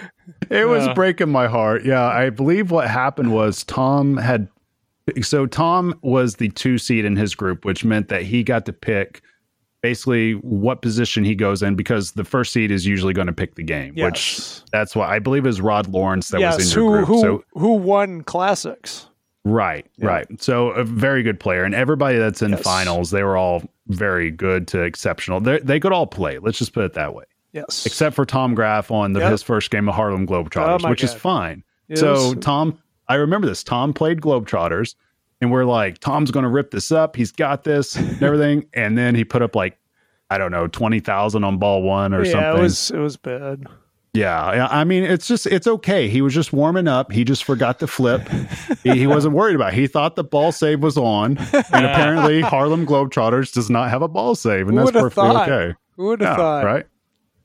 [0.51, 0.95] It was Yeah.
[0.95, 1.85] breaking my heart.
[1.85, 4.49] Yeah, I believe what happened was Tom had.
[5.23, 8.73] So Tom was the two seed in his group, which meant that he got to
[8.73, 9.21] pick
[9.85, 13.55] basically what position he goes in because the first seed is usually going to pick
[13.55, 13.95] the game.
[13.97, 14.41] Which
[14.73, 17.09] that's why I believe is Rod Lawrence that was in your Who group.
[17.09, 19.09] who so who won classics?
[19.45, 20.07] right, Yeah.
[20.07, 20.43] right.
[20.43, 22.63] So a very good player, and everybody that's in Yes.
[22.63, 25.39] finals, they were all very good to exceptional.
[25.41, 26.39] They they could all play.
[26.39, 27.85] Let's just put it that way Yes.
[27.85, 29.33] except for Tom Graf on the, Yep.
[29.33, 31.63] his first game of Harlem Globetrotters, Oh, which is fine.
[31.91, 33.63] It so Tom, I remember this.
[33.63, 34.95] Tom played Globetrotters,
[35.45, 37.15] and we're like, Tom's going to rip this up.
[37.15, 38.67] He's got this and everything.
[38.75, 39.79] and then he put up like,
[40.31, 42.59] I don't know, twenty thousand on ball one or yeah, something.
[42.59, 43.67] it was it was bad.
[44.15, 44.67] yeah.
[44.71, 46.09] I mean, it's just it's okay.
[46.09, 47.13] He was just warming up.
[47.13, 48.27] He just forgot to flip.
[48.83, 49.75] he, he wasn't worried about.
[49.75, 49.77] it.
[49.77, 51.47] He thought the ball save was on, and
[51.87, 55.49] apparently Harlem Globetrotters does not have a ball save, and Who that's perfectly thought?
[55.49, 55.75] okay.
[55.97, 56.65] Who would have Yeah, thought?
[56.65, 56.87] right?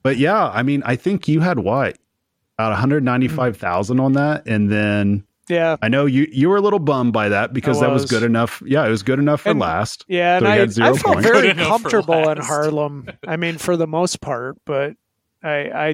[0.02, 1.98] But yeah, I mean, I think you had what
[2.58, 5.78] about 195,000 on that, and then Yeah.
[5.82, 8.12] I know you you were a little bummed by that because I that was was.
[8.12, 8.62] good enough.
[8.66, 10.06] Yeah, it was good enough for And- last.
[10.08, 11.28] Yeah, So he I, had zero I felt points.
[11.30, 12.38] very Good enough for comfortable in.
[12.38, 13.10] Harlem.
[13.28, 14.94] I mean, for the most part, but
[15.44, 15.94] I, I,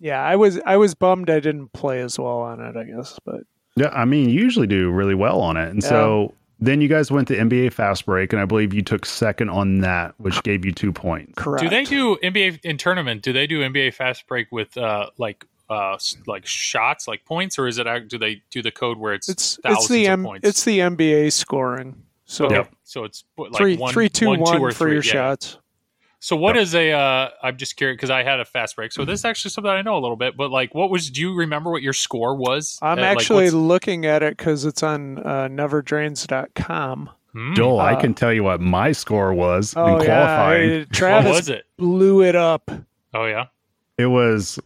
[0.00, 2.76] yeah, I was I was bummed I didn't play as well on it.
[2.76, 3.40] I guess, but
[3.76, 7.10] Yeah, I mean, you usually do really well on it, and so then you guys
[7.10, 10.64] went to NBA Fast Break, and I believe you took second on that, which gave
[10.64, 11.32] you two points.
[11.36, 11.62] correct.
[11.62, 13.22] do they do NBA in tournament?
[13.22, 17.66] Do they do NBA fast break with uh like uh like shots like points, or
[17.68, 20.10] is it act- do they do the code where it's It's thousands it's the of
[20.12, 20.48] M, points?
[20.48, 22.02] it's the NBA scoring.
[22.24, 22.54] So okay.
[22.56, 22.74] Yep.
[22.84, 25.12] So it's like three one, three two one, one two, or for three, your yeah.
[25.12, 25.58] shots.
[26.20, 26.90] So what is a?
[26.90, 28.90] Uh, I'm just curious because I had a fast break.
[28.92, 30.36] So this is actually something I know a little bit.
[30.36, 31.10] But like, what was?
[31.10, 32.76] Do you remember what your score was?
[32.82, 37.10] I'm Uh, like, actually what's- looking at it because it's on uh, neverdrains.com.
[37.32, 40.70] Hmm, Joel, I Uh, can tell you what my score was Oh in yeah, qualifying.
[40.72, 41.64] I- what Travis was it?
[41.76, 42.70] blew it up.
[43.14, 43.46] Oh yeah.
[43.96, 44.58] It was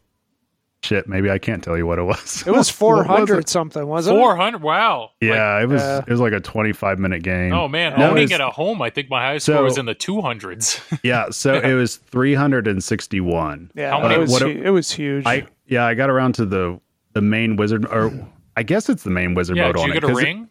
[0.85, 1.09] shit.
[1.09, 2.43] Maybe I can't tell you what it was.
[2.47, 3.49] It was What was 400 it?
[3.49, 4.21] something, wasn't it?
[4.21, 4.63] Four hundred.
[4.63, 5.11] Wow.
[5.21, 5.83] Like, Yeah, it was.
[5.83, 7.53] Uh, it was like a twenty-five minute game.
[7.53, 9.79] oh man, No, owning it's- it at home, I think my highest So- score was
[9.79, 10.81] in the two hundreds.
[11.03, 13.71] Yeah, so it was three hundred and sixty-one.
[13.75, 15.25] Yeah, How it was, what it- it was huge.
[15.27, 16.81] I yeah, I got around to the
[17.15, 18.11] the main wizard, or
[18.57, 19.67] I guess it's the main wizard yeah.
[19.67, 19.95] mode Did on you it.
[20.01, 20.49] get a 'cause it- ring?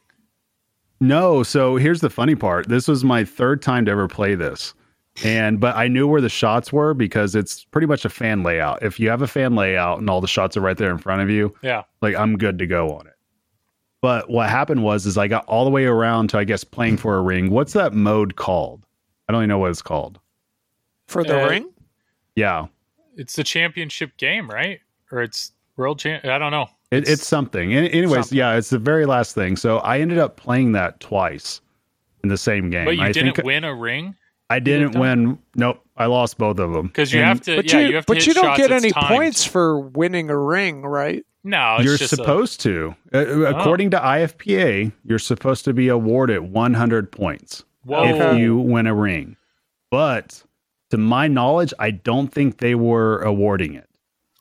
[0.99, 2.67] no, so here's the funny part.
[2.69, 4.73] This was my third time to ever play this,
[5.23, 8.81] And but I knew where the shots were because it's pretty much a fan layout.
[8.81, 11.21] If you have a fan layout and all the shots are right there in front
[11.21, 11.83] of you, Yeah.
[12.01, 13.13] like I'm good to go on it.
[14.01, 16.97] But what happened was is I got all the way around to I guess playing
[16.97, 17.51] for a ring.
[17.51, 18.85] What's that mode called?
[19.27, 20.17] I don't even know what it's called.
[21.07, 21.69] For the Uh, ring?
[22.35, 22.67] Yeah.
[23.17, 24.79] It's the championship game, right?
[25.11, 26.23] Or it's world champ.
[26.25, 26.67] I don't know.
[26.89, 27.73] It, it's something.
[27.73, 28.37] An- Anyways, Something.
[28.37, 29.55] yeah, it's the very last thing.
[29.57, 31.61] So I ended up playing that twice
[32.23, 32.85] in the same game.
[32.85, 34.15] But you I didn't think win a ring
[34.51, 35.39] I didn't win.
[35.55, 36.87] Nope, I lost both of them.
[36.87, 37.55] because you have to.
[37.57, 39.07] But yeah, you, you, have to but hit you don't shots get any timed.
[39.07, 41.25] points for winning a ring, right?
[41.43, 42.95] No, it's You're just a- supposed to.
[43.13, 48.03] Uh, According to IFPA, you're supposed to be awarded 100 points Whoa.
[48.03, 49.37] if you win a ring.
[49.89, 50.43] But
[50.91, 53.87] to my knowledge, I don't think they were awarding it.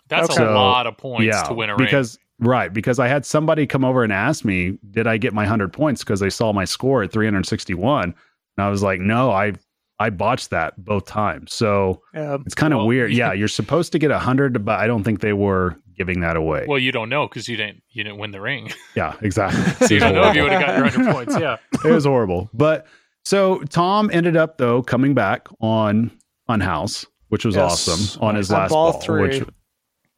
[0.09, 0.45] that's Okay.
[0.45, 1.87] a lot of points yeah, to win a ring.
[1.87, 5.43] because right because I had somebody come over and ask me, did I get my
[5.43, 8.15] 100 points because they saw my score at 361, and
[8.59, 9.53] I was like, no, I
[10.01, 11.53] I botched that both times.
[11.53, 13.13] So Um, it's kind of Well, weird.
[13.13, 13.29] yeah.
[13.29, 16.35] Yeah, you're supposed to get a 100, but I don't think they were giving that
[16.37, 16.65] away.
[16.67, 18.73] well, you don't know because you didn't you didn't win the ring.
[18.97, 19.63] yeah, exactly.
[19.87, 20.43] so you It was don't know if you horrible.
[20.43, 21.39] would have gotten your hundred points.
[21.39, 21.57] Yeah.
[21.91, 22.51] it was horrible.
[22.55, 22.87] But
[23.25, 26.11] so Tom ended up though coming back on
[26.49, 27.87] Funhouse, which was Yes.
[27.89, 29.43] awesome on his On last ball ball, which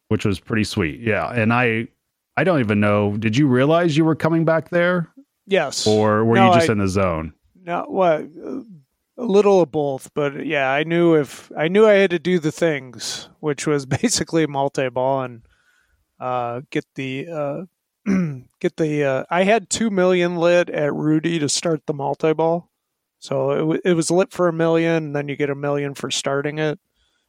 [0.07, 1.01] which was pretty sweet.
[1.01, 1.87] Yeah, and I
[2.37, 3.17] I don't even know.
[3.17, 5.09] Did you realize you were coming back there,
[5.45, 5.85] yes.
[5.85, 7.33] or were No, you just I- in the zone?
[7.65, 8.23] No, what?
[9.15, 12.39] A little of both, but yeah, I knew if I knew I had to do
[12.39, 15.41] the things, which was basically multi-ball and
[16.19, 17.65] uh, get the uh,
[18.59, 19.03] get the.
[19.03, 22.71] Uh, I had two million lit at Rudy to start the multi-ball,
[23.19, 25.93] so it, w- it was lit for a million, and then you get a million
[25.93, 26.79] for starting it.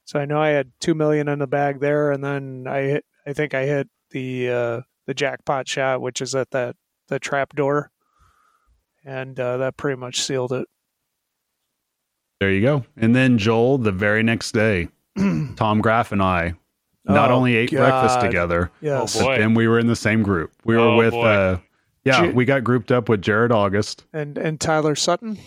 [0.06, 3.05] So I know I had two million in the bag there, and then I hit,
[3.27, 6.77] I think I hit the uh, the jackpot shot, which is at that
[7.09, 7.90] the trap door,
[9.05, 10.66] and uh, that pretty much sealed it.
[12.45, 12.85] There you go.
[12.99, 14.89] And then Joel, the very next day,
[15.57, 16.53] Tom Graf and I
[17.07, 19.19] not Oh, only ate breakfast together, Yes.
[19.19, 20.53] Oh, but then we were in the same group.
[20.66, 21.25] We were Oh, with, boy.
[21.27, 21.59] uh,
[22.05, 25.39] yeah, Ju- we got grouped up with Jared August and and Tyler Sutton.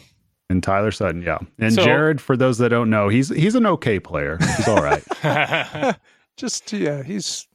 [0.49, 1.21] and Tyler Sutton.
[1.21, 4.39] Yeah, and So- Jared, for those that don't know, he's he's an okay player.
[4.39, 5.03] He's all right.
[6.35, 7.47] Just yeah, he's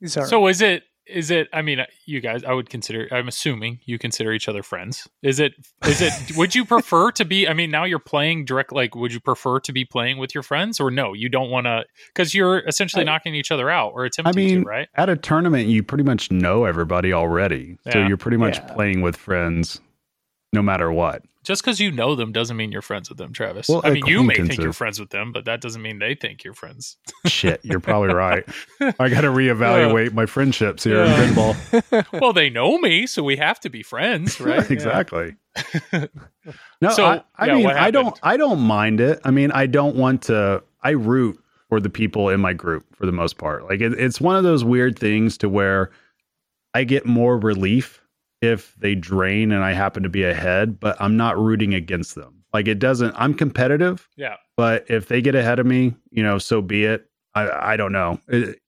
[0.00, 0.28] he's all right.
[0.30, 3.80] so is it is it i mean uh, you guys i would consider i'm assuming
[3.84, 5.08] you consider each other friends.
[5.22, 5.52] Is it
[5.84, 9.12] is it would you prefer to be i mean now you're playing direct like would
[9.12, 11.12] you prefer to be playing with your friends or no?
[11.12, 11.84] You don't want to
[12.14, 14.88] because you're essentially I- knocking each other out or I mean, to right?
[14.94, 18.72] at a tournament, you pretty much know everybody already, so you're pretty much Yeah.
[18.74, 19.80] playing with friends,
[20.52, 21.22] no matter what.
[21.44, 24.06] Just because you know them doesn't mean you're friends with them travis Well, i mean
[24.06, 26.96] you may think you're friends with them but that doesn't mean they think you're friends
[27.26, 28.44] Shit, you're probably right.
[28.80, 31.22] I got to reevaluate my friendships here Yeah.
[31.22, 32.12] in pinball.
[32.20, 35.36] well they know me so we have to be friends right exactly.
[36.80, 38.18] No, So, I, I yeah, mean, I don't.
[38.22, 39.20] I don't mind it.
[39.24, 40.62] I mean, I don't want to.
[40.82, 41.38] I root
[41.68, 43.64] for the people in my group for the most part.
[43.68, 45.90] Like, it, it's one of those weird things to where
[46.74, 48.01] I get more relief
[48.42, 52.44] if they drain and I happen to be ahead, but I'm not rooting against them.
[52.52, 53.14] Like, it doesn't.
[53.16, 57.08] I'm competitive, yeah but if they get ahead of me, you know, so be it.
[57.34, 58.20] I, I don't know.
[58.28, 58.60] It,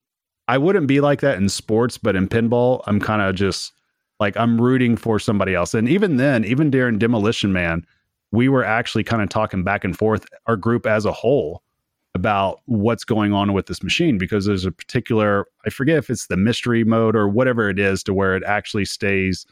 [0.49, 3.73] I wouldn't be like that in sports, but in pinball, I'm kind of just
[4.21, 5.75] like I'm rooting for somebody else.
[5.75, 7.87] And even then, even during Demolition Man,
[8.33, 11.63] we were actually kind of talking back and forth, our group as a whole,
[12.15, 16.27] about what's going on with this machine because there's a particular, I forget if it's
[16.27, 19.47] the mystery mode or whatever it is, to where it actually stays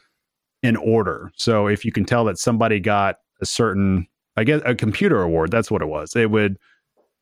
[0.63, 1.31] in order.
[1.35, 4.07] So if you can tell that somebody got a certain,
[4.37, 6.15] I guess, a computer award, that's what it was.
[6.15, 6.57] It would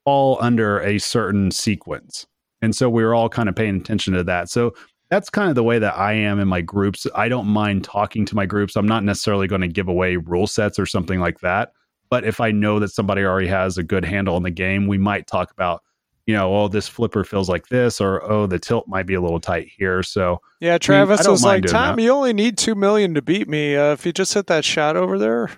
[0.05, 2.25] fall under a certain sequence.
[2.61, 4.49] And so we were all kind of paying attention to that.
[4.49, 4.73] So
[5.09, 7.05] that's kind of the way that I am in my groups.
[7.15, 8.75] I don't mind talking to my groups.
[8.75, 11.73] I'm not necessarily going to give away rule sets or something like that.
[12.09, 14.97] But if I know that somebody already has a good handle on the game, we
[14.97, 15.81] might talk about,
[16.25, 19.21] you know, oh, this flipper feels like this, or oh, the tilt might be a
[19.21, 20.03] little tight here.
[20.03, 23.21] So yeah, Travis I don't was like, "Tom, that." you only need two million to
[23.21, 23.75] beat me.
[23.75, 25.49] Uh, if you just hit that shot over there."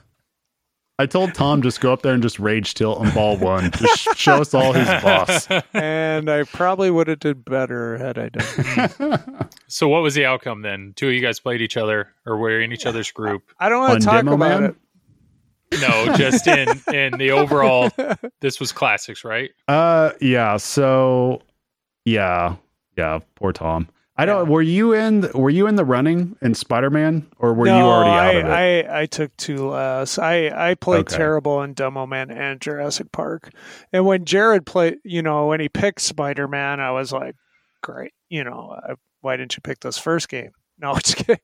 [0.98, 3.70] I told Tom just go up there and just rage tilt on ball one.
[3.72, 5.48] Just show us all his boss.
[5.74, 9.50] and I probably would have did better had I done.
[9.68, 12.62] so what was the outcome then two of you guys played each other or were
[12.62, 14.70] in each other's group I don't want to talk Demo about Man?
[14.70, 14.76] it.
[15.72, 17.92] No, just in in the overall.
[18.42, 19.52] This was classics, right?
[19.68, 20.58] Uh, yeah.
[20.58, 21.42] So,
[22.06, 22.56] yeah,
[22.98, 23.20] yeah.
[23.36, 23.90] Poor Tom.
[24.18, 24.48] I don't.
[24.50, 25.30] Were you in?
[25.34, 28.36] Were you in the running in Spider Man, or were no, you already I, out
[28.36, 28.50] of it?
[28.50, 30.18] I, I took two less.
[30.18, 31.18] I, I played Okay.
[31.18, 33.50] terrible in Demo Man and Jurassic Park.
[33.92, 37.36] And when Jared played, you know, when he picked Spider Man, I was like,
[37.82, 38.14] great.
[38.30, 40.52] You know, I, why didn't you pick this first game?
[40.82, 41.38] No, it's kidding.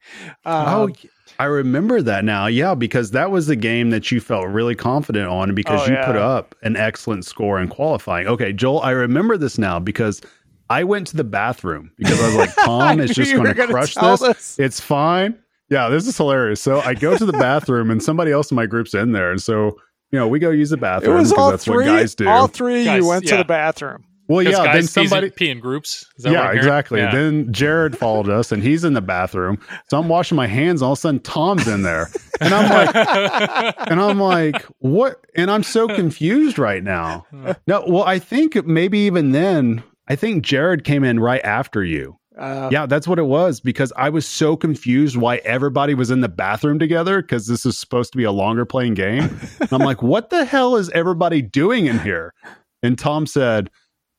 [0.45, 0.93] oh, Um,
[1.39, 2.47] I remember that now.
[2.47, 5.93] Yeah, because that was the game that you felt really confident on because Oh, you
[5.93, 6.05] yeah.
[6.05, 8.27] put up an excellent score in qualifying.
[8.27, 10.21] Okay, Joel, I remember this now because
[10.69, 13.95] I went to the bathroom because I was like, Tom is just going to crush
[13.95, 14.19] this.
[14.19, 14.59] this.
[14.59, 15.37] It's fine.
[15.69, 16.61] Yeah, this is hilarious.
[16.61, 19.31] So I go to the bathroom and somebody else in my group's in there.
[19.31, 19.77] And so,
[20.11, 21.77] you know, we go use the it bathroom was because all that's three.
[21.77, 22.27] what guys do.
[22.27, 22.83] All three.
[22.83, 24.03] Guys, you went to the bathroom.
[24.31, 25.29] Well, yeah, then guys pee in- somebody.
[25.29, 26.05] pee in groups.
[26.17, 26.99] Is that Yeah, I'm exactly.
[26.99, 27.11] Yeah.
[27.11, 29.59] Then Jared followed us and he's in the bathroom.
[29.89, 30.81] So I'm washing my hands.
[30.81, 32.09] All of a sudden, Tom's in there.
[32.39, 35.25] And I'm like, and I'm like, what?
[35.35, 37.25] And I'm so confused right now.
[37.67, 42.17] No, well, I think maybe even then, I think Jared came in right after you.
[42.37, 46.21] Uh, Yeah, that's what it was because I was so confused why everybody was in
[46.21, 49.37] the bathroom together because this is supposed to be a longer playing game.
[49.59, 52.33] And I'm like, what the hell is everybody doing in here?
[52.81, 53.69] And Tom said,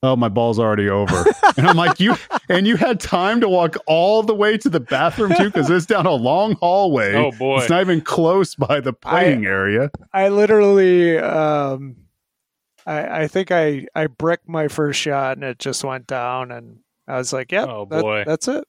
[0.04, 1.24] Oh, my ball's already over.
[1.58, 2.16] And I'm like, You
[2.48, 5.84] and you had time to walk all the way to the bathroom too because it's
[5.84, 7.14] down a long hallway.
[7.14, 7.58] Oh, boy.
[7.58, 9.90] It's not even close by the playing area.
[10.14, 11.96] I literally, um,
[12.86, 16.78] I, I think I, I bricked my first shot and it just went down and
[17.06, 18.24] I was like, yeah Oh, that- boy.
[18.26, 18.64] that's it.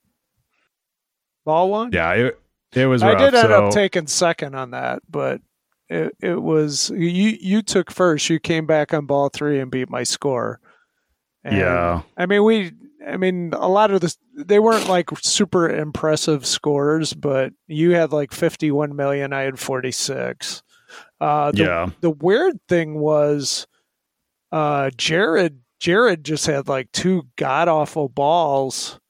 [1.46, 1.92] Ball one.
[1.94, 2.40] Yeah, it,
[2.74, 5.40] it was I did end so, up taking second on that, but
[5.88, 7.38] it, it was you.
[7.40, 8.30] You took first.
[8.30, 10.60] You came back on ball three and beat my score.
[11.44, 12.02] And, Yeah.
[12.18, 12.72] I mean we.
[13.06, 14.18] I mean a lot of this.
[14.34, 19.34] They weren't like super impressive scores, but you had like fifty-one million.
[19.34, 20.64] I had forty-six.
[21.20, 21.90] Uh, the, yeah.
[22.02, 23.68] the weird thing was,
[24.52, 25.60] uh, Jared.
[25.80, 29.02] Jared just had like two god awful balls.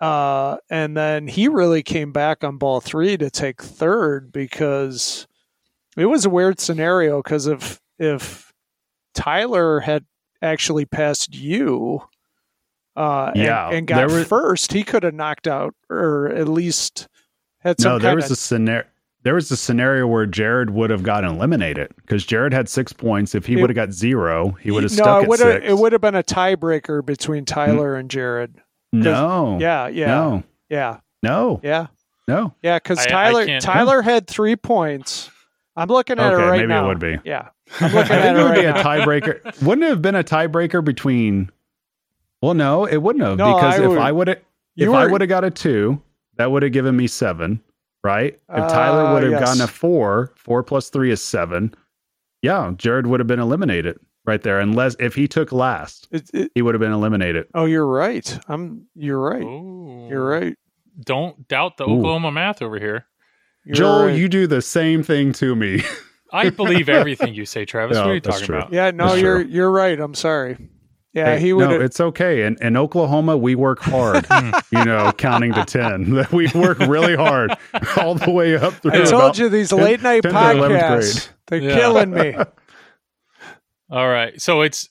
[0.00, 5.26] Uh, and then he really came back on ball three to take third because
[5.96, 7.20] it was a weird scenario.
[7.20, 8.52] Because if if
[9.14, 10.04] Tyler had
[10.42, 12.02] actually passed you,
[12.96, 17.08] uh, and- Yeah, and, got were- first, he could have knocked out or at least
[17.60, 18.84] had some No, there was of a scenario.
[19.22, 23.34] There was a scenario where Jared would have gotten eliminated because Jared had six points.
[23.34, 25.52] If he would have got zero, he would have no, stuck it at would have
[25.56, 25.66] six.
[25.68, 28.54] it would have been a tiebreaker between Tyler and Jared.
[28.94, 31.88] no, Yeah, yeah, no, yeah, no, yeah,
[32.26, 32.54] no.
[32.62, 32.78] yeah.
[32.78, 35.30] Because I- I Tyler Tyler had three points.
[35.76, 37.16] I'm looking at Okay, it right maybe it would be.
[37.24, 37.48] Yeah,
[37.80, 39.62] I'm looking I at think it it would right be a tiebreaker.
[39.62, 41.50] Wouldn't it have been a tiebreaker between?
[42.42, 44.42] Well, no, it wouldn't have No, because I if would- I would have, if
[44.76, 46.00] You I would have got a two,
[46.36, 47.62] that would have given me seven,
[48.02, 48.34] right?
[48.34, 49.40] If Uh, Tyler would have yes.
[49.40, 51.74] gotten a four, four plus three is seven.
[52.42, 56.50] Yeah, Jared would have been eliminated right there, unless if he took last, It- it-
[56.54, 57.46] he would have been eliminated.
[57.54, 58.38] oh, you're right.
[58.48, 58.86] I'm.
[58.94, 59.42] You're right.
[59.42, 60.06] Ooh.
[60.08, 60.56] You're right.
[61.04, 61.98] Don't doubt the Ooh.
[61.98, 63.04] Oklahoma math over here.
[63.64, 64.16] You're Joel, right.
[64.18, 65.82] you do the same thing to me.
[66.32, 67.96] I believe everything you say, Travis.
[67.96, 68.58] Yeah, what are you talking true.
[68.58, 68.72] about?
[68.72, 69.52] Yeah, no, That's you're true.
[69.52, 69.98] you're right.
[69.98, 70.56] I'm sorry.
[71.12, 71.68] Yeah, Hey, he would.
[71.68, 72.44] No, it's okay.
[72.44, 74.24] In, in Oklahoma, we work hard.
[74.70, 76.24] you know, counting to ten.
[76.32, 77.50] We work really hard
[77.96, 78.92] all the way up through.
[78.92, 81.28] I told you these 10th late night 10th or 11th podcasts.
[81.48, 81.74] They're Yeah.
[81.74, 82.36] killing me.
[83.90, 84.40] All right.
[84.40, 84.88] So it's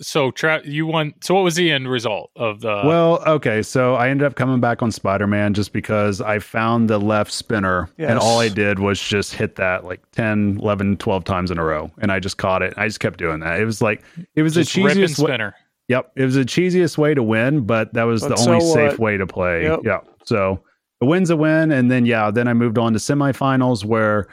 [0.00, 1.14] so Tra- you won.
[1.22, 2.82] So what was the end result of the?
[2.84, 3.62] Well, okay.
[3.62, 7.30] So I ended up coming back on Spider Man just because I found the left
[7.32, 8.10] spinner Yes.
[8.10, 11.64] and all I did was just hit that like 10, 11, 12 times in a
[11.64, 11.90] row.
[11.98, 12.74] And I just caught it.
[12.76, 13.60] I just kept doing that.
[13.60, 14.02] It was like,
[14.34, 15.26] it was just the rip and cheesiest way.
[15.26, 15.54] spinner.
[15.88, 16.12] Yep.
[16.16, 18.98] It was the cheesiest way to win, but that was But the so only safe
[18.98, 19.64] way to play.
[19.64, 19.80] Yep.
[19.84, 20.00] Yeah.
[20.24, 20.60] So
[21.00, 21.70] a win's a win.
[21.70, 24.26] And then, yeah, then I moved on to semifinals where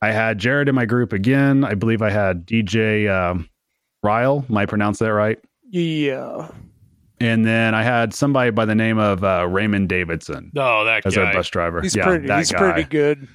[0.00, 1.64] I had Jared in my group again.
[1.64, 3.48] I believe I had DJ um,
[4.04, 4.44] Ryle.
[4.48, 5.38] Am I pronounce that right?
[5.70, 6.48] Yeah.
[7.20, 11.14] And then I had somebody by the name of uh, Raymond Davidson Oh, that as
[11.16, 11.22] guy.
[11.24, 11.80] our bus driver.
[11.80, 12.26] He's yeah, pretty.
[12.26, 12.58] that He's guy.
[12.58, 13.26] pretty good.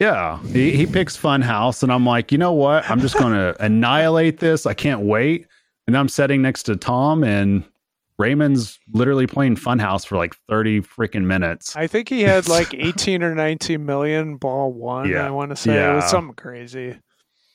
[0.00, 2.88] Yeah, he, he picks Funhouse, and I'm like, you know what?
[2.90, 4.66] I'm just going to annihilate this.
[4.66, 5.46] I can't wait.
[5.86, 7.64] And I'm sitting next to Tom, and
[8.18, 11.76] Raymond's literally playing Funhouse for like 30 freaking minutes.
[11.76, 15.08] I think he had like 18 or 19 million ball one.
[15.08, 15.26] Yeah.
[15.26, 16.98] I want to say it was something crazy.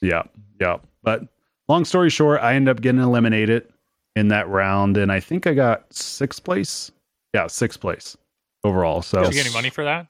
[0.01, 0.23] Yeah,
[0.59, 0.77] yeah.
[1.03, 1.23] But
[1.71, 3.71] long story short, I ended up getting eliminated
[4.15, 6.91] in that round, and I think I got sixth place.
[7.33, 8.17] Yeah, sixth place
[8.63, 9.01] overall.
[9.01, 10.07] So Did you get any money for that?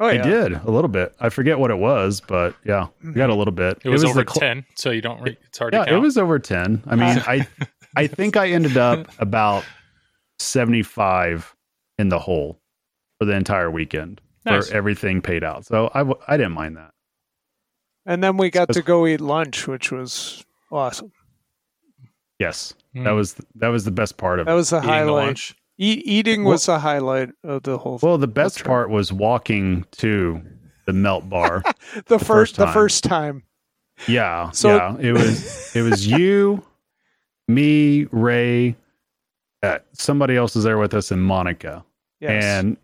[0.00, 1.12] Oh I did a little bit.
[1.18, 3.38] I forget what it was, but yeah, I got a mm-hmm.
[3.38, 3.80] little bit.
[3.82, 5.20] It was, over cl- ten, so you don't.
[5.20, 5.96] Re- it's hard Yeah, to count.
[5.96, 6.82] it was over ten.
[6.86, 7.48] I mean, I
[7.96, 9.64] I think I ended up about
[10.38, 11.52] seventy five
[11.98, 12.60] in the hole
[13.18, 14.68] for the entire weekend Nice.
[14.68, 15.66] for everything paid out.
[15.66, 16.92] So I w- I didn't mind that.
[18.06, 21.12] And then we got to go eat lunch, which was awesome.
[22.38, 23.04] Yes, Hmm.
[23.04, 25.26] that was that was the best part of That was the Eating the highlight.
[25.26, 25.56] lunch.
[25.80, 27.98] E- eating Well- was the highlight of the whole.
[28.02, 28.66] Well, the best trip.
[28.66, 30.40] part was walking to
[30.86, 31.62] the melt bar.
[32.06, 33.42] the first first, the first time.
[34.06, 34.96] Yeah, So- yeah.
[35.00, 36.62] It was it was you,
[37.48, 38.76] me, Ray,
[39.62, 41.84] uh, somebody else was there with us, and Monica.
[42.20, 42.44] Yes.
[42.44, 42.76] And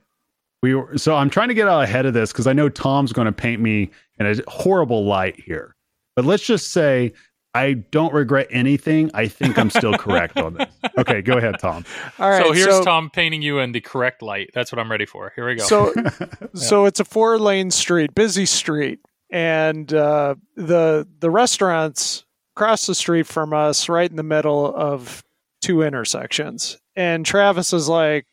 [0.62, 3.12] we were so I'm trying to get out ahead of this because I know Tom's
[3.12, 5.74] going to paint me in a horrible light here.
[6.16, 7.12] But let's just say
[7.54, 9.12] I don't regret anything.
[9.14, 10.68] I think I'm still correct on this.
[10.96, 11.84] Okay, go ahead, Tom.
[12.20, 12.40] All right.
[12.40, 14.50] so here's Tom painting you in the correct light.
[14.54, 15.32] That's what I'm ready for.
[15.34, 15.64] Here we go.
[15.64, 15.92] So,
[16.54, 22.24] so it's a four lane street, busy street, and uh, the the restaurants
[22.54, 25.24] across the street from us, right in the middle of
[25.60, 26.78] two intersections.
[26.94, 28.26] And Travis is like,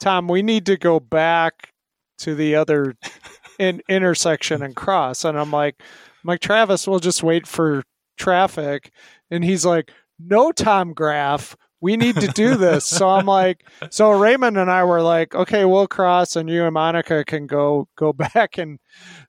[0.00, 1.72] "Tom, we need to go back
[2.18, 2.96] to the other
[3.60, 5.80] in, intersection and cross." And I'm like,
[6.26, 7.84] "I'm Travis, we'll just wait for
[8.20, 8.92] traffic."
[9.30, 12.84] And he's like, "No, Tom Graf." We need to do this.
[12.84, 16.74] so I'm like, so Raymond and I were like, okay, we'll cross, and you and
[16.74, 18.58] Monica can go go back.
[18.58, 18.78] And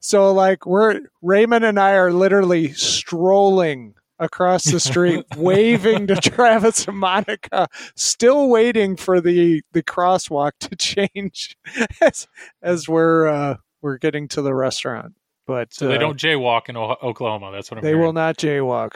[0.02, 6.88] so like we're Raymond and I are literally strolling across the street, waving to Travis
[6.88, 11.58] and Monica, still waiting for the the crosswalk to change
[12.00, 12.28] as
[12.62, 15.16] as we're uh, we're getting to the restaurant.
[15.48, 17.52] But so they uh, don't jaywalk in o- Oklahoma.
[17.52, 18.04] That's what I'm they hearing.
[18.04, 18.94] will not jaywalk.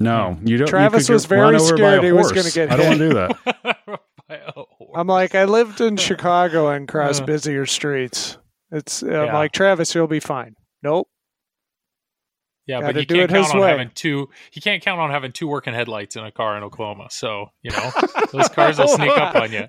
[0.00, 0.66] No, you don't.
[0.66, 2.98] Travis could was very run over by scared he was gonna get I don't want
[2.98, 4.00] to do that.
[4.28, 4.90] By a horse.
[4.96, 7.26] I'm like, I lived in Chicago and crossed Uh.
[7.26, 8.38] busier streets.
[8.72, 9.34] It's I'm Yeah.
[9.34, 10.56] like Travis, you'll be fine.
[10.82, 11.08] Nope.
[12.66, 13.68] yeah, gotta but you do can't it count on way.
[13.68, 14.28] having two.
[14.52, 17.06] You can't count on having two working headlights in a car in Oklahoma.
[17.10, 17.90] So you know
[18.32, 19.66] those cars will sneak up on you.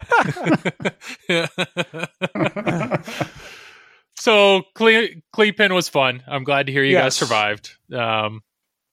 [4.18, 6.24] So Cle- Cleepin was fun.
[6.28, 7.04] I'm glad to hear you Yes.
[7.04, 7.78] guys survived.
[7.94, 8.42] Um,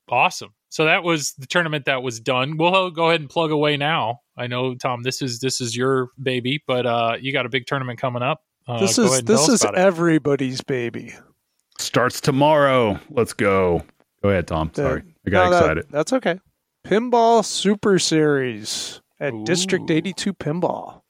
[0.09, 0.53] awesome.
[0.69, 2.57] So that was the tournament that was done.
[2.57, 4.21] We'll go ahead and plug away now.
[4.35, 7.67] I know Tom, this is this is your baby, but uh, you got a big
[7.67, 8.41] tournament coming up.
[8.67, 9.79] Uh, this is ahead and tell this is about it.
[9.81, 11.13] everybody's baby.
[11.77, 12.99] Starts tomorrow.
[13.11, 13.83] Let's go.
[14.23, 14.71] Go ahead, Tom.
[14.73, 15.85] The- Sorry, I got No, that- excited.
[15.91, 16.39] that's okay.
[16.87, 21.02] Pinball Super Series at District 82 Pinball.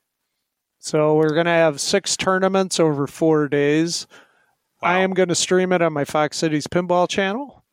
[0.83, 4.05] So we're gonna have six tournaments over four days.
[4.81, 7.63] I am going to stream it on my Fox Cities Pinball channel,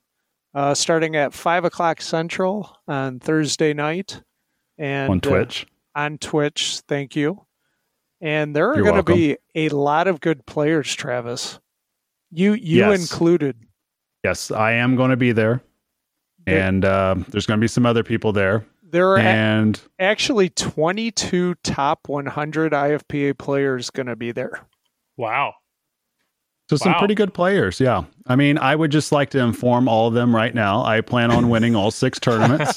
[0.54, 4.22] uh, starting at five o'clock Central on Thursday night,
[4.78, 5.66] and on uh, Twitch.
[5.96, 6.82] on Twitch.
[6.86, 7.44] Thank you.
[8.20, 11.58] And there are going to be a lot of good players, Travis.
[12.30, 13.10] You you Yes.
[13.10, 13.56] included.
[14.22, 15.62] Yes, I am going to be there,
[16.46, 18.64] and um, there's going to be some other people there.
[18.90, 24.60] There are a- actually 22 top 100 IFPA players going to be there.
[25.16, 25.54] wow.
[26.70, 26.98] so some Wow.
[27.00, 27.80] pretty good players.
[27.80, 30.84] Yeah, I mean, I would just like to inform all of them right now.
[30.84, 32.76] I plan on winning all six tournaments.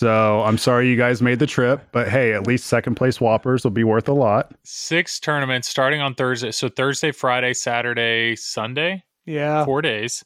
[0.00, 3.64] So I'm sorry you guys made the trip, but hey, at least second place WPPRs
[3.64, 4.52] will be worth a lot.
[4.64, 6.52] Six tournaments starting on Thursday.
[6.52, 9.64] So Thursday, Friday, Saturday, Sunday, Yeah.
[9.64, 10.24] four days.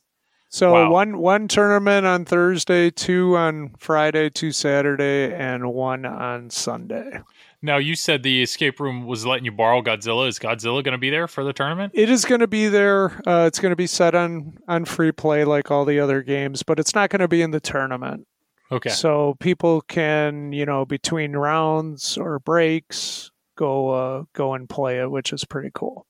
[0.48, 0.90] So Wow.
[0.90, 7.20] one one tournament on Thursday, two on Friday, two Saturday, and one on Sunday.
[7.62, 10.28] Now you said the escape room was letting you borrow Godzilla.
[10.28, 11.92] Is Godzilla going to be there for the tournament?
[11.94, 13.20] It is going to be there.
[13.28, 16.62] Uh, it's going to be set on on free play like all the other games,
[16.62, 18.26] but it's not going to be in the tournament.
[18.70, 18.90] Okay.
[18.90, 25.10] So people can, you know, between rounds or breaks, go uh, go and play it,
[25.10, 26.06] which is pretty cool.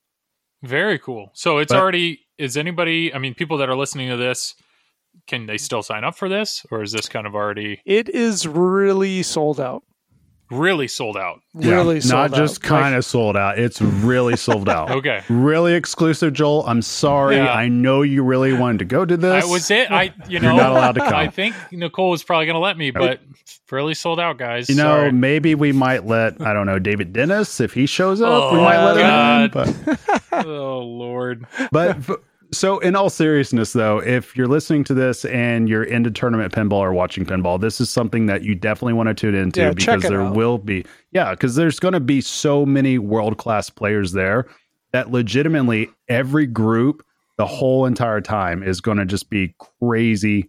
[0.62, 1.30] Very cool.
[1.34, 2.20] So it's But- already.
[2.38, 3.14] Is anybody?
[3.14, 4.54] I mean, people that are listening to this,
[5.26, 8.46] can they still sign up for this, or is this kind of already It is
[8.46, 9.82] really sold out.
[10.50, 11.40] Really sold out?
[11.54, 13.58] Really sold not just kind of sold out.
[13.58, 14.90] It's really sold out.
[14.96, 15.22] Okay.
[15.28, 16.64] Really exclusive, Joel.
[16.66, 17.36] I'm sorry.
[17.36, 17.52] Yeah.
[17.52, 19.44] I know you really wanted to go to this.
[19.44, 19.90] I was it.
[19.90, 21.14] I you You're know not allowed to come.
[21.14, 23.20] I think Nicole was probably going to let me, but
[23.70, 24.68] really sold out, guys.
[24.68, 25.12] You know, Sorry.
[25.12, 28.52] maybe we might let I don't know David Dennis if he shows up.
[28.52, 29.42] we Oh, might let him God.
[29.88, 29.98] in.
[30.30, 31.46] But oh Lord.
[31.72, 32.10] but f-
[32.52, 36.78] so in all seriousness though if you're listening to this and you're into tournament pinball
[36.78, 40.02] or watching pinball this is something that you definitely want to tune into Yeah, because
[40.02, 40.36] there out.
[40.36, 44.46] will be yeah because there's going to be so many world class players there
[44.92, 47.04] that legitimately every group
[47.36, 50.48] the whole entire time is going to just be crazy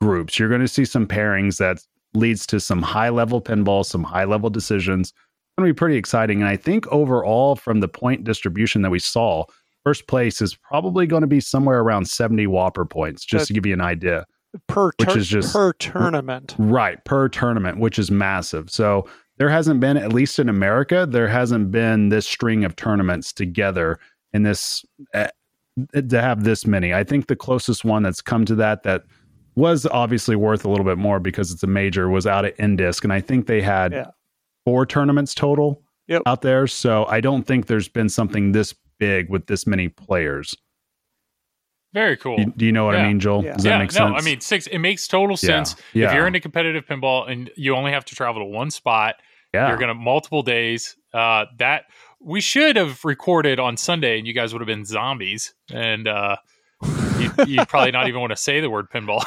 [0.00, 0.38] groups.
[0.38, 1.78] You're going to see some pairings that
[2.12, 5.10] leads to some high level pinball some high level decisions.
[5.10, 6.40] It's going to be pretty exciting.
[6.40, 9.44] And i think overall from the point distribution that we saw
[9.84, 13.52] first place is probably going to be somewhere around 70 WPPR points just That- to
[13.54, 14.26] give you an idea
[14.68, 16.54] per which is just- per tournament.
[16.58, 19.06] right per tournament which is massive so
[19.36, 23.98] there hasn't been at least in america there hasn't been this string of tournaments together
[24.32, 25.26] in this uh,
[26.08, 29.02] to have this many i think the closest one that's come to that that
[29.56, 33.02] was obviously worth a little bit more because it's a major was out at INDISC
[33.02, 34.06] and i think they had Yeah.
[34.64, 36.22] four tournaments total Yep.
[36.26, 38.72] out there so i don't think there's been something this
[39.06, 40.54] big with this many players
[41.92, 42.38] Very cool.
[42.40, 43.04] You- do you know what Yeah.
[43.04, 43.44] I mean, Joel?
[43.44, 43.52] Yeah.
[43.54, 44.16] Does that yeah, make no.
[44.16, 44.66] I mean six.
[44.66, 46.08] It makes total Yeah, sense yeah.
[46.08, 49.14] if you're into competitive pinball and you only have to travel to one spot.
[49.52, 50.96] yeah, You're gonna multiple days.
[51.12, 51.84] Uh, that
[52.20, 56.34] we should have recorded on Sunday, and you guys would have been zombies, and uh,
[57.24, 59.24] you, you'd probably not even want to say the word pinball.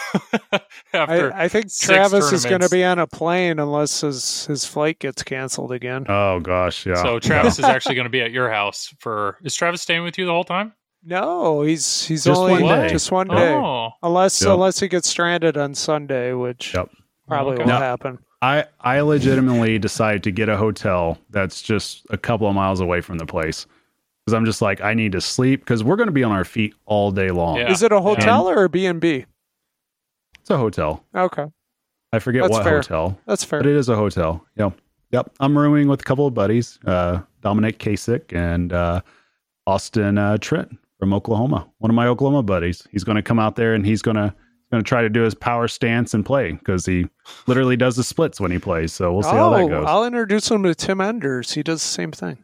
[0.94, 4.46] After I, I think six Travis is going to be on a plane unless his
[4.46, 6.06] his flight gets canceled again.
[6.10, 6.96] Oh gosh, yeah.
[6.96, 9.38] so Travis is actually going to be at your house for.
[9.44, 10.74] Is Travis staying with you the whole time?
[11.04, 13.54] No, he's he's Just only one just one day.
[13.54, 14.52] Oh, Unless Yep.
[14.52, 16.90] unless he gets stranded on Sunday, which Yep.
[17.28, 17.64] probably Okay.
[17.64, 18.20] will Now- happen.
[18.42, 23.02] I I legitimately decided to get a hotel that's just a couple of miles away
[23.02, 23.66] from the place
[24.28, 26.44] because I'm just like I need to sleep because we're going to be on our
[26.44, 27.56] feet all day long.
[27.56, 27.72] Yeah.
[27.72, 29.26] Is it a hotel or a B and B?
[30.42, 31.02] It's a hotel.
[31.16, 31.46] Okay,
[32.12, 32.76] I forget That's what fair.
[32.78, 33.62] hotel, that's fair.
[33.62, 34.46] but it is a hotel.
[34.58, 34.74] Yep,
[35.12, 35.32] yep.
[35.40, 39.00] I'm rooming with a couple of buddies, uh, Dominic Kasich and uh,
[39.66, 41.66] Austin uh, Trent from Oklahoma.
[41.78, 42.86] One of my Oklahoma buddies.
[42.92, 44.34] He's going to come out there and he's going to
[44.72, 47.08] going to try to do his power stance and play because he
[47.46, 48.92] literally does the splits when he plays.
[48.92, 49.86] So we'll see how that oh, goes.
[49.88, 51.54] I'll introduce him to Tim Enders.
[51.54, 52.38] He does the same thing.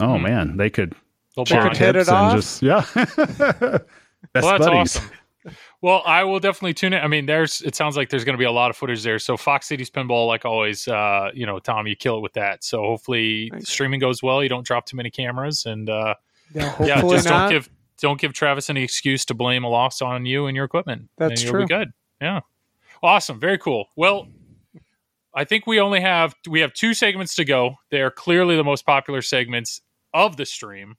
[0.00, 0.22] Oh Hmm.
[0.24, 0.94] man, they could
[1.36, 2.84] They'll Chicken it tips and just yeah.
[2.94, 3.82] Best Well,
[4.32, 4.96] that's buddies.
[4.96, 5.10] awesome.
[5.82, 7.02] Well, I will definitely tune in.
[7.02, 9.18] I mean, there's it sounds like there's going to be a lot of footage there.
[9.18, 12.64] So Fox Cities Pinball, like always, uh, you know, Tom, you kill it with that.
[12.64, 13.68] So hopefully Thanks.
[13.68, 14.42] streaming goes well.
[14.42, 16.14] You don't drop too many cameras, and uh,
[16.54, 17.50] Yeah, yeah, just not.
[17.50, 20.64] don't give don't give Travis any excuse to blame a loss on you and your
[20.64, 21.10] equipment.
[21.18, 21.78] That's and you'll Be true.
[21.78, 21.92] good.
[22.22, 22.40] Yeah,
[23.02, 23.86] awesome, very cool.
[23.96, 24.28] Well.
[25.36, 27.74] I think we only have we have two segments to go.
[27.90, 29.80] They are clearly the most popular segments
[30.12, 30.94] of the stream.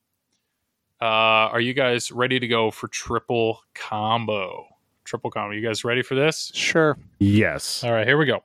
[1.02, 4.66] Uh, are you guys ready to go for triple combo?
[5.04, 5.54] Triple combo.
[5.54, 6.52] You guys ready for this?
[6.54, 6.98] Sure.
[7.20, 7.84] Yes.
[7.84, 8.44] All right, here we go.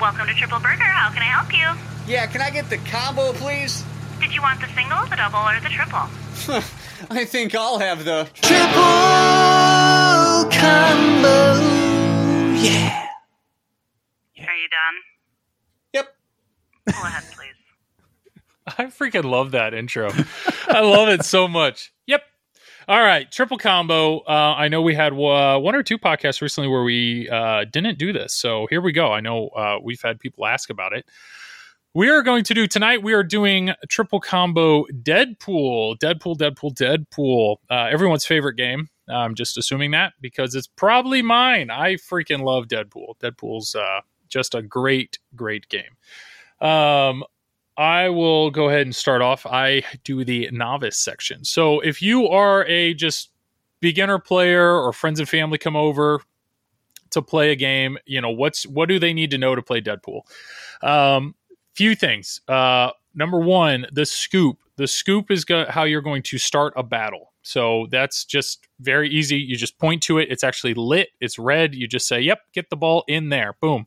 [0.00, 0.82] Welcome to Triple Burger.
[0.82, 2.12] How can I help you?
[2.12, 3.84] Yeah, can I get the combo, please?
[4.20, 6.08] Did you want the single, the double, or the triple?
[7.10, 8.52] I think I'll have the triple
[10.50, 11.54] combo.
[12.60, 13.06] Yeah.
[14.34, 14.46] yeah.
[14.46, 14.96] Are you done?
[15.94, 16.14] Yep.
[16.86, 17.35] Go ahead, please.
[18.78, 20.10] I freaking love that intro.
[20.68, 21.92] I love it so much.
[22.06, 22.22] Yep.
[22.88, 24.20] All right, triple combo.
[24.20, 27.98] Uh, I know we had uh, one or two podcasts recently where we uh, didn't
[27.98, 29.12] do this, so here we go.
[29.12, 31.04] I know uh, we've had people ask about it.
[31.94, 33.02] We are going to do tonight.
[33.02, 37.56] We are doing triple combo Deadpool, Deadpool, Deadpool, Deadpool.
[37.70, 38.88] Uh, everyone's favorite game.
[39.08, 41.70] I'm just assuming that because it's probably mine.
[41.70, 43.18] I freaking love Deadpool.
[43.18, 45.96] Deadpool's uh, just a great, great game.
[46.60, 47.24] Um,
[47.76, 49.44] I will go ahead and start off.
[49.46, 51.44] I do the novice section.
[51.44, 53.30] So if you are a just
[53.80, 56.22] beginner player or friends and family come over
[57.10, 59.80] to play a game, you know, what's what do they need to know to play
[59.80, 60.22] Deadpool?
[60.82, 61.34] Um,
[61.74, 62.40] few things.
[62.48, 64.58] Uh, number one, the scoop.
[64.76, 67.32] The scoop is go- how you're going to start a battle.
[67.42, 69.36] So that's just very easy.
[69.36, 70.28] You just point to it.
[70.30, 71.10] It's actually lit.
[71.20, 71.74] It's red.
[71.74, 73.86] You just say, "Yep, get the ball in there." Boom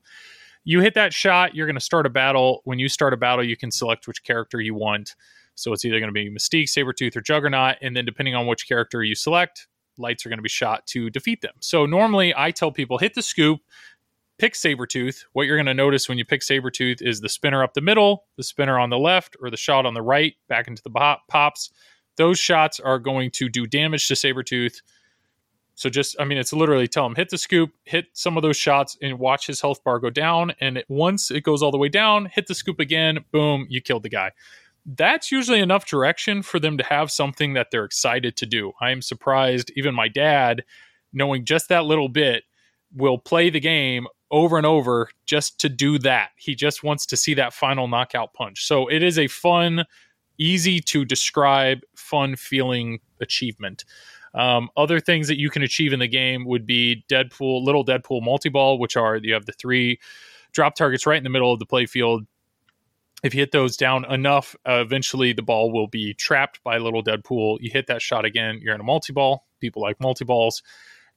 [0.64, 2.62] you hit that shot, you're going to start a battle.
[2.66, 5.16] When you start a battle, you can select which character you want.
[5.56, 7.78] So it's either going to be Mystique, Sabretooth, or Juggernaut.
[7.82, 9.68] And then depending on which character you select,
[9.98, 11.56] lights are going to be shot to defeat them.
[11.60, 13.60] So normally I tell people hit the scoop,
[14.38, 15.26] pick Sabretooth.
[15.34, 18.26] What you're going to notice when you pick Sabretooth is the spinner up the middle,
[18.38, 21.28] the spinner on the left, or the shot on the right back into the pop-
[21.28, 21.72] pops.
[22.16, 24.82] Those shots are going to do damage to Sabretooth.
[25.80, 28.58] So just, I mean, it's literally tell him hit the scoop, hit some of those
[28.58, 30.52] shots, and watch his health bar go down.
[30.60, 33.80] And it, once it goes all the way down, hit the scoop again, boom, you
[33.80, 34.34] killed the guy.
[34.86, 38.74] That's usually enough direction for them to have something that they're excited to do.
[38.82, 40.66] I am surprised, even my dad,
[41.14, 42.44] knowing just that little bit,
[42.94, 46.32] will play the game over and over just to do that.
[46.36, 48.66] He just wants to see that final knockout punch.
[48.66, 49.86] So it is a fun,
[50.38, 53.86] easy to describe, fun feeling achievement.
[54.34, 58.24] Um, other things that you can achieve in the game would be Deadpool, little Deadpool
[58.24, 60.00] multi ball, which are you have the three
[60.52, 62.26] drop targets right in the middle of the play field.
[63.22, 67.04] If you hit those down enough, uh, eventually the ball will be trapped by little
[67.04, 67.58] Deadpool.
[67.60, 69.46] You hit that shot again, you're in a multi ball.
[69.60, 70.64] People like multi balls.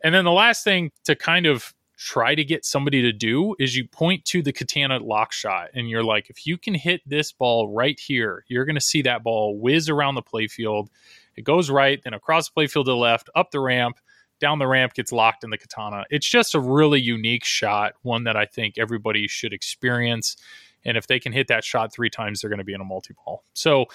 [0.02, 3.76] And then the last thing to kind of try to get somebody to do is
[3.76, 7.30] you point to the katana lock shot and you're like, if you can hit this
[7.30, 10.88] ball right here, you're going to see that ball whiz around the playfield.
[11.36, 13.98] It goes right, then across the playfield to the left, up the ramp,
[14.40, 16.04] down the ramp, gets locked in the katana.
[16.10, 20.36] It's just a really unique shot, one that I think everybody should experience.
[20.84, 22.84] And if they can hit that shot three times, they're going to be in a
[22.84, 23.44] multi ball.
[23.54, 23.86] So,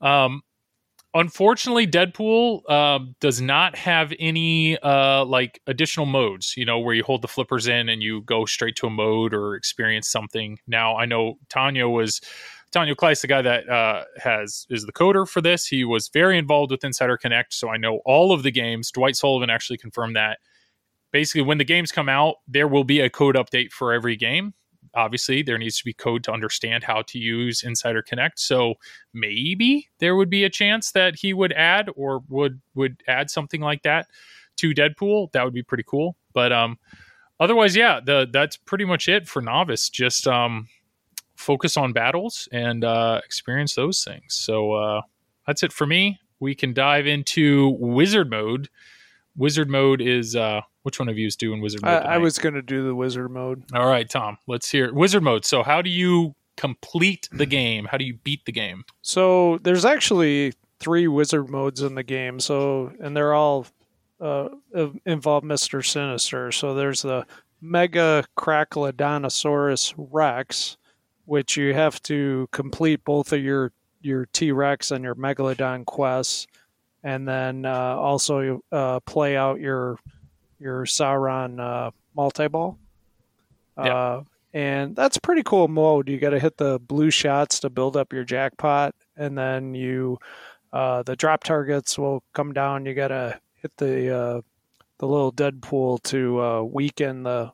[0.00, 0.42] um,
[1.14, 7.04] unfortunately deadpool um, does not have any uh, like additional modes you know where you
[7.04, 10.96] hold the flippers in and you go straight to a mode or experience something now
[10.96, 12.20] i know Tanio was
[12.74, 16.38] Tanio Klyce, the guy that uh, has is the coder for this he was very
[16.38, 20.16] involved with insider connect so i know all of the games dwight sullivan actually confirmed
[20.16, 20.38] that
[21.12, 24.54] basically when the games come out there will be a code update for every game
[24.94, 28.38] obviously, there needs to be code to understand how to use Insider Connect.
[28.38, 28.74] So
[29.12, 33.60] maybe there would be a chance that he would add or would would add something
[33.60, 34.06] like that
[34.58, 35.32] to Deadpool.
[35.32, 36.16] That would be pretty cool.
[36.32, 36.78] But um,
[37.40, 39.88] otherwise, yeah, the that's pretty much it for novice.
[39.88, 40.68] Just um,
[41.44, 44.34] focus on battles and uh, experience those things.
[44.34, 45.02] So uh,
[45.46, 46.18] that's it for me.
[46.40, 48.68] We can dive into wizard mode.
[49.36, 51.96] Wizard mode is uh, which one of you is doing wizard I, mode?
[51.96, 52.18] I tonight?
[52.18, 53.64] was going to do the wizard mode.
[53.74, 54.38] All right, Tom.
[54.46, 54.94] Let's hear it.
[54.94, 55.44] wizard mode.
[55.44, 57.86] So how do you complete the game?
[57.90, 58.84] How do you beat the game?
[59.02, 62.40] So there's actually three wizard modes in the game.
[62.40, 63.66] So and they're all
[64.20, 64.48] uh,
[65.04, 66.52] involve Mister Sinister.
[66.52, 67.26] So there's the
[67.60, 70.76] Mega Cracklodontosaurus Rex,
[71.26, 76.46] which you have to complete both of your your T Rex and your Megalodon quests,
[77.02, 79.98] and then uh, also uh, play out your
[80.58, 82.78] your Sauron uh, multi ball.
[83.76, 83.94] Yeah.
[83.94, 86.08] Uh, and that's pretty cool mode.
[86.08, 90.18] You got to hit the blue shots to build up your jackpot, and then you
[90.72, 92.86] uh, the drop targets will come down.
[92.86, 94.40] You got to hit the uh,
[94.98, 97.52] the little Deadpool to uh, weaken the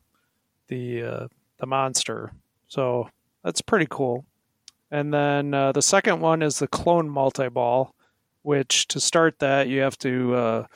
[0.68, 1.28] the uh,
[1.58, 2.32] the monster.
[2.68, 3.08] So
[3.44, 4.24] that's pretty cool.
[4.90, 7.94] And then uh, the second one is the clone multi ball,
[8.42, 10.66] which to start that you have to uh,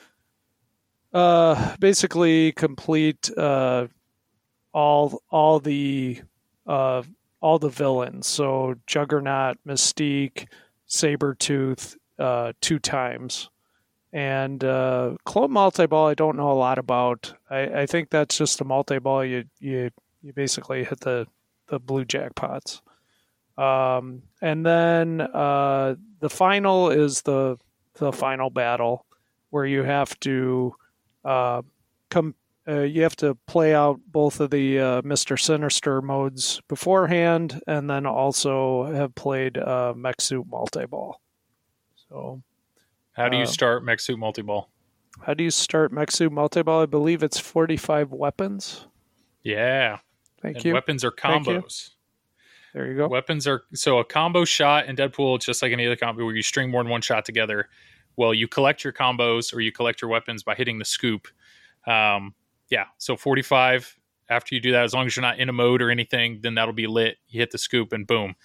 [1.13, 3.87] uh, basically complete uh,
[4.73, 6.21] all all the
[6.65, 7.03] uh,
[7.41, 8.27] all the villains.
[8.27, 10.47] So Juggernaut, Mystique,
[10.87, 13.49] Sabretooth, uh, two times.
[14.13, 17.33] And clone multi ball, I don't know a lot about.
[17.49, 19.25] I, I think that's just a multi ball.
[19.25, 19.89] You you
[20.21, 21.27] you basically hit the
[21.67, 22.81] the blue jackpots.
[23.57, 27.57] Um, and then uh, the final is the
[27.93, 29.05] the final battle
[29.49, 30.75] where you have to
[31.23, 31.61] uh,
[32.09, 32.35] come.
[32.67, 37.89] Uh, you have to play out both of the uh, Mister Sinister modes beforehand, and
[37.89, 41.21] then also have played uh, Mech Suit Multi Ball.
[42.09, 42.41] So,
[43.13, 44.69] How do you Uh, start Mech Suit Multi Ball?
[45.21, 46.81] how do you start Mech Suit Multi Ball?
[46.81, 48.87] I believe it's forty-five weapons.
[49.43, 49.99] Yeah.
[50.45, 50.73] Thank And you.
[50.73, 51.13] weapons are you.
[51.13, 51.89] combos.
[52.73, 53.07] There you go.
[53.07, 56.41] Weapons are so a combo shot in Deadpool, just like any other combo where you
[56.41, 57.69] string more than one shot together.
[58.17, 61.27] Well, you collect your combos or you collect your weapons by hitting the scoop.
[61.87, 62.33] Um,
[62.69, 63.97] yeah, so 45.
[64.27, 66.55] After you do that, as long as you're not in a mode or anything, then
[66.55, 67.17] that'll be lit.
[67.27, 68.35] You hit the scoop and boom.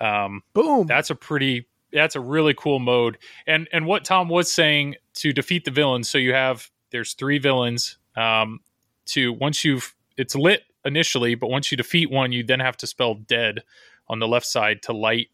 [0.00, 0.86] Um, Boom.
[0.86, 5.30] that's a pretty that's a really cool mode and and what tom was saying to
[5.32, 8.60] defeat the villains so you have there's three villains um
[9.04, 12.86] to once you've it's lit initially but once you defeat one you then have to
[12.86, 13.62] spell dead
[14.08, 15.28] on the left side to light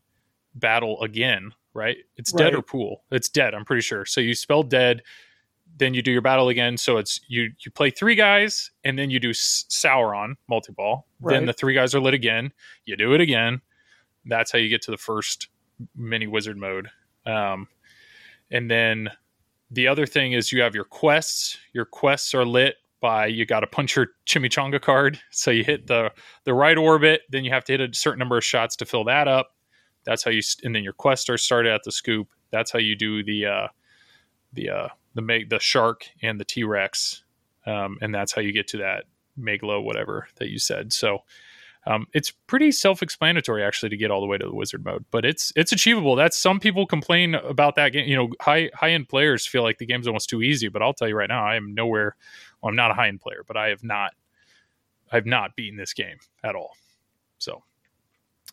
[0.54, 1.98] battle again right?
[2.16, 3.04] It's dead or pool.
[3.10, 4.04] It's dead i'm pretty sure.
[4.04, 5.02] So you spell dead
[5.78, 6.76] then you do your battle again.
[6.76, 11.46] So it's you you play three guys and then you do S- sauron multi-ball then
[11.46, 12.52] the three guys are lit again.
[12.84, 13.60] You do it again.
[14.24, 15.48] That's how you get to the first
[15.94, 16.88] mini wizard mode.
[17.26, 17.68] Um,
[18.50, 19.10] and then
[19.70, 21.58] the other thing is you have your quests.
[21.72, 25.20] Your quests are lit by you got to punch your chimichanga card.
[25.30, 26.10] So you hit the
[26.44, 29.04] the right orbit, then you have to hit a certain number of shots to fill
[29.04, 29.54] that up.
[30.04, 32.28] That's how you and then your quests are started at the scoop.
[32.50, 33.68] That's how you do the uh,
[34.52, 37.24] the uh, the meg the shark and the T Rex,
[37.66, 39.04] um, and that's how you get to that
[39.38, 40.92] megalo whatever that you said.
[40.92, 41.20] So
[41.86, 45.24] um, it's pretty self-explanatory actually to get all the way to the wizard mode, but
[45.24, 46.16] it's it's achievable.
[46.16, 48.08] That's some people complain about that game.
[48.08, 50.92] You know, high high end players feel like the game's almost too easy, but I'll
[50.92, 52.16] tell you right now, I am nowhere.
[52.62, 54.12] Well, I'm not a high end player, but I have not
[55.12, 56.72] I've not beaten this game at all.
[57.39, 57.62] So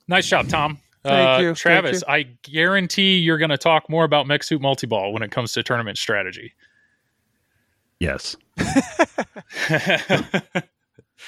[0.07, 0.80] nice job, Tom.
[1.03, 2.02] Thank Uh, you, thank Travis.
[2.02, 2.14] you.
[2.14, 5.52] I guarantee you're going to talk more about Mech Suit Multi Ball when it comes
[5.53, 6.53] to tournament strategy.
[7.99, 8.36] Yes.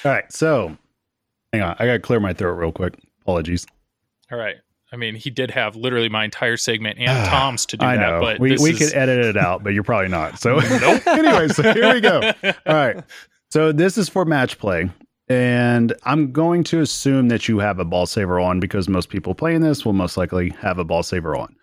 [0.04, 0.30] All right.
[0.32, 0.76] So
[1.52, 1.76] hang on.
[1.78, 2.94] I got to clear my throat real quick.
[3.22, 3.66] Apologies.
[4.32, 4.56] All right.
[4.92, 8.08] I mean, he did have literally my entire segment and Tom's to do I that,
[8.08, 8.20] know.
[8.20, 10.38] but we we is- could edit it out, but you're probably not.
[10.38, 10.58] So,
[11.06, 12.20] anyway, so here we go.
[12.44, 13.02] All right.
[13.50, 14.90] So, this is for match play.
[15.30, 19.34] And I'm going to assume that you have a ball saver on because most people
[19.34, 21.54] playing this will most likely have a ball saver on.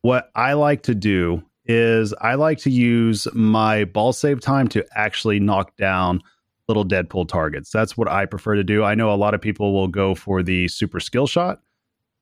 [0.00, 4.86] What I like to do is I like to use my ball save time to
[4.94, 6.22] actually knock down
[6.66, 7.70] little Deadpool targets.
[7.70, 8.84] That's what I prefer to do.
[8.84, 11.60] I know a lot of people will go for the super skill shot,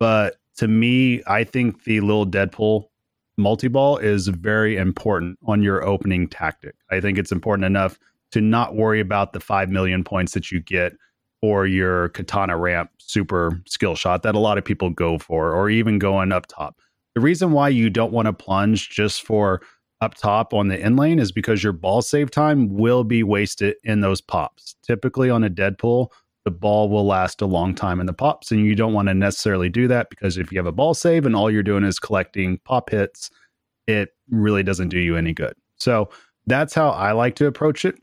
[0.00, 2.88] but to me, I think the little Deadpool
[3.36, 6.74] multi ball is very important on your opening tactic.
[6.90, 7.98] I think it's important enough
[8.32, 10.94] to not worry about the 5 million points that you get
[11.40, 15.70] for your katana ramp super skill shot that a lot of people go for, or
[15.70, 16.76] even going up top.
[17.14, 19.62] The reason why you don't want to plunge just for
[20.00, 23.76] up top on the in lane is because your ball save time will be wasted
[23.84, 24.74] in those pops.
[24.82, 26.08] Typically on a Deadpool,
[26.48, 28.50] the ball will last a long time in the pops.
[28.50, 31.26] And you don't want to necessarily do that because if you have a ball save
[31.26, 33.30] and all you're doing is collecting pop hits,
[33.86, 35.52] it really doesn't do you any good.
[35.76, 36.08] So
[36.46, 37.96] that's how I like to approach it.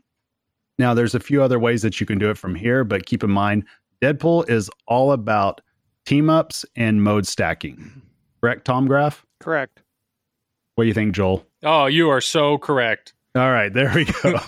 [0.78, 3.24] Now, there's a few other ways that you can do it from here, but keep
[3.24, 3.64] in mind,
[4.00, 5.60] Deadpool is all about
[6.04, 8.00] team ups and mode stacking.
[8.40, 9.26] Correct, Tom Graf?
[9.40, 9.82] Correct.
[10.76, 11.44] What do you think, Joel?
[11.64, 13.12] Oh, you are so correct.
[13.36, 14.38] All right, there we go.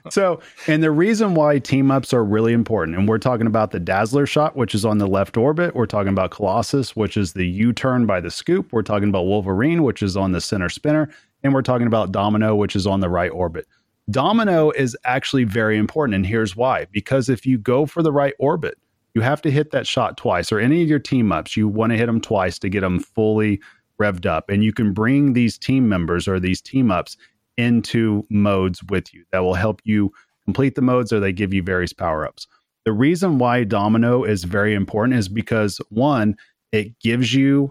[0.10, 3.80] so, and the reason why team ups are really important, and we're talking about the
[3.80, 5.74] Dazzler shot, which is on the left orbit.
[5.74, 8.70] We're talking about Colossus, which is the U turn by the scoop.
[8.70, 11.08] We're talking about Wolverine, which is on the center spinner.
[11.42, 13.66] And we're talking about Domino, which is on the right orbit.
[14.10, 16.14] Domino is actually very important.
[16.14, 18.76] And here's why because if you go for the right orbit,
[19.14, 21.92] you have to hit that shot twice, or any of your team ups, you want
[21.92, 23.58] to hit them twice to get them fully
[23.98, 24.50] revved up.
[24.50, 27.16] And you can bring these team members or these team ups
[27.56, 30.12] into modes with you that will help you
[30.44, 32.46] complete the modes or they give you various power ups.
[32.84, 36.36] The reason why Domino is very important is because one,
[36.72, 37.70] it gives you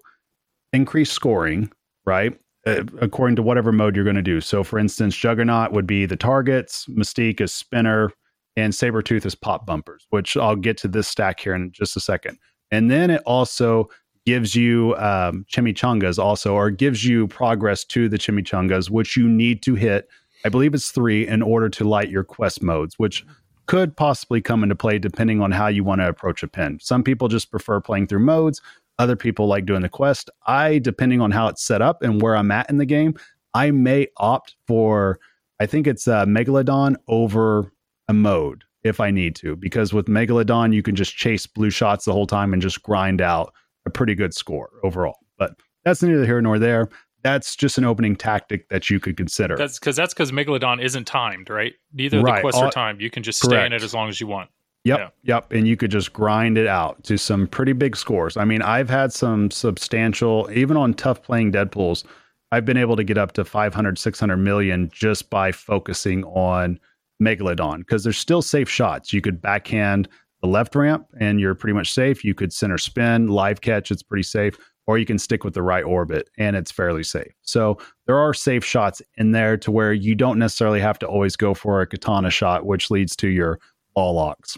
[0.71, 1.71] increased scoring,
[2.05, 2.39] right?
[2.65, 4.39] Uh, according to whatever mode you're going to do.
[4.39, 8.11] So, for instance, Juggernaut would be the targets, Mystique is spinner,
[8.55, 11.99] and Sabretooth is pop bumpers, which I'll get to this stack here in just a
[11.99, 12.37] second.
[12.69, 13.89] And then it also
[14.25, 19.61] gives you um, chimichangas also, or gives you progress to the chimichangas, which you need
[19.63, 20.07] to hit.
[20.45, 23.25] I believe it's three in order to light your quest modes, which
[23.67, 26.79] could possibly come into play depending on how you want to approach a pin.
[26.81, 28.61] Some people just prefer playing through modes.
[28.99, 30.29] Other people like doing the quest.
[30.45, 33.15] I, depending on how it's set up and where I'm at in the game,
[33.53, 35.19] I may opt for,
[35.59, 37.71] I think it's uh, Megalodon over
[38.07, 42.05] a mode if I need to, because with Megalodon, you can just chase blue shots
[42.05, 43.53] the whole time and just grind out
[43.85, 45.17] a pretty good score overall.
[45.37, 46.89] But that's neither here nor there.
[47.23, 49.55] That's just an opening tactic that you could consider.
[49.55, 51.73] That's because that's because Megalodon isn't timed, right?
[51.93, 52.37] Neither Right.
[52.37, 52.99] the quests All- are timed.
[53.01, 54.49] You can just stay in it as long as you want.
[54.83, 55.09] Yep, Yeah.
[55.35, 55.51] yep.
[55.51, 58.37] And you could just grind it out to some pretty big scores.
[58.37, 62.03] I mean, I've had some substantial, even on tough playing Deadpools,
[62.51, 66.79] I've been able to get up to 500, 600 million just by focusing on
[67.21, 69.13] Megalodon because there's still safe shots.
[69.13, 70.09] You could backhand
[70.41, 72.23] the left ramp and you're pretty much safe.
[72.23, 74.57] You could center spin, live catch, it's pretty safe.
[74.87, 77.31] Or you can stick with the right orbit and it's fairly safe.
[77.43, 77.77] So
[78.07, 81.53] there are safe shots in there to where you don't necessarily have to always go
[81.53, 83.59] for a katana shot, which leads to your
[83.93, 84.57] ball locks.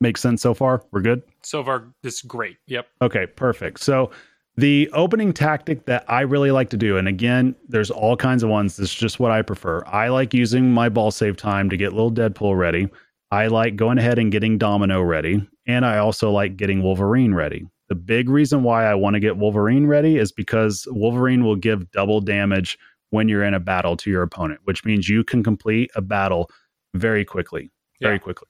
[0.00, 0.82] Makes sense so far?
[0.90, 1.22] We're good?
[1.44, 2.56] So far, this is great.
[2.66, 2.88] Yep.
[3.00, 3.80] Okay, perfect.
[3.80, 4.10] So
[4.56, 8.50] the opening tactic that I really like to do, and again, there's all kinds of
[8.50, 8.76] ones.
[8.76, 9.84] This is just what I prefer.
[9.86, 12.88] I like using my ball save time to get little Deadpool ready.
[13.32, 15.48] I like going ahead and getting Domino ready.
[15.66, 17.66] And I also like getting Wolverine ready.
[17.88, 21.90] The big reason why I want to get Wolverine ready is because Wolverine will give
[21.92, 22.78] double damage
[23.08, 26.50] when you're in a battle to your opponent, which means you can complete a battle
[26.94, 27.70] very quickly,
[28.02, 28.18] very Yeah.
[28.18, 28.48] quickly.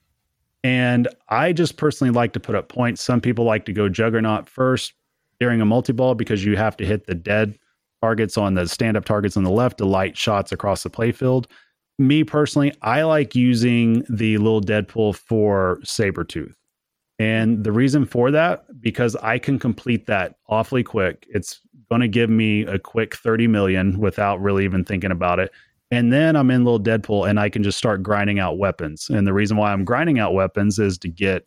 [0.65, 3.03] And I just personally like to put up points.
[3.03, 4.95] Some people like to go Juggernaut first
[5.39, 7.57] during a multi ball because you have to hit the dead
[8.01, 11.47] targets on the stand up targets on the left to light shots across the playfield.
[11.99, 16.55] Me personally, I like using the little Deadpool for Sabretooth.
[17.19, 21.27] And the reason for that, because I can complete that awfully quick.
[21.29, 21.61] It's
[21.91, 25.53] going to give me a quick 30 million without really even thinking about it.
[25.91, 29.11] And then I'm in little Deadpool and I can just start grinding out weapons.
[29.11, 31.47] And the reason why I'm grinding out weapons is to get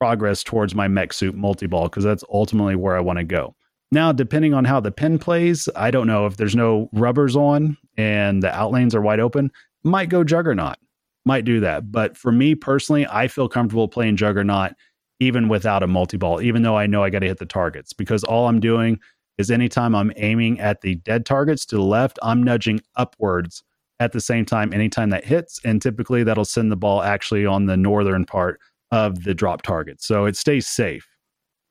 [0.00, 3.54] progress towards my mech suit multi ball because that's ultimately where I want to go.
[3.92, 7.76] Now, depending on how the pin plays, I don't know if there's no rubbers on
[7.96, 9.50] and the outlanes are wide open,
[9.82, 10.76] might go Juggernaut,
[11.24, 11.90] might do that.
[11.90, 14.72] But for me personally, I feel comfortable playing Juggernaut
[15.20, 17.92] even without a multi ball, even though I know I got to hit the targets
[17.92, 18.98] because all I'm doing
[19.38, 23.62] is anytime I'm aiming at the dead targets to the left, I'm nudging upwards
[23.98, 25.60] at the same time anytime that hits.
[25.64, 28.58] And typically that'll send the ball actually on the northern part
[28.90, 30.02] of the drop target.
[30.02, 31.06] So it stays safe,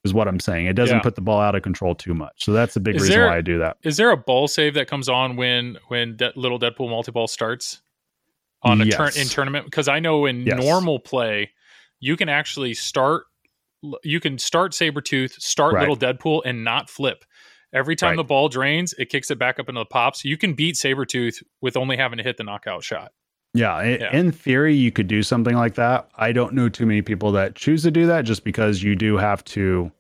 [0.04, 0.68] is what I'm saying.
[0.68, 1.02] It doesn't Yeah.
[1.02, 2.44] put the ball out of control too much.
[2.46, 3.78] So that's the big Is reason there- why I do that.
[3.84, 7.28] Is there a ball save that comes on when when De- little Deadpool multi ball
[7.28, 7.82] starts
[8.64, 9.66] on a turn in tournament?
[9.66, 10.58] Because I know in Yes.
[10.64, 11.52] normal play,
[12.00, 13.24] you can actually start
[14.04, 15.88] you can start Sabretooth, start Right.
[15.88, 17.24] little Deadpool, and not flip.
[17.74, 18.16] Every time Right.
[18.18, 20.26] the ball drains, it kicks it back up into the pops.
[20.26, 23.14] You can beat Sabretooth with only having to hit the knockout shot.
[23.54, 24.14] Yeah, Yeah.
[24.14, 26.10] in theory, you could do something like that.
[26.18, 29.16] I don't know too many people that choose to do that just because you do
[29.16, 29.92] have to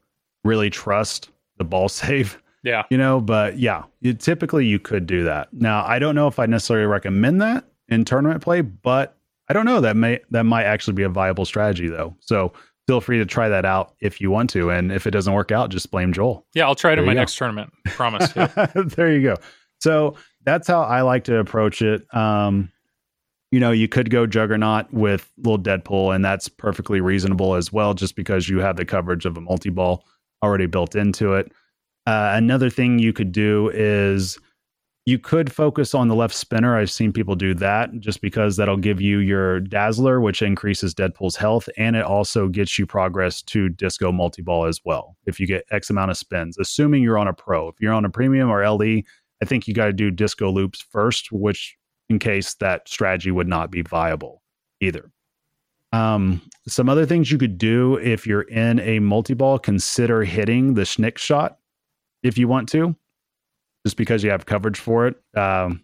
[0.43, 2.83] really trust the ball save, Yeah.
[2.89, 3.21] you know.
[3.21, 5.53] But yeah, you, typically you could do that.
[5.53, 9.17] Now, I don't know if I necessarily recommend that in tournament play, but
[9.49, 12.15] I don't know that may that might actually be a viable strategy though.
[12.19, 12.53] So
[12.87, 15.51] feel free to try that out if you want to, and if it doesn't work
[15.51, 16.45] out, just blame Joel.
[16.53, 17.19] Yeah, I'll try it in my go.
[17.19, 17.71] next tournament.
[17.85, 18.33] Promise.
[18.35, 18.47] Yeah.
[18.75, 19.35] there you go.
[19.79, 22.03] So that's how I like to approach it.
[22.13, 22.71] Um,
[23.51, 27.93] you know, you could go Juggernaut with little Deadpool, and that's perfectly reasonable as well,
[27.93, 30.05] just because you have the coverage of a multi ball
[30.43, 31.51] already built into it.
[32.05, 34.37] Uh, another thing you could do is
[35.05, 36.77] you could focus on the left spinner.
[36.77, 41.35] I've seen people do that just because that'll give you your Dazzler, which increases Deadpool's
[41.35, 45.15] health, and it also gets you progress to Disco Multi Ball as well.
[45.25, 47.69] If you get X amount of spins, assuming you're on a pro.
[47.69, 49.01] If you're on a premium or LE,
[49.41, 51.75] I think you got to do Disco loops first, which
[52.09, 54.43] in case that strategy would not be viable
[54.81, 55.11] either.
[55.91, 60.75] Um, some other things you could do if you're in a multi ball, consider hitting
[60.75, 61.57] the schnick shot
[62.21, 62.95] if you want to
[63.85, 65.15] just because you have coverage for it.
[65.37, 65.83] Um,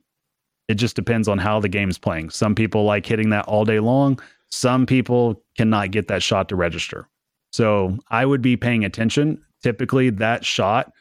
[0.68, 2.30] it just depends on how the game's playing.
[2.32, 4.20] Some people like hitting that all day long.
[4.50, 7.08] Some people cannot get that shot to register.
[7.52, 9.42] So I would be paying attention.
[9.64, 10.92] Typically, that shot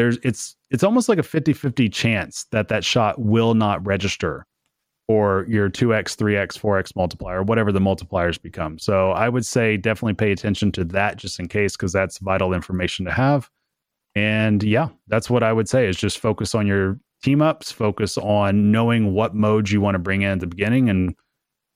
[0.00, 4.46] there's it's it's almost like a 50-50 chance that that shot will not register
[5.08, 10.14] or your 2x 3x 4x multiplier whatever the multipliers become so i would say definitely
[10.14, 13.50] pay attention to that just in case because that's vital information to have
[14.14, 18.18] and yeah, that's what I would say is just focus on your team ups, focus
[18.18, 21.14] on knowing what modes you want to bring in at the beginning and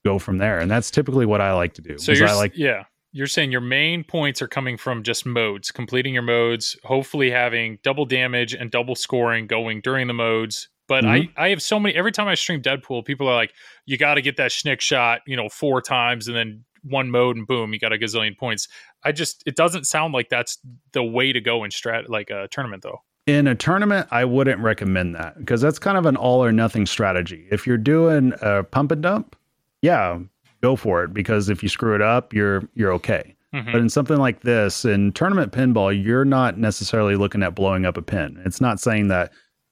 [0.03, 0.59] go from there.
[0.59, 1.97] And that's typically what I like to do.
[1.97, 5.71] So you're I like yeah, you're saying your main points are coming from just modes,
[5.71, 10.69] completing your modes, hopefully having double damage and double scoring going during the modes.
[10.87, 11.31] But Mhm.
[11.37, 13.53] I, I have so many every time I stream Deadpool, people are like,
[13.85, 17.35] you got to get that schnick shot, you know, four times and then one mode
[17.35, 18.67] and boom, you got a gazillion points.
[19.03, 20.57] I just it doesn't sound like that's
[20.93, 23.01] the way to go in strat like a tournament though.
[23.27, 26.85] in a tournament, I wouldn't recommend that because that's kind of an all or nothing
[26.85, 27.47] strategy.
[27.51, 29.35] If you're doing a pump and dump,
[29.81, 30.19] yeah,
[30.61, 33.35] go for it because if you screw it up, you're you're okay.
[33.53, 33.71] Mhm.
[33.71, 37.97] But in something like this, in tournament pinball, you're not necessarily looking at blowing up
[37.97, 38.41] a pin.
[38.45, 39.31] It's not saying that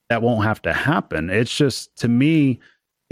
[0.10, 1.30] that won't have to happen.
[1.30, 2.60] It's just to me,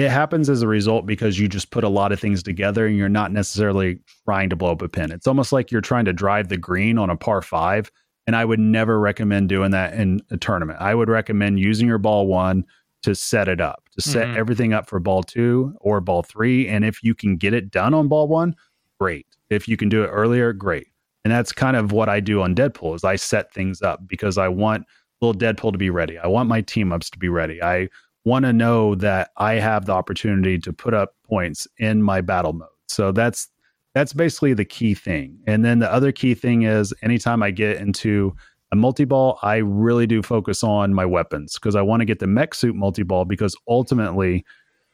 [0.02, 2.98] it happens as a result because you just put a lot of things together and
[2.98, 5.12] you're not necessarily trying to blow up a pin.
[5.12, 7.92] It's almost like you're trying to drive the green on a par five.
[8.28, 10.80] And I would never recommend doing that in a tournament.
[10.80, 12.64] I would recommend using your ball one
[13.04, 14.36] to set it up, to set Mhm.
[14.38, 16.68] everything up for ball two or ball three.
[16.68, 18.56] And if you can get it done on ball one,
[19.00, 19.26] great.
[19.50, 20.88] If you can do it earlier, great.
[21.26, 24.38] And that's kind of what I do on Deadpool is I set things up because
[24.38, 24.86] I want
[25.20, 26.18] little Deadpool to be ready.
[26.18, 27.62] I want my team ups to be ready.
[27.62, 27.90] I
[28.24, 32.54] want to know that I have the opportunity to put up points in my battle
[32.54, 32.70] mode.
[32.88, 33.48] So that's
[33.94, 35.38] that's basically the key thing.
[35.48, 38.36] And then the other key thing is anytime I get into
[38.72, 42.20] a multi ball, I really do focus on my weapons because I want to get
[42.20, 44.46] the mech suit multi ball because ultimately,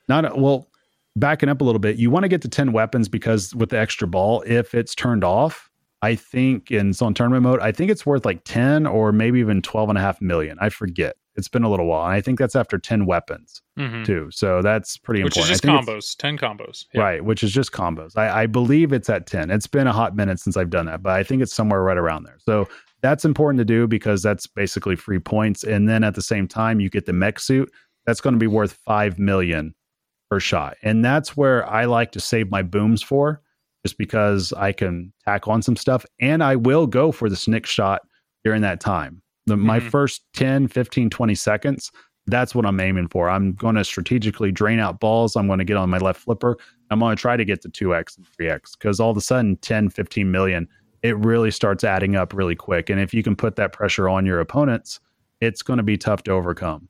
[0.10, 0.68] not well,
[1.16, 3.78] backing up a little bit, you want to get to 10 weapons because with the
[3.78, 5.70] extra ball, if it's turned off,
[6.02, 9.40] I think in it's on tournament mode, I think it's worth like 10 or maybe
[9.40, 10.58] even 12 and a half million.
[10.60, 11.16] I forget.
[11.38, 12.04] It's been a little while.
[12.06, 14.04] And I think that's after 10 weapons Mhm.
[14.06, 14.28] too.
[14.32, 15.52] So that's pretty Which important.
[15.52, 16.86] is just I think it's- combos, ten combos.
[16.94, 17.02] Yeah.
[17.02, 18.18] Right, which is just combos.
[18.18, 19.52] I, I believe it's at 10.
[19.52, 21.98] It's been a hot minute since I've done that, but I think it's somewhere right
[21.98, 22.38] around there.
[22.40, 22.68] So
[23.04, 25.64] that's important to do because that's basically free points.
[25.64, 27.72] And then at the same time, you get the mech suit.
[28.08, 29.76] That's going to be worth 5 million
[30.32, 30.76] per shot.
[30.82, 33.42] And that's where I like to save my booms for,
[33.86, 36.04] just because I can tack on some stuff.
[36.20, 38.02] And I will go for the snick shot
[38.44, 39.22] during that time.
[39.48, 39.90] The, My Mhm.
[39.90, 41.92] first 10, 15, 20 seconds,
[42.28, 43.30] that's what I'm aiming for.
[43.30, 45.36] I'm going to strategically drain out balls.
[45.36, 46.58] I'm going to get on my left flipper.
[46.92, 49.56] I'm going to try to get to 2x and 3x because all of a sudden
[49.58, 50.68] 10, 15 million,
[51.02, 52.90] it really starts adding up really quick.
[52.90, 55.00] And if you can put that pressure on your opponents,
[55.40, 56.90] it's going to be tough to overcome.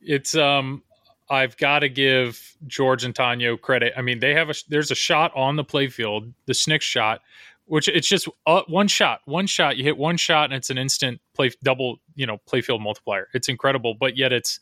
[0.00, 0.82] it's um
[1.30, 3.92] I've got to give George and Tanio credit.
[3.96, 7.20] I mean, they have a there's a shot on the playfield, the snick shot,
[7.68, 9.76] which it's just uh, one shot, one shot.
[9.76, 13.28] You hit one shot and it's an instant play double, you know, playfield multiplier.
[13.34, 14.58] It's incredible, but yet it's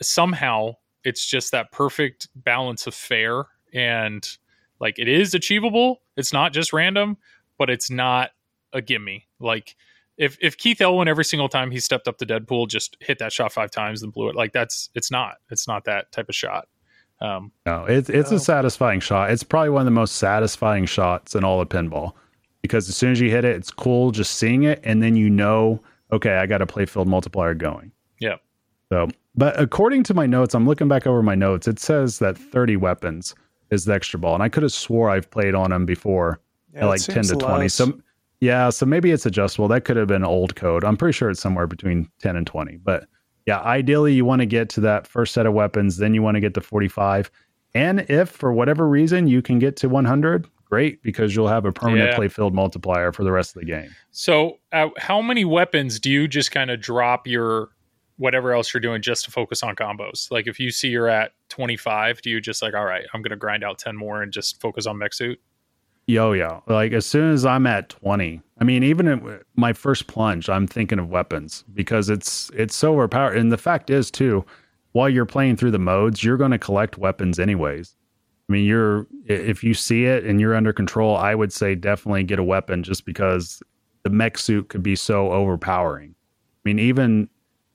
[0.00, 0.72] somehow
[1.04, 4.28] it's just that perfect balance of fair and
[4.80, 6.02] like it is achievable.
[6.16, 7.16] It's not just random,
[7.58, 8.30] but it's not
[8.72, 9.26] a gimme.
[9.40, 9.76] Like
[10.16, 13.32] if if Keith Elwin every single time he stepped up to Deadpool just hit that
[13.32, 15.36] shot five times and blew it, like that's it's not.
[15.50, 16.68] It's not that type of shot.
[17.20, 18.36] Um, No, it's it's No.
[18.36, 19.30] a satisfying shot.
[19.32, 22.12] It's probably one of the most satisfying shots in all of pinball
[22.62, 25.30] because as soon as you hit it, it's cool just seeing it, and then you
[25.30, 25.80] know,
[26.12, 27.92] okay, I got a playfield multiplier going.
[28.20, 28.36] Yeah.
[28.90, 31.68] So, but according to my notes, I'm looking back over my notes.
[31.68, 33.34] It says that 30 weapons
[33.70, 36.40] is the extra ball, and I could have swore I've played on them before
[36.74, 37.58] Yeah, at like 10 to 20.
[37.64, 37.74] less.
[37.74, 37.92] So,
[38.40, 39.68] yeah, so maybe it's adjustable.
[39.68, 40.84] That could have been old code.
[40.84, 42.76] I'm pretty sure it's somewhere between 10 and 20.
[42.78, 43.06] But
[43.46, 46.36] yeah, ideally, you want to get to that first set of weapons, then you want
[46.36, 47.30] to get to 45.
[47.74, 51.72] And if for whatever reason you can get to 100, great, because you'll have a
[51.72, 52.16] permanent Yeah.
[52.16, 53.90] play field multiplier for the rest of the game.
[54.10, 57.70] so uh, how many weapons do you just kind of drop your
[58.16, 60.30] whatever else you're doing just to focus on combos?
[60.30, 63.30] Like if you see you're at 25, do you just like, all right, I'm going
[63.30, 65.40] to grind out 10 more and just focus on mech suit?
[66.06, 66.62] Yo, yo.
[66.66, 70.66] Like as soon as I'm at 20, I mean, even in my first plunge, I'm
[70.66, 73.36] thinking of weapons because it's it's so overpowered.
[73.36, 74.44] And the fact is, too,
[74.92, 77.94] while you're playing through the modes, you're going to collect weapons anyways.
[78.48, 82.24] I mean, you're if you see it and you're under control, I would say definitely
[82.24, 83.62] get a weapon just because
[84.04, 86.14] the mech suit could be so overpowering.
[86.14, 87.28] I mean, even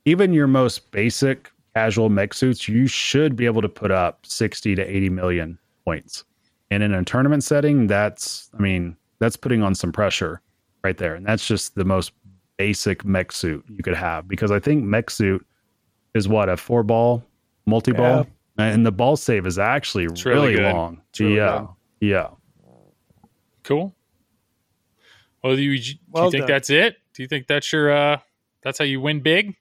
[0.06, 4.76] even your most basic casual mech suits, you should be able to put up 60
[4.76, 6.24] to 80 million points.
[6.72, 10.42] And in a tournament setting, that's I mean, that's putting on some pressure
[10.84, 11.16] right there.
[11.16, 12.14] And that's just the most
[12.58, 15.46] basic mech suit you could have because I think mech suit
[16.14, 17.24] is what a four ball
[17.66, 18.28] multi ball,
[18.58, 21.02] and the ball save is actually It's really really, long.
[21.10, 21.60] It's really yeah,
[22.00, 22.08] good.
[22.08, 22.28] yeah.
[23.64, 23.96] Cool.
[25.44, 26.52] Well, do you, do you Well think done.
[26.52, 26.98] that's it?
[27.14, 28.18] Do you think that's your, uh,
[28.64, 29.56] that's how you win big?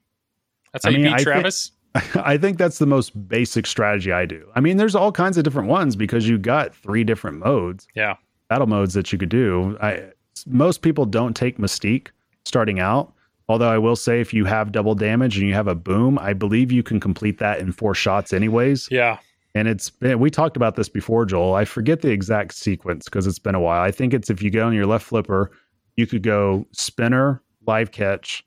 [0.72, 1.72] That's how I you beat I think- Travis?
[2.14, 4.48] I think that's the most basic strategy I do.
[4.54, 8.16] I mean, there's all kinds of different ones because you got three different modes, yeah.
[8.48, 9.76] battle modes that you could do.
[9.82, 10.04] I
[10.46, 12.08] most people don't take Mystique
[12.46, 13.12] starting out.
[13.52, 16.32] Although I will say, if you have double damage and you have a boom, I
[16.32, 18.88] believe you can complete that in four shots, anyways.
[18.90, 19.18] Yeah.
[19.54, 21.54] And it's been, we talked about this before, Joel.
[21.54, 23.82] I forget the exact sequence because it's been a while.
[23.82, 25.50] I think it's if you go on your left flipper,
[25.96, 28.42] you could go spinner, live catch,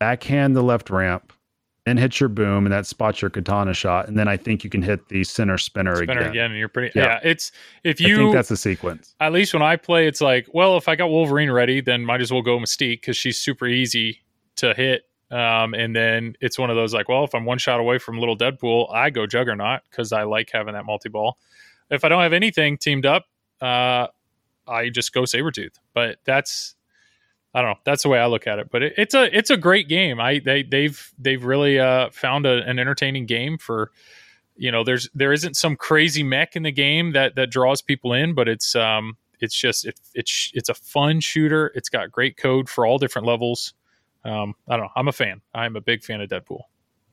[0.00, 1.32] backhand the left ramp,
[1.86, 4.06] then hit your boom, and that spots your katana shot.
[4.08, 6.30] And then I think you can hit the center spinner, Spinner again.
[6.30, 6.50] again.
[6.50, 7.04] and you're pretty, yeah.
[7.04, 7.20] Yeah.
[7.30, 7.52] It's,
[7.84, 9.14] if I you, think that's the sequence.
[9.20, 12.20] at least when I play, it's like, well, if I got Wolverine ready, then might
[12.20, 14.20] as well go Mystique because she's super easy
[14.56, 15.02] to hit.
[15.30, 18.18] Um, and then it's one of those like, well, if I'm one shot away from
[18.18, 21.38] Little Deadpool, I go Juggernaut because I like having that multi ball.
[21.90, 23.26] If I don't have anything teamed up,
[23.60, 24.08] uh,
[24.68, 25.74] I just go Sabretooth.
[25.94, 26.74] But that's,
[27.54, 27.78] I don't know.
[27.84, 28.70] That's the way I look at it.
[28.70, 30.20] But it, it's a it's a great game.
[30.20, 33.90] I they they've they've really uh, found a, an entertaining game for
[34.56, 38.12] you know there's there isn't some crazy mech in the game that that draws people
[38.12, 42.36] in but it's um it's just it, it's it's a fun shooter it's got great
[42.36, 43.74] code for all different levels
[44.26, 44.92] um i don't know.
[44.96, 45.40] I'm a fan.
[45.54, 46.60] I'm a big fan of deadpool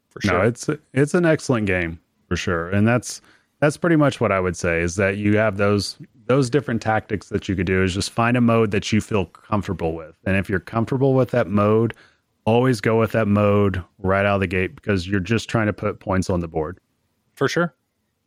[0.09, 0.33] for sure.
[0.33, 3.21] No, it's it's an excellent game for sure, and that's
[3.59, 7.29] that's pretty much what I would say is that you have those those different tactics
[7.29, 10.37] that you could do is just find a mode that you feel comfortable with, and
[10.37, 11.93] if you're comfortable with that mode,
[12.45, 15.73] always go with that mode right out of the gate because you're just trying to
[15.73, 16.79] put points on the board.
[17.35, 17.73] for sure.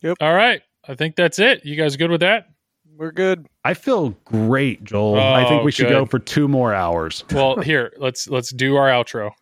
[0.02, 0.18] Yep.
[0.20, 0.62] all right.
[0.88, 1.64] I think that's it.
[1.64, 2.48] You guys good with that
[2.96, 3.46] We're good.
[3.64, 5.20] I feel great, Joel.
[5.20, 7.24] I think Oh, we should go for two more hours.
[7.32, 9.32] well here let's let's do our outro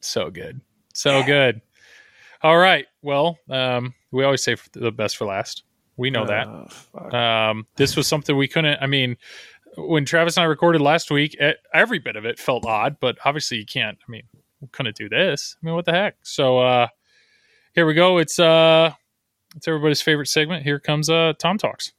[0.00, 0.60] so good
[0.94, 1.60] so good
[2.42, 5.62] all right well um we always say the best for last
[5.96, 7.14] we know that Oh, fuck.
[7.14, 8.78] Um, this was something we couldn't.
[8.82, 9.18] I mean,
[9.76, 11.36] when Travis and I recorded last week,
[11.74, 13.98] every bit of it felt odd, but obviously you can't.
[14.00, 14.22] I mean,
[14.62, 15.54] we couldn't do this.
[15.62, 16.16] I mean, what the heck?
[16.22, 16.88] So uh,
[17.74, 18.18] here we go.
[18.18, 18.92] It's uh,
[19.56, 20.64] it's everybody's favorite segment.
[20.64, 21.92] Here comes uh, Tom talks.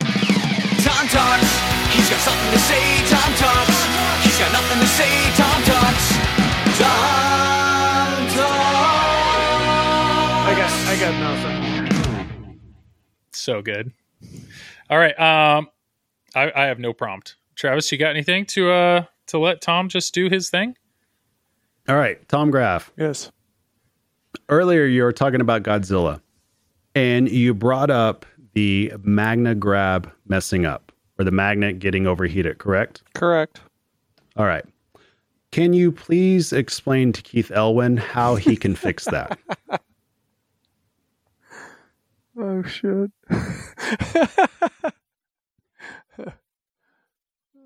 [0.00, 1.50] Tom talks.
[1.94, 2.82] He's got something to say.
[3.08, 3.84] Tom talks.
[4.24, 5.10] He's got nothing to say.
[5.36, 6.08] Tom talks.
[6.78, 8.82] Tom talks.
[10.44, 12.60] I got I got nothing.
[13.32, 13.92] So good.
[14.88, 15.18] All right.
[15.18, 15.68] Um,
[16.34, 17.36] I, I have no prompt.
[17.56, 20.76] Travis, you got anything to uh to let Tom just do his thing?
[21.88, 22.92] All right, Tom Graf.
[22.96, 23.30] Yes.
[24.48, 26.20] Earlier you were talking about Godzilla
[26.94, 33.02] and you brought up the Magna grab messing up or the magnet getting overheated, correct?
[33.14, 33.60] Correct.
[34.36, 34.64] All right.
[35.50, 39.38] Can you please explain to Keith Elwin how he can fix that?
[42.38, 43.10] Oh shit.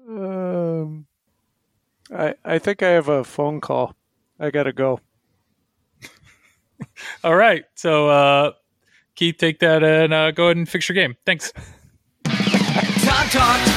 [0.08, 1.06] um,
[2.12, 3.94] I I think I have a phone call.
[4.40, 5.00] I gotta go.
[7.24, 7.64] All right.
[7.74, 8.52] So uh,
[9.14, 11.16] Keith, take that and uh, go ahead and fix your game.
[11.24, 11.52] Thanks.
[12.24, 13.68] Tom talked.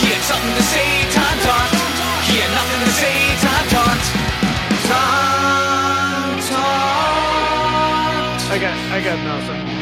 [0.00, 0.86] He had something to say.
[1.12, 1.74] Tom talked.
[2.26, 3.16] He had nothing to say.
[3.40, 4.06] Tom talked.
[4.88, 6.96] Tom talked.
[8.50, 9.76] I got I got nothing.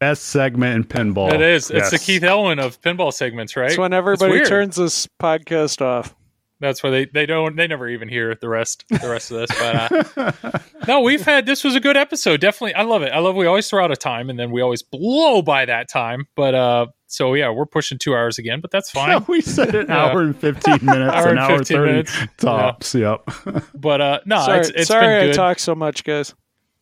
[0.00, 1.32] Best segment in pinball.
[1.32, 1.70] It is.
[1.70, 3.70] It's the Keith Elwin of pinball segments, right?
[3.70, 4.46] It's when everybody weird.
[4.46, 6.14] turns this podcast off.
[6.60, 9.58] That's why they, they don't they never even hear the rest the rest of this.
[9.58, 10.58] But uh,
[10.88, 12.40] no, we've had this was a good episode.
[12.40, 13.12] Definitely, I love it.
[13.12, 15.88] I love we always throw out a time and then we always blow by that
[15.88, 16.26] time.
[16.34, 19.24] But uh, so yeah, we're pushing two hours again, but that's fine.
[19.28, 20.06] we said an Yeah.
[20.06, 22.18] hour and 15 minutes, Hour an and hour 15 30 minutes.
[22.38, 22.94] tops.
[22.94, 23.30] Yep.
[23.74, 26.34] But uh, no, sorry, it's it's sorry been I talk so much, guys.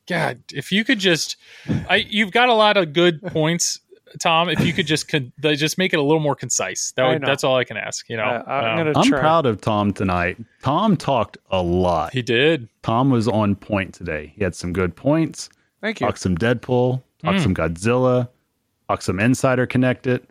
[0.08, 1.36] God, if you could just,
[1.90, 3.80] I you've got a lot of good points
[4.20, 6.92] Tom, if you could just con- just make it a little more concise.
[6.96, 8.08] That would, that's all I can ask.
[8.08, 10.38] You know, I- I'm Um, gonna I'm proud of Tom tonight.
[10.62, 12.12] Tom talked a lot.
[12.12, 12.68] he did.
[12.82, 14.32] Tom was on point today.
[14.36, 15.48] He had some good points.
[15.80, 16.06] Thank you.
[16.06, 17.02] Talked some Deadpool.
[17.22, 17.42] Talked Mm.
[17.42, 18.28] some Godzilla.
[18.88, 20.26] Talked some Insider Connected.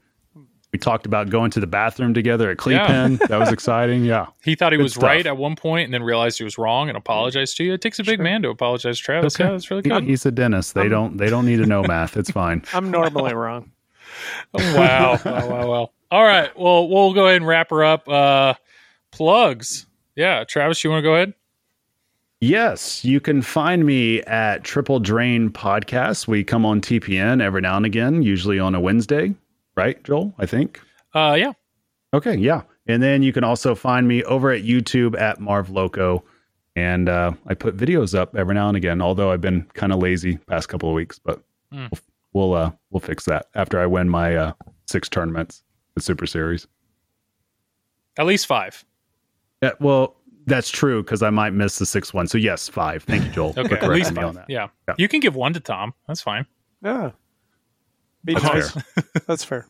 [0.76, 3.08] We talked about going to the bathroom together at Yeah.
[3.30, 4.04] That was exciting.
[4.04, 4.26] Yeah.
[4.44, 5.04] He thought he Good was stuff.
[5.06, 7.72] right at one point and then realized he was wrong and apologized to you.
[7.76, 9.40] It takes a big man to apologize, Travis.
[9.40, 10.04] Yeah, that's really He- good.
[10.04, 10.74] He's a dentist.
[10.76, 11.16] They don't.
[11.16, 12.18] They don't need to know math.
[12.18, 12.62] It's fine.
[12.74, 13.72] I'm normally wrong.
[14.54, 15.92] wow, wow, wow, wow.
[16.12, 16.50] All right.
[16.60, 18.10] Well, we'll go ahead and wrap her up.
[18.10, 18.56] Uh,
[19.12, 19.86] plugs.
[20.18, 21.34] Yeah, Travis, you want to go ahead?
[22.42, 26.28] Yes, you can find me at Triple Drain Podcast.
[26.28, 29.34] We come on TPN every now and again, usually on a Wednesday,
[29.76, 30.34] right, Joel?
[30.38, 30.82] I think.
[31.14, 31.54] Uh, yeah.
[32.14, 32.62] Okay, yeah.
[32.88, 36.24] And then you can also find me over at YouTube at Marv Loco.
[36.76, 40.00] And uh, I put videos up every now and again, although I've been kind of
[40.00, 41.42] lazy past couple of weeks, but
[41.72, 41.88] Hmm.
[42.34, 44.54] we'll we'll, uh, we'll fix that after I win my uh,
[44.88, 45.64] six tournaments,
[45.96, 46.68] the Super Series.
[48.18, 48.84] At least five.
[49.64, 50.16] Yeah, well,
[50.46, 52.28] that's true because I might miss the sixth one.
[52.28, 53.04] So yes, five.
[53.04, 53.54] Thank you, Joel.
[53.58, 54.26] Okay, at least five.
[54.26, 54.46] on that.
[54.50, 54.68] Yeah.
[54.88, 54.96] Yeah.
[54.98, 55.94] You can give one to Tom.
[56.08, 56.46] That's fine.
[56.84, 57.12] Yeah.
[58.26, 58.72] Be That's nice.
[58.72, 59.04] fair.
[59.28, 59.68] That's fair.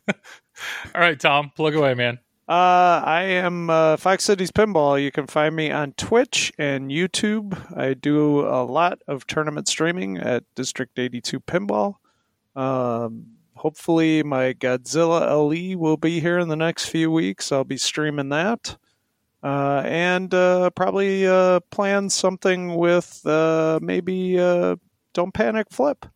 [0.94, 2.18] All right, Tom, plug away, man.
[2.48, 5.02] Uh, I am uh, Fox Cities Pinball.
[5.02, 7.76] You can find me on Twitch and YouTube.
[7.76, 11.96] I do a lot of tournament streaming at District 82 Pinball.
[12.54, 13.26] Um,
[13.56, 17.50] hopefully, my Godzilla LE will be here in the next few weeks.
[17.52, 18.76] I'll be streaming that.
[19.42, 24.76] Uh, and uh, probably uh, plan something with uh, maybe uh,
[25.12, 26.06] Don't Panic Flip.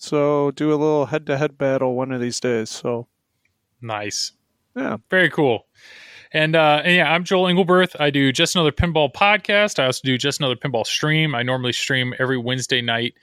[0.00, 2.70] So, do a little head to head battle one of these days.
[2.70, 3.08] So,
[3.82, 4.30] Nice.
[4.76, 4.98] yeah.
[5.10, 5.66] Very cool.
[6.32, 7.96] And, uh, and yeah, I'm Joel Engelberth.
[8.00, 9.80] I do Just Another Pinball podcast.
[9.80, 11.34] I also do Just Another Pinball stream.
[11.34, 13.14] I normally stream every Wednesday night,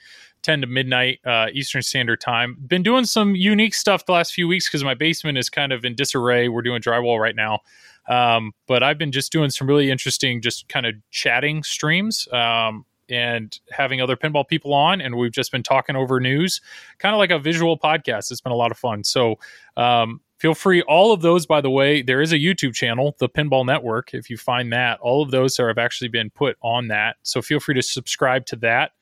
[0.42, 2.58] 10 to midnight uh, Eastern Standard Time.
[2.66, 5.84] Been doing some unique stuff the last few weeks because my basement is kind of
[5.84, 6.48] in disarray.
[6.48, 7.60] We're doing drywall right now.
[8.06, 12.28] Um, but I've been just doing some really interesting, just kind of chatting streams.
[12.32, 16.60] Um, and having other pinball people on, and we've just been talking over news,
[16.98, 18.30] kind of like a visual podcast.
[18.30, 19.04] It's been a lot of fun.
[19.04, 19.38] So,
[19.76, 23.28] um, feel free all of those by the way there is a youtube channel the
[23.28, 24.98] pinball network if you find that.
[25.00, 27.16] All of those are have actually been put on that.
[27.22, 28.92] So feel free to subscribe to that.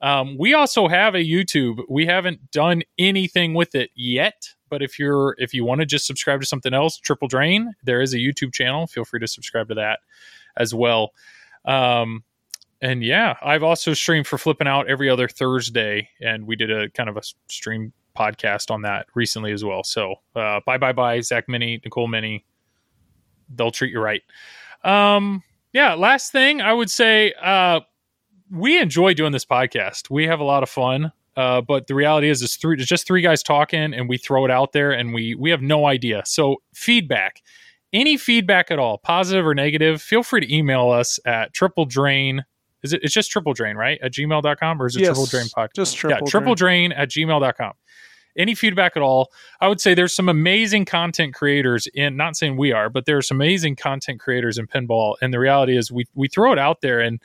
[0.00, 1.82] Um, we also have a youtube.
[1.88, 6.06] We haven't done anything with it yet but if you're if you want to just
[6.06, 8.86] subscribe to something else triple drain there is a youtube channel.
[8.86, 10.00] Feel free to subscribe to that
[10.56, 11.12] as well.
[11.64, 12.24] Um,
[12.82, 16.90] and yeah i've also streamed for flipping out every other thursday and we did a
[16.90, 19.84] kind of a stream podcast on that recently as well.
[19.84, 22.44] So uh, bye bye bye Zach Meny, Nicole Meny.
[23.54, 24.22] They'll treat you right.
[24.84, 25.42] Um,
[25.72, 25.94] yeah.
[25.94, 27.80] Last thing I would say, uh,
[28.50, 30.10] we enjoy doing this podcast.
[30.10, 31.12] We have a lot of fun.
[31.34, 34.44] Uh, but the reality is, it's three, it's just three guys talking, and we throw
[34.44, 36.22] it out there, and we we have no idea.
[36.26, 37.40] So feedback,
[37.90, 42.44] any feedback at all, positive or negative, feel free to email us at triple drain.
[42.82, 43.00] Is it?
[43.02, 43.98] It's just triple drain, right?
[44.02, 45.74] At gmail.com or is it Yes, triple drain podcast?
[45.74, 46.18] Just triple.
[46.26, 47.72] yeah, triple drain at gmail.com.
[48.36, 49.30] Any feedback at all?
[49.60, 53.18] I would say there's some amazing content creators in, not saying we are, but there
[53.18, 55.16] are some amazing content creators in pinball.
[55.20, 57.20] And the reality is we, we throw it out there and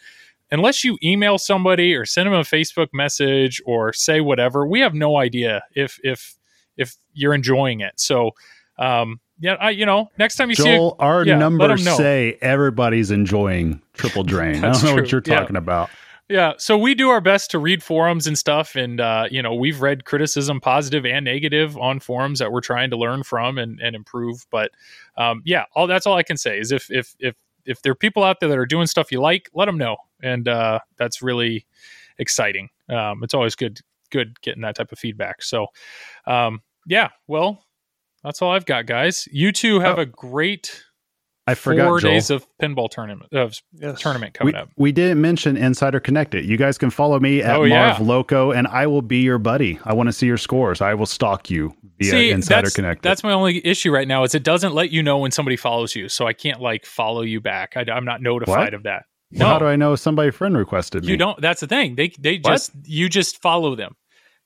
[0.51, 4.93] unless you email somebody or send them a Facebook message or say whatever, we have
[4.93, 6.37] no idea if, if,
[6.77, 7.99] if you're enjoying it.
[7.99, 8.31] So,
[8.77, 13.11] um, yeah, I, you know, next time you see Joel, our yeah, numbers say everybody's
[13.11, 14.63] enjoying Triple Drain.
[14.63, 15.39] I don't know what you're Yeah.
[15.39, 15.89] talking about.
[16.29, 19.53] Yeah, so we do our best to read forums and stuff, and uh, you know
[19.55, 23.79] we've read criticism, positive and negative, on forums that we're trying to learn from and,
[23.79, 24.45] and improve.
[24.51, 24.71] But
[25.15, 27.35] um, yeah, all that's all I can say is if if if
[27.65, 29.95] if there are people out there that are doing stuff you like, let them know,
[30.21, 31.65] and uh, that's really
[32.17, 32.67] exciting.
[32.89, 33.79] Um, it's always good
[34.11, 35.41] good getting that type of feedback.
[35.41, 35.67] So
[36.25, 37.63] um, yeah, well,
[38.27, 39.27] that's all I've got, guys.
[39.31, 40.01] You two have Oh.
[40.01, 40.83] a great
[41.49, 42.11] I forgot, four Joel.
[42.11, 44.01] days of pinball tournament of Yes.
[44.01, 44.69] tournament we, coming up.
[44.75, 46.45] we didn't mention Insider Connected.
[46.45, 47.87] You guys can follow me at Oh, yeah.
[47.87, 49.79] Marv Loco, and I will be your buddy.
[49.85, 50.81] I want to see your scores.
[50.81, 53.01] I will stalk you via See, Insider that's, Connected.
[53.07, 55.95] That's my only issue right now is it doesn't let you know when somebody follows
[55.95, 57.77] you, so I can't like follow you back.
[57.77, 58.73] I, am not notified What?
[58.73, 59.05] of that.
[59.31, 61.11] Well, no, How do I know if somebody friend requested me?
[61.11, 61.39] you don't.
[61.41, 61.95] That's the thing.
[61.95, 62.51] They they What?
[62.51, 63.95] just you just follow them.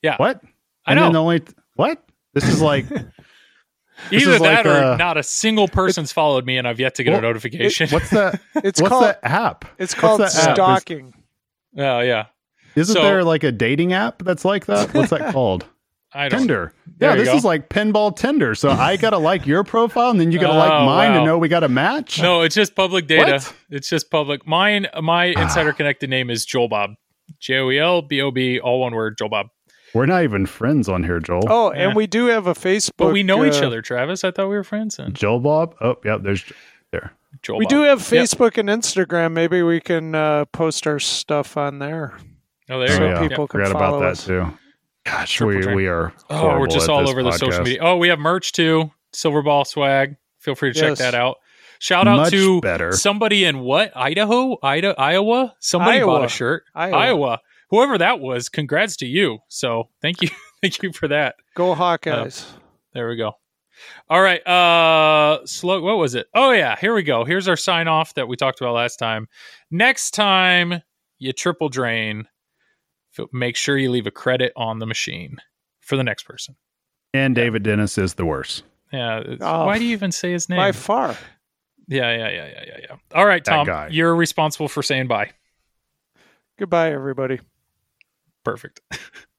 [0.03, 0.39] Yeah, What?
[0.85, 1.05] I And know.
[1.05, 1.41] then the only
[1.75, 2.03] what?
[2.33, 3.03] This is like this
[4.11, 6.95] Either is that like, or uh, not a single person's followed me, and I've yet
[6.95, 7.89] to get Well, a notification.
[7.89, 8.39] what's that?
[8.63, 9.65] It's what's called that app?
[9.77, 10.47] it's called that app?
[10.49, 11.13] Is- stalking.
[11.77, 12.25] oh yeah,
[12.75, 14.93] Isn't So- there like a dating app that's like that?
[14.93, 15.65] What's that called?
[16.13, 16.39] I don't.
[16.41, 16.73] Tinder.
[16.99, 17.35] Yeah, this go.
[17.37, 18.53] is like pinball Tinder.
[18.53, 21.19] So I gotta like your profile, and then you gotta like Oh, mine wow.
[21.19, 22.21] to know we got a match.
[22.21, 23.33] No, it's just public data.
[23.33, 23.53] What?
[23.69, 24.45] It's just public.
[24.45, 26.91] Mine, my insider connected name is Joel Bob.
[27.39, 29.47] J O E L B O B, all one word, Joel Bob.
[29.93, 31.43] We're not even friends on here, Joel.
[31.49, 31.87] Oh, Yeah.
[31.87, 32.91] and we do have a Facebook.
[32.97, 34.23] But we know each uh, other, Travis.
[34.23, 34.97] I thought we were friends.
[34.99, 35.75] And Joel Bob.
[35.81, 36.17] Oh, yeah.
[36.17, 36.43] There's
[36.91, 37.11] there.
[37.43, 37.69] Joel We Bob.
[37.69, 38.23] do have Yep.
[38.23, 39.33] Facebook and Instagram.
[39.33, 42.17] Maybe we can uh, post our stuff on there.
[42.69, 43.05] Oh, there Oh, you go.
[43.05, 43.21] yeah.
[43.21, 43.29] Yep.
[43.29, 44.25] people can Forgot follow about that us.
[44.25, 44.47] too.
[45.05, 45.75] Gosh, Triple we, Drain.
[45.75, 46.13] we are.
[46.29, 47.79] Oh, we're just at all this over the social media.
[47.81, 48.91] Oh, we have merch too.
[49.13, 50.15] Silverball Swag.
[50.39, 51.37] Feel free to check that out.
[51.79, 52.91] Shout out Much to better.
[52.91, 55.55] somebody in what Idaho, Ida, Iowa.
[55.59, 56.05] Somebody Iowa.
[56.19, 56.63] bought a shirt.
[56.75, 57.41] Iowa.
[57.71, 59.39] Whoever that was, congrats to you.
[59.47, 60.29] So thank you,
[60.61, 61.35] thank you for that.
[61.55, 62.45] Go Hawkeyes.
[62.93, 63.31] There we go.
[64.09, 64.45] All right.
[64.45, 66.27] Uh slow what was it?
[66.35, 67.23] Oh yeah, here we go.
[67.25, 69.27] Here's our sign off that we talked about last time.
[69.71, 70.81] Next time
[71.17, 72.27] you triple drain,
[73.31, 75.37] make sure you leave a credit on the machine
[75.79, 76.55] for the next person.
[77.13, 78.63] And David Dennis is the worst.
[78.91, 79.23] Yeah.
[79.39, 80.57] Oh, why do you even say his name?
[80.57, 81.15] By far.
[81.87, 82.95] yeah, yeah, yeah, yeah, yeah, yeah.
[83.15, 83.67] All right, Tom.
[83.89, 85.31] You're responsible for saying bye.
[86.59, 87.39] Goodbye, everybody
[88.43, 88.81] perfect.